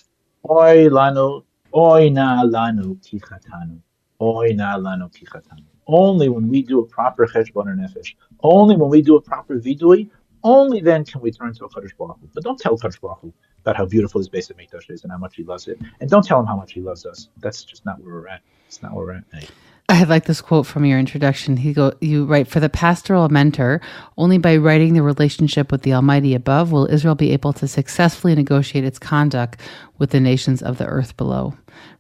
Oy 0.50 0.90
lanu, 0.90 1.44
oy 1.74 2.10
na 2.10 2.44
lanu 2.44 2.98
kichatanu, 2.98 3.80
oy 4.20 4.52
na 4.54 4.78
lanu 4.78 5.10
kichatanu. 5.10 5.64
Only 5.88 6.28
when 6.28 6.50
we 6.50 6.62
do 6.62 6.80
a 6.82 6.86
proper 6.86 7.26
cheshbon 7.26 7.68
or 7.68 7.76
nefesh, 7.76 8.16
only 8.42 8.76
when 8.76 8.90
we 8.90 9.02
do 9.02 9.16
a 9.16 9.22
proper 9.22 9.58
vidui, 9.58 10.10
only 10.44 10.82
then 10.82 11.06
can 11.06 11.22
we 11.22 11.32
turn 11.32 11.54
to 11.54 11.64
a 11.64 11.70
Kadosh 11.70 11.96
Baruch 11.98 12.18
Hu. 12.20 12.30
But 12.34 12.44
don't 12.44 12.60
tell 12.60 12.78
Kadosh 12.78 13.00
Baruch 13.00 13.20
Hu 13.22 13.34
about 13.62 13.78
how 13.78 13.86
beautiful 13.86 14.20
his 14.20 14.28
Beis 14.28 14.52
Hamikdash 14.52 14.92
is 14.92 15.04
and 15.04 15.12
how 15.14 15.18
much 15.18 15.38
he 15.38 15.44
loves 15.44 15.70
it. 15.70 15.80
And 16.02 16.10
don't 16.10 16.26
tell 16.26 16.42
him 16.42 16.46
how 16.46 16.58
much 16.58 16.74
he 16.74 16.82
loves 16.82 17.06
us. 17.06 17.30
That's 17.38 17.64
just 17.64 17.86
not 17.86 18.02
where 18.02 18.16
we're 18.16 18.28
at. 18.28 18.42
It's 18.68 18.82
not 18.82 18.94
where 18.94 19.06
we're 19.06 19.14
at. 19.14 19.50
I 19.94 20.06
like 20.06 20.26
this 20.26 20.42
quote 20.42 20.66
from 20.66 20.86
your 20.86 20.98
introduction. 20.98 21.56
He 21.56 21.72
go, 21.72 21.94
you 22.02 22.26
write, 22.26 22.48
for 22.48 22.60
the 22.60 22.68
pastoral 22.68 23.30
mentor, 23.30 23.80
only 24.18 24.40
by 24.40 24.58
righting 24.58 24.96
the 24.96 25.04
relationship 25.04 25.72
with 25.72 25.84
the 25.84 25.94
Almighty 25.94 26.34
above 26.34 26.72
will 26.72 26.92
Israel 26.92 27.14
be 27.14 27.30
able 27.30 27.54
to 27.54 27.68
successfully 27.68 28.34
negotiate 28.34 28.86
its 28.86 28.98
conduct 28.98 29.62
with 30.00 30.10
the 30.10 30.20
nations 30.20 30.64
of 30.64 30.80
the 30.80 30.88
earth 30.88 31.16
below. 31.16 31.54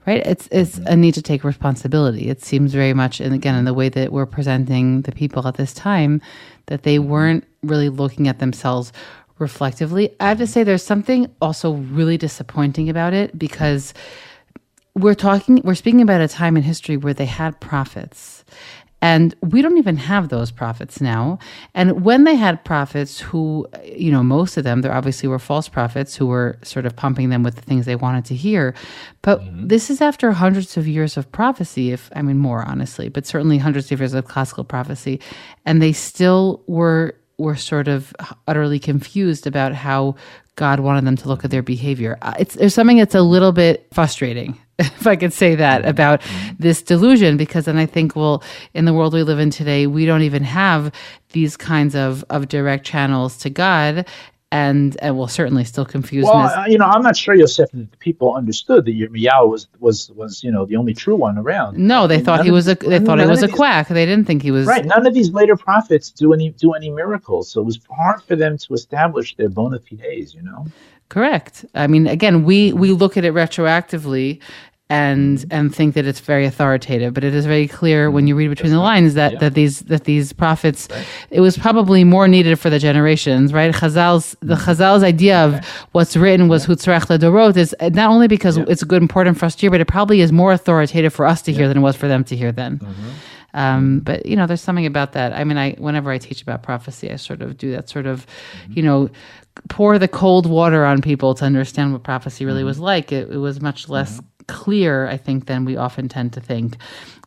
Right? 0.08 0.26
It's 0.26 0.50
it's 0.52 0.80
a 0.80 0.96
need 0.96 1.14
to 1.14 1.22
take 1.22 1.44
responsibility. 1.44 2.30
It 2.30 2.44
seems 2.44 2.74
very 2.74 2.96
much, 2.96 3.20
and 3.20 3.32
again, 3.32 3.54
in 3.54 3.66
the 3.66 3.76
way 3.76 3.89
that 3.89 4.12
we're 4.12 4.26
presenting 4.26 5.04
the 5.04 5.12
people 5.12 5.48
at 5.48 5.58
this 5.58 5.72
time, 5.76 6.20
that 6.66 6.82
they 6.82 6.98
weren't 6.98 7.44
really 7.62 7.89
looking 7.89 8.28
at 8.28 8.39
themselves 8.39 8.91
reflectively. 9.38 10.10
I 10.20 10.30
have 10.30 10.39
to 10.39 10.48
say, 10.48 10.64
there's 10.64 10.84
something 10.84 11.32
also 11.44 11.74
really 11.74 12.18
disappointing 12.18 12.89
about 12.89 13.14
it 13.14 13.38
because 13.38 13.94
we're 14.96 15.16
talking 15.16 15.62
we're 15.64 15.76
speaking 15.76 16.02
about 16.02 16.22
a 16.22 16.28
time 16.28 16.56
in 16.56 16.64
history 16.64 16.98
where 16.98 17.14
they 17.14 17.26
had 17.26 17.60
prophets 17.60 18.44
and 19.02 19.36
we 19.41 19.62
don't 19.62 19.78
even 19.78 19.98
have 19.98 20.30
those 20.30 20.52
prophets 20.52 21.02
now 21.02 21.39
and 21.74 22.06
when 22.06 22.26
they 22.26 22.36
had 22.36 22.64
prophets 22.64 23.20
who 23.20 23.68
you 23.84 24.12
know 24.12 24.22
most 24.22 24.56
of 24.56 24.64
them 24.64 24.82
there 24.82 24.94
obviously 24.94 25.28
were 25.28 25.39
false 25.39 25.68
prophets 25.68 26.16
who 26.16 26.28
were 26.28 26.58
sort 26.62 26.86
of 26.86 26.96
pumping 26.96 27.30
them 27.30 27.41
with 27.41 27.56
the 27.56 27.62
things 27.62 27.86
they 27.86 27.96
wanted 27.96 28.24
to 28.24 28.36
hear 28.36 28.76
but 29.24 29.41
mm-hmm. 29.41 29.68
this 29.68 29.89
is 29.89 30.00
after 30.00 30.32
hundreds 30.32 30.78
of 30.78 30.88
years 30.88 31.18
of 31.18 31.32
prophecy 31.32 31.91
if 31.91 32.12
i 32.16 32.22
mean 32.22 32.38
more 32.38 32.64
honestly 32.68 33.10
but 33.10 33.26
certainly 33.26 33.58
hundreds 33.58 33.91
of 33.91 34.00
years 34.00 34.14
of 34.14 34.26
classical 34.26 34.64
prophecy 34.64 35.20
and 35.66 35.82
they 35.82 35.94
still 35.94 36.62
were 36.68 37.16
were 37.39 37.56
sort 37.56 37.88
of 37.88 38.14
utterly 38.48 38.78
confused 38.80 39.48
about 39.48 39.74
how 39.74 40.16
God 40.56 40.80
wanted 40.80 41.04
them 41.04 41.18
to 41.18 41.28
look 41.28 41.44
at 41.44 41.50
their 41.50 41.64
behavior. 41.64 42.18
Uh, 42.22 42.36
it's 42.38 42.54
there's 42.54 42.76
something 42.76 42.98
that's 42.98 43.16
a 43.16 43.24
little 43.24 43.52
bit 43.52 43.88
frustrating 43.91 44.56
if 44.80 45.06
I 45.06 45.16
could 45.16 45.34
say 45.34 45.56
that, 45.56 45.82
mm-hmm. 45.82 45.90
about 45.90 46.22
mm-hmm. 46.22 46.56
this 46.60 46.82
delusion, 46.82 47.38
because 47.38 47.66
then 47.66 47.78
I 47.78 47.86
think, 47.86 48.16
well, 48.16 48.44
in 48.74 48.86
the 48.86 48.94
world 48.94 49.14
we 49.14 49.24
live 49.24 49.40
in 49.40 49.50
today, 49.50 49.86
we 49.88 50.06
don't 50.06 50.24
even 50.24 50.44
have 50.44 50.92
these 51.32 51.56
kinds 51.56 51.96
of, 51.96 52.26
of 52.30 52.48
direct 52.48 52.86
channels 52.86 53.38
to 53.40 53.50
God. 53.50 54.08
And, 54.52 54.96
and 55.02 55.18
will 55.18 55.28
certainly 55.28 55.64
still 55.64 55.84
confuse. 55.84 56.26
Well, 56.26 56.36
uh, 56.36 56.68
you 56.68 56.78
know, 56.78 56.86
I'm 56.86 57.02
not 57.02 57.18
sure, 57.18 57.34
Yosef, 57.34 57.72
that 57.72 57.90
the 57.90 57.98
people 57.98 58.36
understood 58.36 58.86
that 58.86 58.92
Yirmiyahu 58.92 59.50
was 59.50 59.68
was 59.80 60.12
was 60.12 60.44
you 60.44 60.52
know 60.52 60.64
the 60.64 60.76
only 60.76 60.94
true 60.94 61.16
one 61.16 61.40
around. 61.40 61.80
No, 61.80 62.06
they 62.06 62.20
thought 62.20 62.46
he 62.46 62.52
was 62.52 62.68
a 62.68 62.76
they 62.76 63.00
thought 63.00 63.20
he 63.20 63.26
was 63.26 63.42
a 63.42 63.48
these, 63.48 63.56
quack. 63.56 63.88
They 63.88 64.06
didn't 64.06 64.26
think 64.26 64.44
he 64.44 64.52
was 64.52 64.68
right. 64.68 64.86
None 64.86 65.08
of 65.08 65.16
these 65.16 65.32
later 65.32 65.58
prophets 65.58 66.12
do 66.12 66.34
any 66.34 66.52
do 66.52 66.74
any 66.74 66.92
miracles, 66.92 67.50
so 67.50 67.62
it 67.62 67.64
was 67.64 67.80
hard 67.90 68.22
for 68.22 68.36
them 68.36 68.60
to 68.60 68.76
establish 68.76 69.36
their 69.38 69.50
bona 69.50 69.80
fides. 69.80 70.36
You 70.36 70.44
know. 70.44 70.68
Correct. 71.14 71.64
I 71.76 71.86
mean, 71.86 72.07
again, 72.07 72.43
we 72.43 72.74
we 72.74 72.89
look 72.89 73.18
at 73.18 73.24
it 73.24 73.36
retroactively 73.36 74.41
and 74.89 75.38
mm-hmm. 75.38 75.47
and 75.51 75.76
think 75.76 75.93
that 75.93 76.07
it's 76.07 76.20
very 76.20 76.43
authoritative. 76.47 77.14
But 77.14 77.24
it 77.24 77.36
is 77.36 77.45
very 77.45 77.68
clear 77.68 78.09
when 78.09 78.26
you 78.26 78.36
read 78.36 78.47
between 78.47 78.72
That's 78.72 78.80
the 78.80 78.84
lines 78.84 79.14
that, 79.14 79.34
yeah. 79.34 79.38
that 79.38 79.53
these 79.53 79.82
that 79.82 80.05
these 80.05 80.34
prophets, 80.34 80.88
right. 80.89 81.05
it 81.30 81.41
was 81.41 81.55
probably 81.55 82.03
more 82.03 82.28
needed 82.28 82.57
for 82.57 82.72
the 82.72 82.80
generations, 82.80 83.53
right? 83.53 83.72
Chazal's 83.72 84.36
the 84.39 84.55
mm-hmm. 84.55 84.72
Chazal's 84.72 85.03
idea 85.03 85.38
of 85.38 85.64
what's 85.91 86.18
written 86.18 86.47
was 86.47 86.66
hutzrach 86.66 87.07
yeah. 87.07 87.18
ledorot 87.18 87.57
is 87.57 87.76
not 87.80 88.09
only 88.09 88.28
because 88.28 88.57
yeah. 88.57 88.66
it's 88.68 88.84
good 88.84 89.03
important 89.03 89.38
for 89.38 89.45
us 89.45 89.53
to 89.53 89.61
hear, 89.61 89.70
but 89.70 89.82
it 89.82 89.88
probably 89.88 90.22
is 90.22 90.32
more 90.32 90.51
authoritative 90.51 91.14
for 91.14 91.28
us 91.28 91.43
to 91.43 91.53
hear 91.53 91.68
than 91.68 91.78
it 91.78 91.82
was 91.82 91.95
for 91.95 92.07
them 92.07 92.24
to 92.24 92.36
hear 92.36 92.51
then. 92.51 92.80
Mm-hmm. 92.80 93.09
Um, 93.54 93.99
but 93.99 94.26
you 94.26 94.36
know, 94.36 94.47
there's 94.47 94.62
something 94.62 94.86
about 94.86 95.14
that. 95.14 95.34
I 95.34 95.43
mean, 95.43 95.58
I 95.58 95.74
whenever 95.74 96.12
I 96.12 96.18
teach 96.18 96.41
about 96.41 96.64
prophecy, 96.64 97.12
I 97.12 97.18
sort 97.18 97.41
of 97.41 97.58
do 97.58 97.72
that 97.72 97.89
sort 97.89 98.06
of, 98.06 98.26
mm-hmm. 98.26 98.74
you 98.74 98.84
know, 98.84 99.10
pour 99.70 99.99
the 99.99 100.08
cold 100.08 100.45
water 100.45 100.86
on 100.86 101.01
people 101.01 101.36
to 101.36 101.45
understand 101.45 101.93
what 101.93 102.04
prophecy 102.04 102.45
really 102.45 102.60
mm-hmm. 102.60 102.68
was 102.68 102.80
like. 102.80 103.12
It, 103.12 103.30
it, 103.30 103.38
was 103.38 103.62
much 103.62 103.89
less 103.89 104.18
mm-hmm. 104.18 104.45
clear, 104.47 105.08
I 105.08 105.18
think, 105.18 105.45
than 105.45 105.66
we 105.66 105.78
often 105.78 106.10
tend 106.10 106.34
to 106.34 106.41
think. 106.41 106.78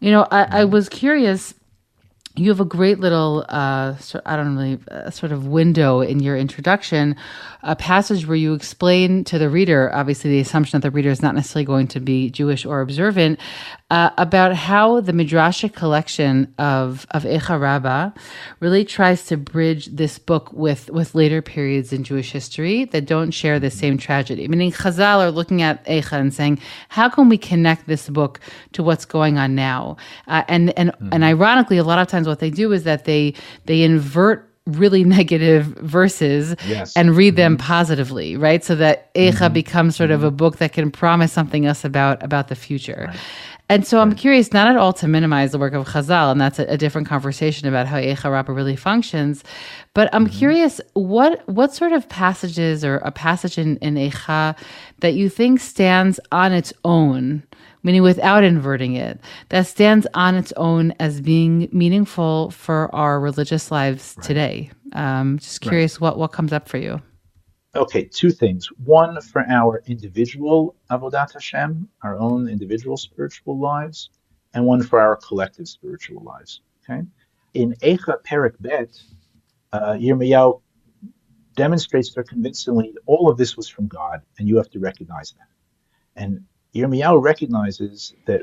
You 0.00 0.10
know, 0.10 0.26
I, 0.30 0.60
I 0.60 0.64
was 0.64 0.88
curious 0.88 1.54
you 2.36 2.50
have 2.50 2.60
a 2.60 2.66
great 2.66 3.00
little, 3.00 3.44
uh, 3.48 3.94
I 4.26 4.36
don't 4.36 4.54
know, 4.54 4.78
uh, 4.90 5.10
sort 5.10 5.32
of 5.32 5.46
window 5.46 6.00
in 6.00 6.20
your 6.20 6.36
introduction, 6.36 7.16
a 7.66 7.74
passage 7.74 8.26
where 8.26 8.36
you 8.36 8.54
explain 8.54 9.24
to 9.24 9.38
the 9.38 9.50
reader, 9.50 9.92
obviously 9.92 10.30
the 10.30 10.40
assumption 10.40 10.80
that 10.80 10.86
the 10.86 10.90
reader 10.90 11.10
is 11.10 11.20
not 11.20 11.34
necessarily 11.34 11.64
going 11.64 11.88
to 11.88 12.00
be 12.00 12.30
Jewish 12.30 12.64
or 12.64 12.80
observant, 12.80 13.40
uh, 13.90 14.10
about 14.16 14.54
how 14.54 15.00
the 15.00 15.12
Midrashic 15.12 15.74
collection 15.74 16.54
of 16.58 17.06
of 17.10 17.24
Eicha 17.24 17.60
Rabbah 17.60 18.10
really 18.60 18.84
tries 18.84 19.26
to 19.26 19.36
bridge 19.36 19.86
this 19.86 20.18
book 20.18 20.52
with 20.52 20.90
with 20.90 21.14
later 21.14 21.42
periods 21.42 21.92
in 21.92 22.04
Jewish 22.04 22.30
history 22.32 22.84
that 22.86 23.06
don't 23.06 23.32
share 23.32 23.58
the 23.58 23.70
same 23.70 23.98
tragedy. 23.98 24.46
Meaning, 24.48 24.72
Chazal 24.72 25.18
are 25.18 25.30
looking 25.30 25.60
at 25.60 25.84
Eicha 25.86 26.12
and 26.12 26.32
saying, 26.32 26.60
how 26.88 27.08
can 27.08 27.28
we 27.28 27.36
connect 27.36 27.86
this 27.86 28.08
book 28.08 28.40
to 28.72 28.82
what's 28.82 29.04
going 29.04 29.38
on 29.38 29.54
now? 29.54 29.96
Uh, 30.28 30.44
and 30.48 30.76
and 30.78 30.92
mm-hmm. 30.92 31.08
and 31.12 31.24
ironically, 31.24 31.78
a 31.78 31.84
lot 31.84 31.98
of 31.98 32.06
times 32.06 32.28
what 32.28 32.38
they 32.38 32.50
do 32.50 32.72
is 32.72 32.84
that 32.84 33.04
they 33.04 33.34
they 33.64 33.82
invert 33.82 34.48
really 34.66 35.04
negative 35.18 35.66
verses 35.66 36.54
yes. 36.66 36.94
and 36.96 37.16
read 37.16 37.36
them 37.36 37.56
mm-hmm. 37.56 37.66
positively, 37.66 38.36
right? 38.36 38.62
So 38.64 38.74
that 38.76 39.12
Eicha 39.14 39.32
mm-hmm. 39.32 39.54
becomes 39.54 39.96
sort 39.96 40.10
of 40.10 40.22
a 40.22 40.28
mm-hmm. 40.28 40.36
book 40.36 40.56
that 40.58 40.72
can 40.72 40.90
promise 40.90 41.32
something 41.32 41.66
else 41.66 41.84
about 41.84 42.22
about 42.22 42.48
the 42.48 42.56
future. 42.56 43.06
Right. 43.08 43.18
And 43.68 43.84
so 43.84 44.00
I'm 44.00 44.14
curious, 44.14 44.52
not 44.52 44.68
at 44.68 44.76
all 44.76 44.92
to 44.92 45.08
minimize 45.08 45.50
the 45.50 45.58
work 45.58 45.72
of 45.72 45.88
Chazal, 45.88 46.30
and 46.30 46.40
that's 46.40 46.60
a, 46.60 46.66
a 46.66 46.76
different 46.76 47.08
conversation 47.08 47.66
about 47.66 47.88
how 47.88 47.96
Eicha 47.96 48.30
Rabbah 48.30 48.52
really 48.52 48.76
functions. 48.76 49.42
But 49.92 50.08
I'm 50.14 50.26
mm-hmm. 50.26 50.38
curious, 50.38 50.80
what 50.92 51.46
what 51.48 51.74
sort 51.74 51.92
of 51.92 52.08
passages 52.08 52.84
or 52.84 52.98
a 52.98 53.10
passage 53.10 53.58
in, 53.58 53.76
in 53.78 53.94
Eicha 53.96 54.56
that 55.00 55.14
you 55.14 55.28
think 55.28 55.58
stands 55.58 56.20
on 56.30 56.52
its 56.52 56.72
own 56.84 57.42
meaning 57.86 58.02
without 58.02 58.42
inverting 58.42 58.96
it, 58.96 59.20
that 59.50 59.64
stands 59.64 60.08
on 60.12 60.34
its 60.34 60.52
own 60.56 60.92
as 60.98 61.20
being 61.20 61.68
meaningful 61.70 62.50
for 62.50 62.92
our 62.92 63.20
religious 63.20 63.70
lives 63.70 64.14
right. 64.16 64.26
today. 64.26 64.70
Um, 64.92 65.38
just 65.38 65.60
curious 65.60 65.94
right. 65.94 66.00
what, 66.00 66.18
what 66.18 66.32
comes 66.32 66.52
up 66.52 66.68
for 66.68 66.78
you. 66.78 67.00
Okay, 67.76 68.02
two 68.04 68.30
things. 68.30 68.66
One 68.84 69.20
for 69.20 69.42
our 69.48 69.84
individual 69.86 70.74
avodat 70.90 71.32
Hashem, 71.32 71.88
our 72.02 72.18
own 72.18 72.48
individual 72.48 72.96
spiritual 72.96 73.56
lives, 73.56 74.10
and 74.52 74.64
one 74.64 74.82
for 74.82 74.98
our 74.98 75.14
collective 75.14 75.68
spiritual 75.68 76.24
lives. 76.24 76.62
Okay, 76.82 77.02
in 77.54 77.72
Eicha 77.82 78.16
Perek 78.24 78.54
Bet, 78.58 79.00
uh, 79.72 79.92
Yirmiyahu 79.92 80.60
demonstrates 81.54 82.08
very 82.08 82.26
convincingly 82.26 82.94
all 83.06 83.30
of 83.30 83.38
this 83.38 83.56
was 83.56 83.68
from 83.68 83.86
God, 83.86 84.22
and 84.38 84.48
you 84.48 84.56
have 84.56 84.70
to 84.70 84.80
recognize 84.80 85.34
that. 85.38 86.20
And 86.20 86.44
Yirmiyahu 86.76 87.22
recognizes 87.22 88.14
that 88.26 88.42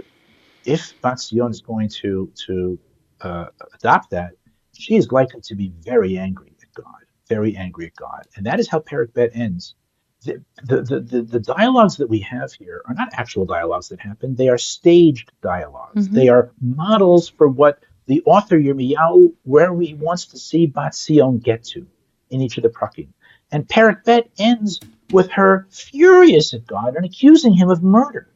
if 0.66 0.94
Batzion 1.02 1.52
is 1.52 1.62
going 1.62 1.90
to 1.90 2.32
to 2.48 2.80
uh, 3.22 3.48
adopt 3.74 4.10
that, 4.12 4.34
she 4.74 4.96
is 4.96 5.12
likely 5.12 5.42
to 5.42 5.56
be 5.56 5.72
very 5.82 6.18
angry 6.18 6.54
at 6.62 6.74
God, 6.74 7.04
very 7.28 7.56
angry 7.56 7.88
at 7.88 7.96
God. 7.96 8.26
And 8.36 8.46
that 8.46 8.60
is 8.60 8.68
how 8.68 8.80
Perek 8.80 9.14
Bet 9.14 9.32
ends. 9.34 9.76
The, 10.26 10.42
the, 10.64 10.82
the, 10.82 11.22
the, 11.22 11.40
dialogues 11.42 11.98
that 11.98 12.10
we 12.10 12.20
have 12.20 12.54
here 12.54 12.82
are 12.86 12.94
not 12.94 13.10
actual 13.12 13.46
dialogues 13.46 13.90
that 13.90 14.00
happen. 14.00 14.36
They 14.36 14.48
are 14.48 14.58
staged 14.58 15.34
dialogs. 15.42 16.06
Mm-hmm. 16.06 16.16
They 16.16 16.30
are 16.30 16.50
models 16.62 17.28
for 17.28 17.50
what 17.50 17.84
the 18.06 18.24
author 18.26 18.58
Yirmiyahu, 18.58 19.34
where 19.44 19.78
he 19.82 19.96
wants 19.96 20.28
to 20.28 20.38
see 20.38 20.66
Bat 20.66 20.96
Sion 20.96 21.40
get 21.40 21.66
to 21.66 21.86
in 22.30 22.40
each 22.40 22.58
of 22.58 22.64
the 22.64 22.70
prakim. 22.70 23.10
And 23.52 23.68
Perek 23.68 24.06
Bet 24.06 24.30
ends 24.38 24.80
with 25.12 25.30
her 25.32 25.68
furious 25.70 26.54
at 26.54 26.66
God 26.66 26.96
and 26.96 27.06
accusing 27.06 27.54
him 27.54 27.70
of 27.70 27.84
murder. 27.84 28.30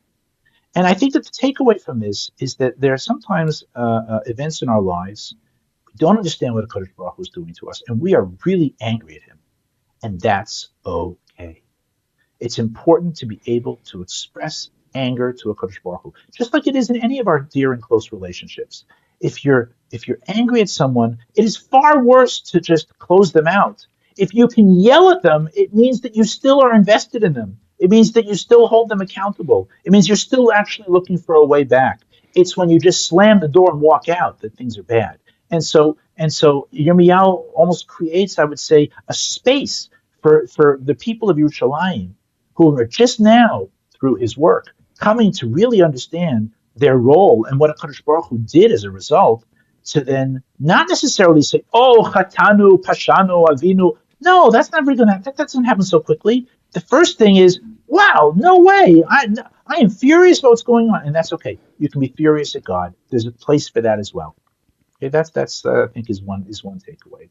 And 0.76 0.86
I 0.86 0.94
think 0.94 1.14
that 1.14 1.24
the 1.26 1.32
takeaway 1.32 1.82
from 1.82 2.00
this 2.00 2.30
is 2.40 2.56
that 2.56 2.80
there 2.80 2.94
are 2.94 3.00
sometimes 3.00 3.64
uh, 3.76 3.80
uh, 3.80 4.20
events 4.28 4.62
in 4.62 4.70
our 4.70 4.82
lives 4.82 5.36
we 5.88 5.94
don't 5.98 6.18
understand 6.18 6.54
what 6.54 6.64
a 6.64 6.68
Kadosh 6.68 6.96
Baruch 6.96 7.20
is 7.20 7.30
doing 7.30 7.54
to 7.56 7.70
us, 7.70 7.82
and 7.88 8.00
we 8.00 8.14
are 8.14 8.30
really 8.46 8.76
angry 8.80 9.16
at 9.16 9.24
him, 9.24 9.40
and 10.04 10.22
that's 10.22 10.70
okay. 10.86 11.64
It's 12.40 12.60
important 12.60 13.16
to 13.18 13.26
be 13.26 13.42
able 13.48 13.78
to 13.86 14.04
express 14.04 14.70
anger 14.94 15.34
to 15.34 15.50
a 15.50 15.56
Kadosh 15.56 15.82
Baruch 15.82 16.02
Hu, 16.04 16.14
just 16.32 16.54
like 16.54 16.68
it 16.68 16.76
is 16.76 16.92
in 16.92 16.98
any 16.98 17.20
of 17.20 17.28
our 17.28 17.40
dear 17.40 17.74
and 17.74 17.82
close 17.82 18.12
relationships. 18.12 18.86
If 19.20 19.44
you're 19.44 19.72
if 19.92 20.08
you're 20.08 20.20
angry 20.28 20.62
at 20.62 20.70
someone, 20.70 21.18
it 21.36 21.44
is 21.44 21.58
far 21.58 22.04
worse 22.04 22.42
to 22.52 22.60
just 22.60 22.98
close 23.00 23.32
them 23.32 23.48
out. 23.48 23.88
If 24.18 24.34
you 24.34 24.48
can 24.48 24.80
yell 24.80 25.10
at 25.12 25.22
them, 25.22 25.50
it 25.56 25.74
means 25.74 26.02
that 26.02 26.16
you 26.16 26.24
still 26.24 26.62
are 26.62 26.74
invested 26.74 27.24
in 27.24 27.34
them. 27.34 27.60
It 27.80 27.90
means 27.90 28.14
that 28.14 28.26
you 28.26 28.36
still 28.36 28.68
hold 28.68 28.90
them 28.90 29.02
accountable. 29.02 29.70
It 29.84 29.92
means 29.92 30.08
you're 30.08 30.18
still 30.18 30.52
actually 30.52 30.88
looking 30.90 31.18
for 31.18 31.36
a 31.36 31.46
way 31.46 31.64
back. 31.64 32.02
It's 32.34 32.58
when 32.58 32.70
you 32.70 32.80
just 32.80 33.08
slam 33.08 33.40
the 33.40 33.48
door 33.48 33.72
and 33.72 33.82
walk 33.82 34.10
out 34.10 34.42
that 34.42 34.56
things 34.56 34.78
are 34.78 34.84
bad. 34.84 35.20
And 35.50 35.64
so, 35.64 35.98
and 36.18 36.32
so 36.34 36.68
Yirmiyahu 36.74 37.52
almost 37.56 37.88
creates, 37.88 38.40
I 38.40 38.44
would 38.44 38.60
say, 38.60 38.90
a 39.08 39.14
space 39.14 39.90
for, 40.22 40.48
for 40.48 40.80
the 40.82 40.96
people 40.96 41.30
of 41.30 41.38
Yerushalayim 41.38 42.14
who 42.56 42.78
are 42.78 42.86
just 42.86 43.20
now, 43.20 43.70
through 43.94 44.16
his 44.16 44.38
work, 44.38 44.74
coming 45.00 45.32
to 45.34 45.48
really 45.48 45.82
understand 45.82 46.52
their 46.76 46.98
role 46.98 47.46
and 47.46 47.60
what 47.60 47.76
HaKadosh 47.78 48.04
Baruch 48.04 48.28
Hu 48.28 48.38
did 48.40 48.72
as 48.72 48.84
a 48.84 48.92
result, 48.92 49.46
to 49.86 50.02
then 50.02 50.44
not 50.60 50.90
necessarily 50.90 51.42
say, 51.42 51.64
oh, 51.74 52.12
Chatanu, 52.14 52.82
Pashanu, 52.82 53.48
Avinu. 53.48 53.98
No, 54.20 54.50
that's 54.50 54.72
never 54.72 54.96
going 54.96 55.08
to, 55.08 55.22
that 55.24 55.38
doesn't 55.38 55.66
happen 55.66 55.84
so 55.84 56.00
quickly 56.00 56.48
the 56.74 56.82
first 56.82 57.18
thing 57.18 57.38
is, 57.38 57.60
wow, 57.88 58.34
no 58.36 58.60
way. 58.60 59.04
I, 59.10 59.28
I 59.68 59.78
am 59.78 59.90
furious 59.90 60.40
about 60.40 60.50
what's 60.50 60.64
going 60.64 60.90
on. 60.90 61.06
And 61.06 61.16
that's 61.16 61.34
okay. 61.34 61.58
You 61.80 61.90
can 61.90 62.02
be 62.02 62.14
furious 62.16 62.56
at 62.56 62.64
God. 62.64 62.94
There's 63.10 63.26
a 63.26 63.32
place 63.32 63.70
for 63.70 63.82
that 63.82 64.00
as 64.00 64.14
well. 64.14 64.36
Okay, 64.98 65.10
that's, 65.10 65.30
that's 65.30 65.66
uh, 65.66 65.84
I 65.84 65.88
think, 65.88 66.10
is 66.10 66.22
one, 66.22 66.46
is 66.50 66.64
one 66.64 66.80
takeaway. 66.80 67.30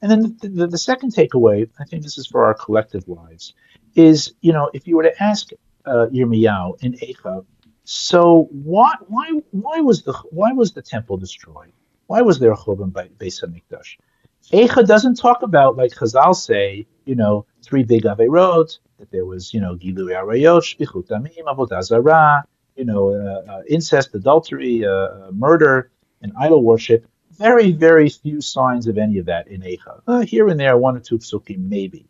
And 0.00 0.10
then 0.10 0.36
the, 0.40 0.48
the, 0.48 0.66
the, 0.68 0.78
second 0.78 1.12
takeaway, 1.12 1.68
I 1.80 1.84
think 1.84 2.04
this 2.04 2.18
is 2.18 2.26
for 2.26 2.44
our 2.44 2.54
collective 2.54 3.08
lives, 3.08 3.54
is, 3.96 4.34
you 4.40 4.52
know, 4.52 4.70
if 4.72 4.86
you 4.86 4.96
were 4.96 5.02
to 5.02 5.22
ask 5.22 5.50
uh, 5.86 6.06
Yirmiyahu 6.12 6.82
in 6.82 6.92
Eicha, 6.94 7.44
so 7.82 8.48
why, 8.52 8.94
why, 9.08 9.28
why 9.50 9.80
was 9.80 10.02
the, 10.02 10.12
why 10.30 10.52
was 10.52 10.72
the 10.72 10.82
temple 10.82 11.16
destroyed? 11.16 11.72
Why 12.06 12.22
was 12.22 12.38
there 12.38 12.52
a 12.52 12.56
Churban 12.56 12.92
Beis 12.92 13.42
Hamikdash? 13.42 13.96
Eicha 14.52 14.86
doesn't 14.86 15.16
talk 15.16 15.42
about, 15.42 15.76
like 15.76 15.92
Chazal 15.92 16.34
say, 16.34 16.86
you 17.04 17.14
know, 17.14 17.46
three 17.62 17.82
big 17.82 18.04
Averot, 18.04 18.78
that 18.98 19.10
there 19.10 19.26
was, 19.26 19.52
you 19.52 19.60
know, 19.60 19.76
Gilui 19.76 20.14
Arayot, 20.14 20.62
Shpichut 20.62 21.08
Damim, 21.08 21.44
Avodah 21.46 21.82
Zarah, 21.82 22.44
you 22.74 22.84
know, 22.84 23.10
uh, 23.10 23.52
uh, 23.52 23.62
incest, 23.68 24.14
adultery, 24.14 24.86
uh, 24.86 24.90
uh, 24.90 25.30
murder, 25.32 25.90
and 26.22 26.32
idol 26.38 26.62
worship. 26.62 27.06
Very, 27.32 27.72
very 27.72 28.08
few 28.08 28.40
signs 28.40 28.86
of 28.86 28.98
any 28.98 29.18
of 29.18 29.26
that 29.26 29.48
in 29.48 29.60
Eicha. 29.60 30.00
Uh, 30.06 30.20
here 30.20 30.48
and 30.48 30.58
there, 30.58 30.76
one 30.76 30.96
or 30.96 31.00
two 31.00 31.18
psukim, 31.18 31.68
maybe. 31.68 32.08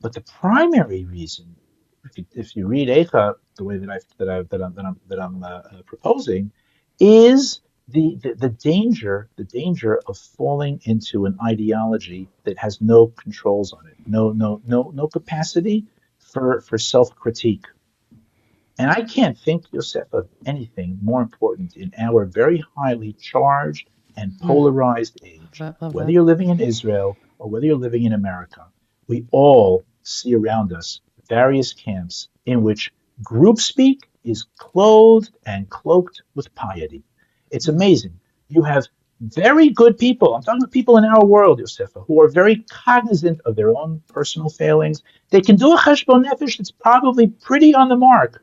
But 0.00 0.12
the 0.12 0.22
primary 0.22 1.04
reason, 1.04 1.56
if 2.04 2.16
you, 2.16 2.24
if 2.32 2.56
you 2.56 2.66
read 2.66 2.88
Eicha 2.88 3.34
the 3.56 3.64
way 3.64 3.78
that, 3.78 3.90
I, 3.90 3.98
that, 4.18 4.28
I, 4.28 4.42
that 4.42 4.62
I'm, 4.62 4.74
that 4.74 4.84
I'm, 4.84 5.00
that 5.08 5.20
I'm 5.20 5.42
uh, 5.42 5.82
proposing, 5.86 6.52
is 6.98 7.60
the, 7.92 8.18
the, 8.22 8.34
the 8.34 8.48
danger 8.48 9.28
the 9.36 9.44
danger 9.44 10.00
of 10.06 10.16
falling 10.16 10.80
into 10.84 11.26
an 11.26 11.36
ideology 11.44 12.28
that 12.44 12.58
has 12.58 12.80
no 12.80 13.08
controls 13.08 13.72
on 13.72 13.86
it, 13.86 13.96
no 14.06 14.32
no 14.32 14.60
no 14.66 14.90
no 14.94 15.08
capacity 15.08 15.86
for 16.18 16.60
for 16.60 16.78
self 16.78 17.14
critique. 17.14 17.66
And 18.78 18.90
I 18.90 19.02
can't 19.02 19.36
think, 19.38 19.64
Yosef, 19.72 20.12
of 20.12 20.28
anything 20.46 20.98
more 21.02 21.20
important 21.20 21.76
in 21.76 21.92
our 21.98 22.24
very 22.24 22.64
highly 22.76 23.12
charged 23.12 23.90
and 24.16 24.32
hmm. 24.32 24.46
polarized 24.46 25.20
age. 25.24 25.62
Whether 25.80 26.10
you're 26.10 26.22
living 26.22 26.48
in 26.48 26.60
Israel 26.60 27.16
or 27.38 27.50
whether 27.50 27.66
you're 27.66 27.76
living 27.76 28.04
in 28.04 28.12
America, 28.12 28.66
we 29.06 29.26
all 29.32 29.84
see 30.02 30.34
around 30.34 30.72
us 30.72 31.00
various 31.28 31.72
camps 31.72 32.28
in 32.46 32.62
which 32.62 32.92
group 33.22 33.58
speak 33.58 34.08
is 34.24 34.46
clothed 34.58 35.30
and 35.46 35.68
cloaked 35.68 36.22
with 36.34 36.54
piety. 36.54 37.02
It's 37.50 37.68
amazing. 37.68 38.18
You 38.48 38.62
have 38.62 38.86
very 39.20 39.68
good 39.68 39.98
people. 39.98 40.34
I'm 40.34 40.42
talking 40.42 40.62
about 40.62 40.72
people 40.72 40.96
in 40.96 41.04
our 41.04 41.24
world, 41.24 41.60
Yosefa, 41.60 42.06
who 42.06 42.20
are 42.22 42.28
very 42.28 42.64
cognizant 42.70 43.40
of 43.44 43.54
their 43.54 43.76
own 43.76 44.02
personal 44.08 44.48
failings. 44.48 45.02
They 45.30 45.42
can 45.42 45.56
do 45.56 45.72
a 45.72 45.78
cheshbon 45.78 46.24
nefesh 46.24 46.56
that's 46.56 46.70
probably 46.70 47.26
pretty 47.28 47.74
on 47.74 47.88
the 47.88 47.96
mark 47.96 48.42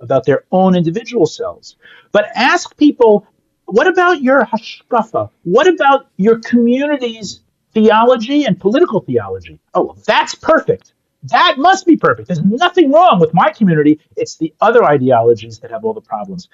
about 0.00 0.24
their 0.26 0.44
own 0.50 0.74
individual 0.74 1.26
selves. 1.26 1.76
But 2.12 2.26
ask 2.34 2.76
people, 2.76 3.26
what 3.66 3.86
about 3.86 4.22
your 4.22 4.44
hashkafa? 4.44 5.30
What 5.44 5.66
about 5.68 6.08
your 6.16 6.40
community's 6.40 7.40
theology 7.72 8.44
and 8.44 8.58
political 8.58 9.00
theology? 9.00 9.60
Oh, 9.74 9.96
that's 10.06 10.34
perfect. 10.34 10.92
That 11.24 11.56
must 11.58 11.86
be 11.86 11.96
perfect. 11.96 12.28
There's 12.28 12.42
nothing 12.42 12.92
wrong 12.92 13.18
with 13.18 13.34
my 13.34 13.50
community. 13.50 14.00
It's 14.16 14.36
the 14.36 14.54
other 14.60 14.84
ideologies 14.84 15.58
that 15.60 15.70
have 15.70 15.84
all 15.84 15.94
the 15.94 16.00
problems. 16.00 16.48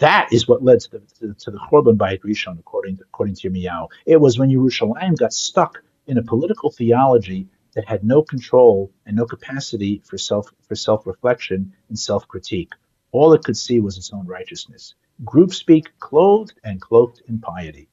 That 0.00 0.32
is 0.32 0.48
what 0.48 0.64
led 0.64 0.80
to 0.80 0.90
the 0.90 0.98
to, 1.20 1.34
to 1.34 1.50
the 1.50 1.58
Churban 1.58 1.96
Bayit 1.96 2.20
Rishon, 2.22 2.58
according 2.58 2.96
to, 2.98 3.04
according 3.04 3.36
to 3.36 3.50
Yirmiyahu. 3.50 3.88
It 4.06 4.20
was 4.20 4.38
when 4.38 4.50
Yerushalayim 4.50 5.16
got 5.18 5.32
stuck 5.32 5.82
in 6.06 6.18
a 6.18 6.22
political 6.22 6.70
theology 6.70 7.48
that 7.74 7.86
had 7.86 8.02
no 8.04 8.22
control 8.22 8.90
and 9.04 9.16
no 9.16 9.26
capacity 9.26 10.02
for 10.04 10.18
self 10.18 10.50
for 10.66 10.74
self 10.74 11.06
reflection 11.06 11.72
and 11.88 11.98
self 11.98 12.26
critique. 12.26 12.72
All 13.12 13.32
it 13.32 13.44
could 13.44 13.56
see 13.56 13.80
was 13.80 13.96
its 13.98 14.12
own 14.12 14.26
righteousness. 14.26 14.94
Group 15.24 15.54
speak, 15.54 15.98
clothed 15.98 16.58
and 16.64 16.80
cloaked 16.80 17.22
in 17.28 17.38
piety, 17.38 17.88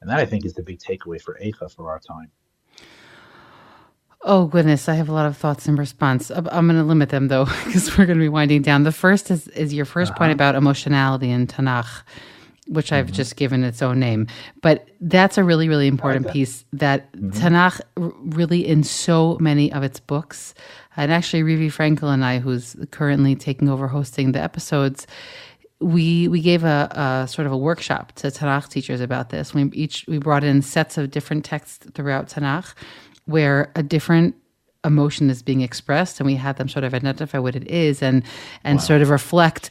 and 0.00 0.10
that 0.10 0.18
I 0.20 0.26
think 0.26 0.44
is 0.44 0.54
the 0.54 0.62
big 0.62 0.78
takeaway 0.78 1.20
for 1.20 1.38
Eicha 1.42 1.70
for 1.74 1.90
our 1.90 2.00
time. 2.00 2.30
Oh, 4.26 4.46
goodness. 4.46 4.88
I 4.88 4.94
have 4.94 5.10
a 5.10 5.12
lot 5.12 5.26
of 5.26 5.36
thoughts 5.36 5.68
in 5.68 5.76
response. 5.76 6.30
I'm 6.30 6.44
going 6.44 6.68
to 6.78 6.82
limit 6.82 7.10
them, 7.10 7.28
though, 7.28 7.44
because 7.64 7.96
we're 7.96 8.06
going 8.06 8.18
to 8.18 8.24
be 8.24 8.30
winding 8.30 8.62
down. 8.62 8.82
The 8.84 8.92
first 8.92 9.30
is, 9.30 9.48
is 9.48 9.74
your 9.74 9.84
1st 9.84 10.10
uh-huh. 10.10 10.14
point 10.18 10.32
about 10.32 10.54
emotionality 10.54 11.30
in 11.30 11.46
Tanakh, 11.46 12.02
which 12.66 12.90
I've 12.90 13.06
mm-hmm. 13.06 13.14
just 13.14 13.36
given 13.36 13.62
its 13.64 13.82
own 13.82 14.00
name. 14.00 14.26
But 14.62 14.88
that's 15.02 15.36
a 15.36 15.44
really, 15.44 15.68
really 15.68 15.86
important 15.86 16.30
piece 16.30 16.64
that 16.72 17.12
mm-hmm. 17.12 17.30
Tanakh 17.30 17.82
really, 17.96 18.66
in 18.66 18.82
so 18.82 19.36
many 19.40 19.70
of 19.70 19.82
its 19.82 20.00
books, 20.00 20.54
and 20.96 21.12
actually, 21.12 21.42
Rivi 21.42 21.66
Frankel 21.66 22.12
and 22.12 22.24
I, 22.24 22.38
who's 22.38 22.76
currently 22.92 23.34
taking 23.34 23.68
over 23.68 23.88
hosting 23.88 24.32
the 24.32 24.40
episodes, 24.40 25.06
we 25.80 26.28
we 26.28 26.40
gave 26.40 26.64
a, 26.64 27.24
a, 27.24 27.28
sort 27.28 27.46
of 27.46 27.52
a 27.52 27.56
workshop 27.56 28.12
to 28.12 28.28
Tanakh 28.28 28.68
teachers 28.68 29.00
about 29.00 29.30
this. 29.30 29.52
We 29.52 29.64
each 29.72 30.06
we 30.06 30.18
brought 30.18 30.44
in 30.44 30.62
sets 30.62 30.96
of 30.96 31.10
different 31.10 31.44
texts 31.44 31.84
throughout 31.94 32.28
Tanakh, 32.28 32.74
where 33.26 33.72
a 33.74 33.82
different 33.82 34.34
emotion 34.84 35.30
is 35.30 35.42
being 35.42 35.62
expressed 35.62 36.20
and 36.20 36.26
we 36.26 36.34
had 36.34 36.56
them 36.56 36.68
sort 36.68 36.84
of 36.84 36.92
identify 36.92 37.38
what 37.38 37.56
it 37.56 37.66
is 37.66 38.02
and 38.02 38.22
and 38.64 38.78
wow. 38.78 38.84
sort 38.84 39.00
of 39.02 39.08
reflect 39.08 39.70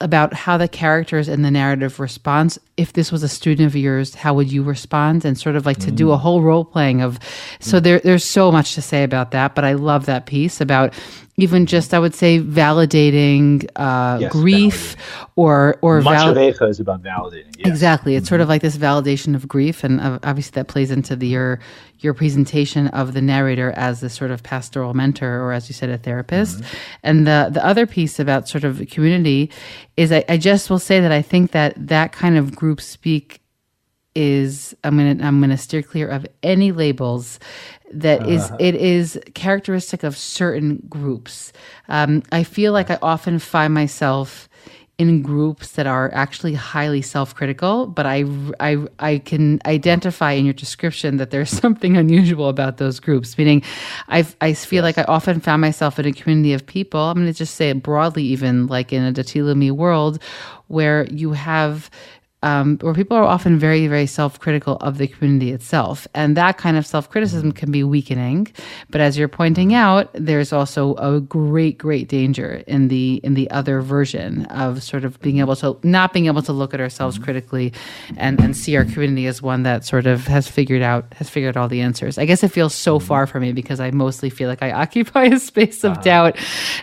about 0.00 0.34
how 0.34 0.58
the 0.58 0.68
characters 0.68 1.28
in 1.28 1.42
the 1.42 1.50
narrative 1.50 1.98
responds 1.98 2.58
if 2.76 2.92
this 2.92 3.10
was 3.10 3.22
a 3.22 3.28
student 3.28 3.66
of 3.66 3.74
yours 3.74 4.14
how 4.14 4.34
would 4.34 4.52
you 4.52 4.62
respond 4.62 5.24
and 5.24 5.38
sort 5.38 5.56
of 5.56 5.64
like 5.64 5.78
mm. 5.78 5.84
to 5.84 5.90
do 5.90 6.12
a 6.12 6.16
mm. 6.16 6.20
whole 6.20 6.42
role 6.42 6.64
playing 6.64 7.00
of 7.00 7.18
so 7.60 7.78
mm. 7.78 7.82
there 7.82 7.98
there's 8.00 8.24
so 8.24 8.52
much 8.52 8.74
to 8.74 8.82
say 8.82 9.02
about 9.02 9.30
that 9.30 9.54
but 9.54 9.64
i 9.64 9.72
love 9.72 10.06
that 10.06 10.26
piece 10.26 10.60
about 10.60 10.92
even 11.36 11.64
just 11.64 11.94
I 11.94 11.98
would 11.98 12.14
say 12.14 12.40
validating 12.40 13.66
uh, 13.76 14.18
yes, 14.20 14.32
grief 14.32 14.96
validating. 14.96 15.28
or 15.36 15.78
or 15.80 16.00
much 16.02 16.18
val- 16.18 16.30
of 16.30 16.36
Eicha 16.36 16.68
is 16.68 16.78
about 16.78 17.02
validating. 17.02 17.54
Yes. 17.58 17.68
Exactly, 17.68 18.14
it's 18.16 18.24
mm-hmm. 18.24 18.28
sort 18.28 18.40
of 18.42 18.48
like 18.48 18.62
this 18.62 18.76
validation 18.76 19.34
of 19.34 19.48
grief, 19.48 19.82
and 19.82 20.00
uh, 20.00 20.18
obviously 20.22 20.52
that 20.52 20.68
plays 20.68 20.90
into 20.90 21.16
the, 21.16 21.26
your 21.26 21.60
your 22.00 22.12
presentation 22.12 22.88
of 22.88 23.14
the 23.14 23.22
narrator 23.22 23.72
as 23.76 24.00
this 24.00 24.12
sort 24.12 24.30
of 24.30 24.42
pastoral 24.42 24.92
mentor, 24.92 25.40
or 25.40 25.52
as 25.52 25.68
you 25.68 25.74
said, 25.74 25.88
a 25.88 25.96
therapist. 25.96 26.58
Mm-hmm. 26.58 26.76
And 27.02 27.26
the 27.26 27.48
the 27.50 27.64
other 27.64 27.86
piece 27.86 28.18
about 28.18 28.48
sort 28.48 28.64
of 28.64 28.86
community 28.90 29.50
is 29.96 30.12
I, 30.12 30.24
I 30.28 30.36
just 30.36 30.68
will 30.68 30.78
say 30.78 31.00
that 31.00 31.12
I 31.12 31.22
think 31.22 31.52
that 31.52 31.74
that 31.76 32.12
kind 32.12 32.36
of 32.36 32.54
group 32.54 32.80
speak 32.80 33.42
is 34.14 34.76
I'm 34.84 34.96
gonna 34.96 35.26
I'm 35.26 35.40
gonna 35.40 35.56
steer 35.56 35.82
clear 35.82 36.08
of 36.08 36.26
any 36.42 36.72
labels 36.72 37.38
that 37.92 38.28
is 38.28 38.44
uh-huh. 38.44 38.56
it 38.60 38.74
is 38.74 39.20
characteristic 39.34 40.02
of 40.02 40.16
certain 40.16 40.82
groups. 40.88 41.52
Um, 41.88 42.22
I 42.32 42.42
feel 42.44 42.72
like 42.72 42.90
I 42.90 42.98
often 43.02 43.38
find 43.38 43.74
myself 43.74 44.48
in 44.98 45.22
groups 45.22 45.72
that 45.72 45.86
are 45.86 46.10
actually 46.12 46.54
highly 46.54 47.02
self-critical, 47.02 47.86
but 47.86 48.06
I, 48.06 48.24
I, 48.60 48.76
I 48.98 49.18
can 49.18 49.58
identify 49.66 50.32
in 50.32 50.44
your 50.44 50.54
description 50.54 51.16
that 51.16 51.30
there's 51.30 51.50
something 51.64 51.96
unusual 51.96 52.48
about 52.48 52.76
those 52.76 53.00
groups. 53.00 53.36
Meaning, 53.36 53.62
I, 54.08 54.26
I 54.40 54.52
feel 54.52 54.84
yes. 54.84 54.96
like 54.96 54.98
I 54.98 55.10
often 55.10 55.40
found 55.40 55.60
myself 55.60 55.98
in 55.98 56.06
a 56.06 56.12
community 56.12 56.52
of 56.52 56.66
people. 56.66 57.00
I'm 57.00 57.16
going 57.16 57.26
to 57.26 57.32
just 57.32 57.56
say 57.56 57.70
it 57.70 57.82
broadly, 57.82 58.22
even 58.24 58.66
like 58.66 58.92
in 58.92 59.02
a 59.02 59.12
Dati 59.12 59.42
Leumi 59.42 59.72
world, 59.72 60.22
where 60.68 61.06
you 61.06 61.32
have 61.32 61.90
um, 62.42 62.78
where 62.78 62.94
people 62.94 63.16
are 63.16 63.24
often 63.24 63.58
very, 63.58 63.86
very 63.86 64.06
self 64.06 64.38
critical 64.40 64.76
of 64.76 64.98
the 64.98 65.06
community 65.06 65.52
itself. 65.52 66.06
And 66.14 66.36
that 66.36 66.58
kind 66.58 66.76
of 66.76 66.86
self 66.86 67.08
criticism 67.10 67.50
mm-hmm. 67.50 67.58
can 67.58 67.70
be 67.70 67.84
weakening. 67.84 68.52
But 68.90 69.00
as 69.00 69.16
you're 69.16 69.28
pointing 69.28 69.68
mm-hmm. 69.68 69.76
out, 69.76 70.10
there's 70.12 70.52
also 70.52 70.94
a 70.96 71.20
great, 71.20 71.78
great 71.78 72.08
danger 72.08 72.62
in 72.66 72.88
the 72.88 73.20
in 73.24 73.34
the 73.34 73.50
other 73.50 73.80
version 73.80 74.46
of 74.46 74.82
sort 74.82 75.04
of 75.04 75.20
being 75.20 75.38
able 75.38 75.56
to 75.56 75.78
not 75.82 76.12
being 76.12 76.26
able 76.26 76.42
to 76.42 76.52
look 76.52 76.74
at 76.74 76.80
ourselves 76.80 77.16
mm-hmm. 77.16 77.24
critically 77.24 77.72
and, 78.16 78.40
and 78.40 78.56
see 78.56 78.76
our 78.76 78.84
community 78.84 79.26
as 79.26 79.40
one 79.40 79.62
that 79.62 79.84
sort 79.84 80.06
of 80.06 80.26
has 80.26 80.48
figured 80.48 80.82
out 80.82 81.12
has 81.14 81.28
figured 81.30 81.56
out 81.56 81.62
all 81.62 81.68
the 81.68 81.80
answers. 81.80 82.18
I 82.18 82.24
guess 82.24 82.42
it 82.42 82.48
feels 82.48 82.74
so 82.74 82.98
far 82.98 83.26
from 83.26 83.42
me 83.42 83.52
because 83.52 83.80
I 83.80 83.90
mostly 83.90 84.30
feel 84.30 84.48
like 84.48 84.62
I 84.62 84.72
occupy 84.82 85.24
a 85.24 85.38
space 85.38 85.84
of 85.84 85.98
uh, 85.98 86.02
doubt 86.02 86.36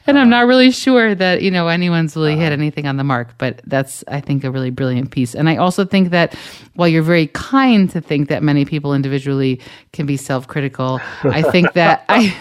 and 0.08 0.18
uh, 0.18 0.22
I'm 0.22 0.30
not 0.30 0.48
really 0.48 0.72
sure 0.72 1.16
that, 1.16 1.42
you 1.42 1.52
know, 1.52 1.68
anyone's 1.68 2.16
really 2.16 2.34
uh, 2.34 2.38
hit 2.38 2.52
anything 2.52 2.86
on 2.88 2.98
the 2.98 3.04
mark. 3.04 3.38
But 3.38 3.62
that's 3.66 4.04
I 4.08 4.22
think 4.22 4.44
a 4.44 4.52
really 4.52 4.70
brilliant 4.70 5.12
piece. 5.12 5.36
And 5.36 5.49
I 5.50 5.58
also 5.58 5.86
think 5.86 6.12
that 6.12 6.36
while 6.76 6.88
you're 6.88 7.04
very 7.04 7.28
kind 7.28 7.90
to 7.92 8.02
think 8.02 8.30
that 8.30 8.44
many 8.44 8.66
people 8.66 8.94
individually 8.94 9.60
can 9.92 10.06
be 10.06 10.18
self-critical, 10.18 11.02
I 11.24 11.42
think 11.42 11.74
that 11.80 12.06
I 12.10 12.36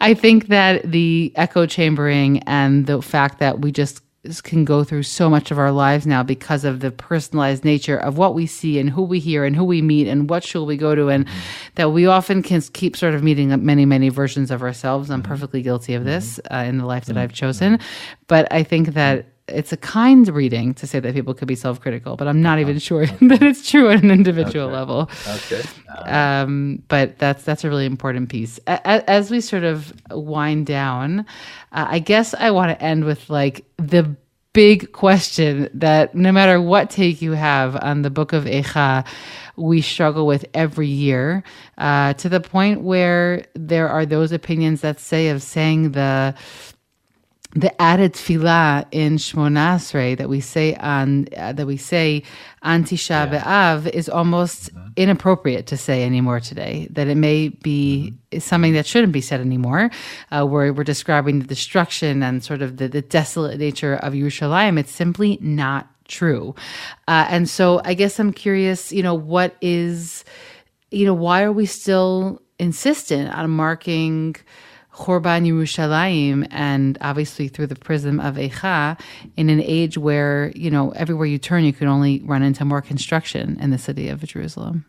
I 0.00 0.14
think 0.14 0.48
that 0.48 0.90
the 0.90 1.32
echo 1.36 1.66
chambering 1.66 2.40
and 2.40 2.86
the 2.86 3.00
fact 3.00 3.38
that 3.38 3.60
we 3.60 3.72
just 3.72 4.02
can 4.42 4.64
go 4.64 4.84
through 4.84 5.04
so 5.04 5.30
much 5.30 5.50
of 5.50 5.58
our 5.58 5.70
lives 5.70 6.06
now 6.06 6.22
because 6.22 6.64
of 6.64 6.80
the 6.80 6.90
personalized 6.90 7.64
nature 7.64 7.96
of 7.96 8.18
what 8.18 8.34
we 8.34 8.46
see 8.46 8.78
and 8.78 8.90
who 8.90 9.02
we 9.02 9.20
hear 9.20 9.44
and 9.44 9.54
who 9.54 9.64
we 9.64 9.80
meet 9.80 10.08
and 10.08 10.28
what 10.28 10.44
shul 10.44 10.66
we 10.66 10.76
go 10.76 10.94
to 10.94 11.08
and 11.08 11.24
mm-hmm. 11.24 11.38
that 11.76 11.90
we 11.90 12.04
often 12.06 12.42
can 12.42 12.60
keep 12.72 12.96
sort 12.96 13.14
of 13.14 13.22
meeting 13.22 13.48
many 13.64 13.86
many 13.86 14.08
versions 14.08 14.50
of 14.50 14.62
ourselves 14.62 15.08
i'm 15.08 15.22
mm-hmm. 15.22 15.30
perfectly 15.30 15.62
guilty 15.62 15.94
of 15.94 16.04
this 16.04 16.38
mm-hmm. 16.38 16.54
uh, 16.54 16.64
in 16.64 16.78
the 16.78 16.84
life 16.84 17.06
that 17.06 17.16
i've 17.16 17.32
chosen 17.32 17.78
but 18.26 18.50
i 18.52 18.62
think 18.62 18.88
that 18.88 19.26
it's 19.48 19.72
a 19.72 19.76
kind 19.76 20.28
reading 20.28 20.74
to 20.74 20.86
say 20.86 21.00
that 21.00 21.14
people 21.14 21.34
could 21.34 21.48
be 21.48 21.54
self-critical, 21.54 22.16
but 22.16 22.28
I'm 22.28 22.42
not 22.42 22.58
even 22.58 22.76
uh-huh. 22.76 22.80
sure 22.80 23.06
that 23.28 23.42
it's 23.42 23.68
true 23.68 23.90
at 23.90 24.02
an 24.02 24.10
individual 24.10 24.66
okay. 24.66 24.74
level. 24.74 25.10
Okay. 25.26 25.62
Um, 26.04 26.82
but 26.88 27.18
that's 27.18 27.44
that's 27.44 27.64
a 27.64 27.68
really 27.68 27.86
important 27.86 28.28
piece. 28.28 28.58
A- 28.66 29.08
as 29.08 29.30
we 29.30 29.40
sort 29.40 29.64
of 29.64 29.92
wind 30.10 30.66
down, 30.66 31.20
uh, 31.72 31.86
I 31.88 31.98
guess 31.98 32.34
I 32.34 32.50
want 32.50 32.76
to 32.76 32.84
end 32.84 33.04
with 33.04 33.28
like 33.30 33.64
the 33.76 34.16
big 34.52 34.92
question 34.92 35.68
that 35.74 36.14
no 36.14 36.32
matter 36.32 36.60
what 36.60 36.90
take 36.90 37.22
you 37.22 37.32
have 37.32 37.76
on 37.76 38.02
the 38.02 38.10
book 38.10 38.32
of 38.32 38.44
Eicha, 38.44 39.06
we 39.56 39.80
struggle 39.80 40.26
with 40.26 40.44
every 40.54 40.88
year 40.88 41.42
uh, 41.78 42.14
to 42.14 42.28
the 42.28 42.40
point 42.40 42.82
where 42.82 43.44
there 43.54 43.88
are 43.88 44.06
those 44.06 44.32
opinions 44.32 44.80
that 44.80 45.00
say 45.00 45.28
of 45.28 45.42
saying 45.42 45.92
the 45.92 46.34
the 47.60 47.82
added 47.82 48.12
tefillah 48.12 48.86
in 48.92 49.16
Shmona 49.16 49.74
Esrei 49.76 50.16
that 50.16 50.28
we 50.28 50.40
say 50.40 50.74
on 50.76 51.26
uh, 51.36 51.52
that 51.52 51.66
we 51.66 51.76
say 51.76 52.22
on 52.62 52.84
Tisha 52.84 53.32
yeah. 53.32 53.42
B'av 53.42 53.88
is 53.88 54.08
almost 54.08 54.72
mm-hmm. 54.72 54.88
inappropriate 54.96 55.66
to 55.66 55.76
say 55.76 56.04
anymore 56.04 56.38
today. 56.38 56.86
That 56.90 57.08
it 57.08 57.16
may 57.16 57.48
be 57.48 58.14
mm-hmm. 58.30 58.38
something 58.38 58.74
that 58.74 58.86
shouldn't 58.86 59.12
be 59.12 59.20
said 59.20 59.40
anymore. 59.40 59.90
Uh, 60.30 60.44
where 60.46 60.72
we're 60.72 60.84
describing 60.84 61.40
the 61.40 61.46
destruction 61.46 62.22
and 62.22 62.44
sort 62.44 62.62
of 62.62 62.76
the, 62.76 62.86
the 62.86 63.02
desolate 63.02 63.58
nature 63.58 63.96
of 63.96 64.12
Yerushalayim. 64.12 64.78
It's 64.78 64.92
simply 64.92 65.38
not 65.40 65.90
true. 66.06 66.54
Uh, 67.08 67.26
and 67.28 67.48
so 67.48 67.80
I 67.84 67.94
guess 67.94 68.20
I'm 68.20 68.32
curious. 68.32 68.92
You 68.92 69.02
know, 69.02 69.14
what 69.14 69.56
is, 69.60 70.24
you 70.92 71.04
know, 71.04 71.14
why 71.14 71.42
are 71.42 71.52
we 71.52 71.66
still 71.66 72.40
insistent 72.60 73.34
on 73.34 73.50
marking? 73.50 74.36
Chorban 74.98 75.46
Yerushalayim, 75.46 76.48
and 76.50 76.98
obviously 77.00 77.46
through 77.46 77.68
the 77.68 77.76
prism 77.76 78.18
of 78.18 78.34
Eicha, 78.34 79.00
in 79.36 79.48
an 79.48 79.62
age 79.62 79.96
where 79.96 80.50
you 80.56 80.72
know 80.72 80.90
everywhere 80.90 81.26
you 81.26 81.38
turn, 81.38 81.62
you 81.62 81.72
can 81.72 81.86
only 81.86 82.20
run 82.24 82.42
into 82.42 82.64
more 82.64 82.82
construction 82.82 83.56
in 83.60 83.70
the 83.70 83.78
city 83.78 84.08
of 84.08 84.24
Jerusalem. 84.24 84.84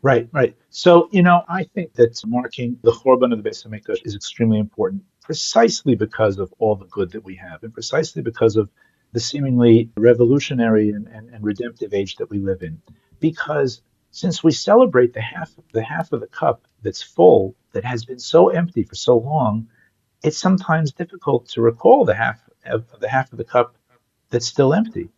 Right, 0.00 0.28
right. 0.32 0.56
So 0.70 1.08
you 1.12 1.22
know, 1.22 1.42
I 1.48 1.64
think 1.64 1.92
that 1.94 2.18
marking 2.26 2.78
the 2.82 2.92
Chorban 2.92 3.32
of 3.34 3.42
the 3.42 3.48
Beis 3.48 3.66
Hamikdash 3.66 4.06
is 4.06 4.14
extremely 4.14 4.58
important, 4.58 5.02
precisely 5.22 5.94
because 5.94 6.38
of 6.38 6.52
all 6.58 6.74
the 6.74 6.86
good 6.86 7.12
that 7.12 7.24
we 7.24 7.36
have, 7.36 7.62
and 7.62 7.74
precisely 7.74 8.22
because 8.22 8.56
of 8.56 8.70
the 9.12 9.20
seemingly 9.20 9.90
revolutionary 9.98 10.88
and, 10.90 11.06
and, 11.08 11.28
and 11.28 11.44
redemptive 11.44 11.92
age 11.92 12.16
that 12.16 12.30
we 12.30 12.38
live 12.38 12.62
in. 12.62 12.80
Because 13.20 13.82
since 14.14 14.44
we 14.44 14.52
celebrate 14.52 15.12
the 15.12 15.20
half 15.20 15.50
the 15.72 15.82
half 15.82 16.12
of 16.12 16.20
the 16.20 16.28
cup 16.28 16.68
that's 16.82 17.02
full 17.02 17.56
that 17.72 17.84
has 17.84 18.04
been 18.04 18.20
so 18.20 18.48
empty 18.48 18.84
for 18.84 18.94
so 18.94 19.18
long, 19.18 19.66
it's 20.22 20.38
sometimes 20.38 20.92
difficult 20.92 21.48
to 21.48 21.60
recall 21.60 22.04
the 22.04 22.14
half 22.14 22.40
of 22.64 22.84
the 23.00 23.08
half 23.08 23.32
of 23.32 23.38
the 23.38 23.44
cup 23.44 23.74
that's 24.30 24.46
still 24.46 24.72
empty. 24.72 25.08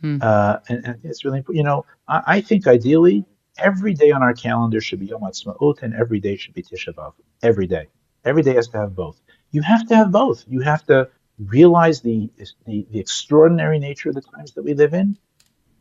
Hmm. 0.00 0.16
Uh, 0.22 0.56
and, 0.70 0.86
and, 0.86 1.00
it's 1.04 1.26
really 1.26 1.44
You 1.50 1.62
know, 1.62 1.84
I, 2.08 2.22
I, 2.26 2.40
think 2.40 2.66
ideally 2.66 3.26
every 3.58 3.92
day 3.92 4.12
on 4.12 4.22
our 4.22 4.32
calendar 4.32 4.80
should 4.80 5.00
be 5.00 5.06
Yom 5.06 5.22
Ha'atzmaut, 5.22 5.82
and 5.82 5.92
every 5.92 6.20
day 6.20 6.36
should 6.36 6.54
be 6.54 6.62
Tisha 6.62 6.94
B'av. 6.94 7.12
Every 7.42 7.66
day, 7.66 7.88
every 8.24 8.42
day 8.42 8.54
has 8.54 8.68
to 8.68 8.78
have 8.78 8.96
both. 8.96 9.20
You 9.50 9.60
have 9.60 9.86
to 9.88 9.94
have 9.94 10.10
both. 10.10 10.44
You 10.48 10.60
have 10.60 10.86
to 10.86 11.10
realize 11.38 12.00
the 12.00 12.30
the, 12.64 12.86
the 12.90 12.98
extraordinary 12.98 13.78
nature 13.78 14.08
of 14.08 14.14
the 14.14 14.22
times 14.22 14.52
that 14.52 14.62
we 14.62 14.72
live 14.72 14.94
in, 14.94 15.18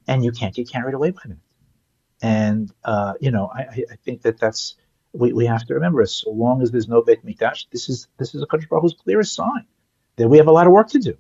and 0.06 0.26
you 0.26 0.34
can't 0.34 0.54
get 0.54 0.70
carried 0.70 0.96
away 0.96 1.12
by 1.12 1.22
them. 1.28 1.40
And 2.22 2.72
uh, 2.84 3.14
you 3.20 3.32
know, 3.32 3.52
I, 3.54 3.84
I 3.92 3.96
think 4.04 4.24
that 4.24 4.40
that's 4.40 4.76
we, 5.14 5.34
we 5.34 5.46
have 5.46 5.66
to 5.66 5.74
remember, 5.74 6.06
so 6.06 6.32
long 6.32 6.62
as 6.62 6.72
there's 6.72 6.88
no 6.88 7.02
Beit 7.02 7.26
Mikdash, 7.26 7.68
this 7.72 7.90
is 7.90 8.08
this 8.18 8.36
is 8.36 8.42
a 8.42 8.46
country 8.46 8.68
whose 8.70 8.94
clearest 8.94 9.34
sign 9.34 9.66
that 10.18 10.28
we 10.28 10.38
have 10.38 10.48
a 10.48 10.52
lot 10.52 10.68
of 10.68 10.74
work 10.74 10.90
to 10.90 11.00
do, 11.00 11.18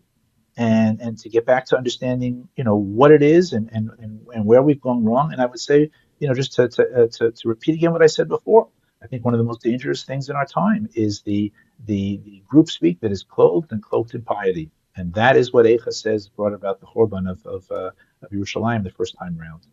and 0.57 0.99
and 1.01 1.17
to 1.19 1.29
get 1.29 1.45
back 1.45 1.65
to 1.67 1.77
understanding, 1.77 2.47
you 2.55 2.63
know, 2.63 2.75
what 2.75 3.11
it 3.11 3.21
is 3.21 3.53
and 3.53 3.69
and 3.71 3.91
and, 3.99 4.25
and 4.33 4.45
where 4.45 4.61
we've 4.61 4.81
gone 4.81 5.05
wrong. 5.05 5.31
And 5.31 5.41
I 5.41 5.45
would 5.45 5.59
say, 5.59 5.91
you 6.19 6.27
know, 6.27 6.33
just 6.33 6.53
to 6.53 6.67
to, 6.69 7.03
uh, 7.03 7.07
to 7.07 7.31
to 7.31 7.47
repeat 7.47 7.75
again 7.75 7.91
what 7.91 8.03
I 8.03 8.07
said 8.07 8.27
before, 8.27 8.69
I 9.01 9.07
think 9.07 9.23
one 9.23 9.33
of 9.33 9.37
the 9.37 9.43
most 9.43 9.61
dangerous 9.61 10.03
things 10.03 10.29
in 10.29 10.35
our 10.35 10.45
time 10.45 10.89
is 10.95 11.21
the 11.21 11.51
the, 11.85 12.19
the 12.25 12.43
group 12.47 12.69
speak 12.69 12.99
that 13.01 13.11
is 13.11 13.23
clothed 13.23 13.71
and 13.71 13.83
cloaked 13.83 14.15
in 14.15 14.23
piety, 14.23 14.71
and 14.95 15.13
that 15.13 15.37
is 15.37 15.53
what 15.53 15.67
Eicha 15.67 15.93
says 15.93 16.27
brought 16.27 16.53
about 16.53 16.79
the 16.79 16.87
Chorban 16.87 17.29
of 17.29 17.45
of, 17.45 17.71
uh, 17.71 17.91
of 18.23 18.31
Yerushalayim 18.31 18.83
the 18.83 18.89
first 18.89 19.15
time 19.19 19.39
around, 19.39 19.67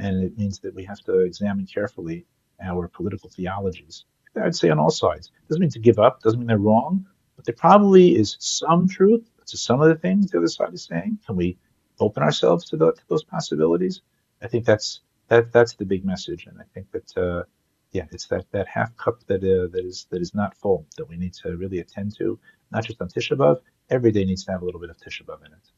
and 0.00 0.24
it 0.24 0.36
means 0.38 0.58
that 0.60 0.74
we 0.74 0.84
have 0.84 1.00
to 1.00 1.20
examine 1.20 1.66
carefully 1.66 2.24
our 2.62 2.88
political 2.88 3.28
theologies. 3.30 4.04
I'd 4.40 4.56
say 4.56 4.70
on 4.70 4.78
all 4.78 4.90
sides. 4.90 5.30
Doesn't 5.48 5.60
mean 5.60 5.70
to 5.70 5.78
give 5.78 5.98
up, 5.98 6.22
doesn't 6.22 6.38
mean 6.38 6.46
they're 6.46 6.58
wrong, 6.58 7.06
but 7.36 7.44
there 7.44 7.54
probably 7.54 8.16
is 8.16 8.36
some 8.38 8.88
truth 8.88 9.28
to 9.46 9.56
some 9.56 9.80
of 9.80 9.88
the 9.88 9.96
things 9.96 10.30
the 10.30 10.38
other 10.38 10.46
side 10.46 10.72
is 10.72 10.84
saying. 10.84 11.18
Can 11.26 11.36
we 11.36 11.58
open 11.98 12.22
ourselves 12.22 12.64
to, 12.70 12.76
the, 12.76 12.92
to 12.92 13.02
those 13.08 13.24
possibilities? 13.24 14.02
I 14.42 14.48
think 14.48 14.64
that's 14.64 15.00
that 15.28 15.52
that's 15.52 15.74
the 15.74 15.84
big 15.84 16.04
message, 16.04 16.46
and 16.46 16.58
I 16.60 16.64
think 16.74 16.90
that 16.92 17.16
uh, 17.16 17.44
yeah, 17.92 18.06
it's 18.10 18.26
that, 18.28 18.46
that 18.52 18.68
half 18.68 18.96
cup 18.96 19.24
that 19.26 19.42
uh, 19.42 19.68
that 19.72 19.84
is 19.84 20.06
that 20.10 20.20
is 20.20 20.34
not 20.34 20.56
full 20.56 20.86
that 20.96 21.08
we 21.08 21.16
need 21.16 21.34
to 21.34 21.56
really 21.56 21.80
attend 21.80 22.16
to, 22.18 22.38
not 22.70 22.84
just 22.84 23.00
on 23.02 23.08
Tisha 23.08 23.36
B'av. 23.36 23.60
Every 23.90 24.12
day 24.12 24.24
needs 24.24 24.44
to 24.44 24.52
have 24.52 24.62
a 24.62 24.64
little 24.64 24.80
bit 24.80 24.90
of 24.90 24.96
Tisha 24.96 25.24
B'av 25.24 25.40
in 25.44 25.52
it. 25.52 25.70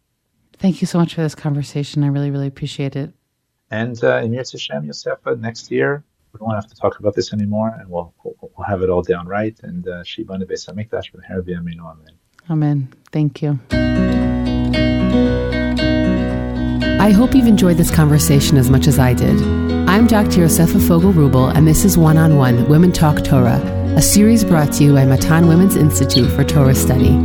Thank 0.58 0.80
you 0.80 0.86
so 0.86 0.98
much 0.98 1.14
for 1.14 1.22
this 1.22 1.34
conversation. 1.34 2.04
I 2.04 2.08
really, 2.08 2.30
really 2.30 2.46
appreciate 2.46 2.94
it. 2.94 3.12
And 3.72 3.96
uh, 4.04 4.20
Yirtzeh 4.20 4.52
Hashem, 4.52 4.82
Yosefa, 4.86 5.40
next 5.40 5.70
year, 5.70 6.04
we 6.32 6.38
don't 6.38 6.54
have 6.54 6.66
to 6.66 6.76
talk 6.76 7.00
about 7.00 7.14
this 7.14 7.32
anymore, 7.32 7.74
and 7.78 7.88
we'll 7.88 8.12
we'll, 8.22 8.66
have 8.66 8.82
it 8.82 8.90
all 8.90 9.00
down 9.00 9.26
right. 9.26 9.58
And 9.62 9.88
uh, 9.88 10.04
Shiva 10.04 10.34
Beis 10.34 10.68
Hamikdash 10.68 11.10
B'Yaminu 11.14 11.80
Amen. 11.80 12.14
Amen. 12.50 12.92
Thank 13.10 13.40
you. 13.40 13.58
I 17.00 17.10
hope 17.10 17.34
you've 17.34 17.46
enjoyed 17.46 17.78
this 17.78 17.90
conversation 17.90 18.58
as 18.58 18.68
much 18.68 18.86
as 18.86 18.98
I 18.98 19.14
did. 19.14 19.42
I'm 19.88 20.06
Dr. 20.06 20.42
Yosefa 20.42 20.86
Fogel 20.86 21.12
Wruble, 21.12 21.48
and 21.48 21.66
this 21.66 21.86
is 21.86 21.96
One 21.96 22.18
on 22.18 22.36
One 22.36 22.68
Women 22.68 22.92
Talk 22.92 23.24
Torah, 23.24 23.60
a 23.96 24.02
series 24.02 24.44
brought 24.44 24.72
to 24.74 24.84
you 24.84 24.92
by 24.92 25.06
Matan 25.06 25.48
Women's 25.48 25.76
Institute 25.76 26.30
for 26.30 26.44
Torah 26.44 26.74
Study. 26.74 27.16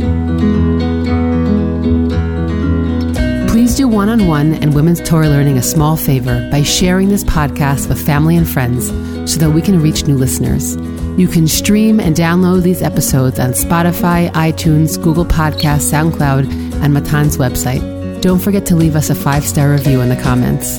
One 3.88 4.08
on 4.08 4.26
one 4.26 4.54
and 4.54 4.74
women's 4.74 5.00
Torah 5.00 5.28
learning 5.28 5.56
a 5.56 5.62
small 5.62 5.96
favor 5.96 6.48
by 6.50 6.62
sharing 6.62 7.08
this 7.08 7.24
podcast 7.24 7.88
with 7.88 8.04
family 8.04 8.36
and 8.36 8.48
friends 8.48 8.88
so 9.32 9.40
that 9.40 9.50
we 9.50 9.62
can 9.62 9.80
reach 9.80 10.06
new 10.06 10.16
listeners. 10.16 10.76
You 11.18 11.26
can 11.26 11.48
stream 11.48 11.98
and 11.98 12.14
download 12.14 12.62
these 12.62 12.82
episodes 12.82 13.40
on 13.40 13.50
Spotify, 13.50 14.30
iTunes, 14.32 15.02
Google 15.02 15.24
Podcasts, 15.24 15.90
SoundCloud, 15.90 16.52
and 16.82 16.92
Matan's 16.94 17.38
website. 17.38 18.20
Don't 18.20 18.40
forget 18.40 18.66
to 18.66 18.76
leave 18.76 18.94
us 18.94 19.10
a 19.10 19.14
five 19.14 19.44
star 19.44 19.70
review 19.70 20.00
in 20.00 20.08
the 20.08 20.20
comments. 20.20 20.78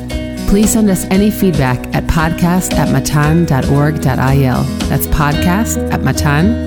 Please 0.50 0.72
send 0.72 0.90
us 0.90 1.06
any 1.06 1.32
feedback 1.32 1.80
at 1.96 2.06
podcast 2.06 2.74
at 2.74 2.92
matan.org.il. 2.92 4.64
That's 4.88 5.08
podcast 5.08 5.92
at 5.92 6.04
matan.org.il. 6.04 6.58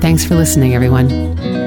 Thanks 0.00 0.24
for 0.24 0.34
listening, 0.34 0.74
everyone. 0.74 1.61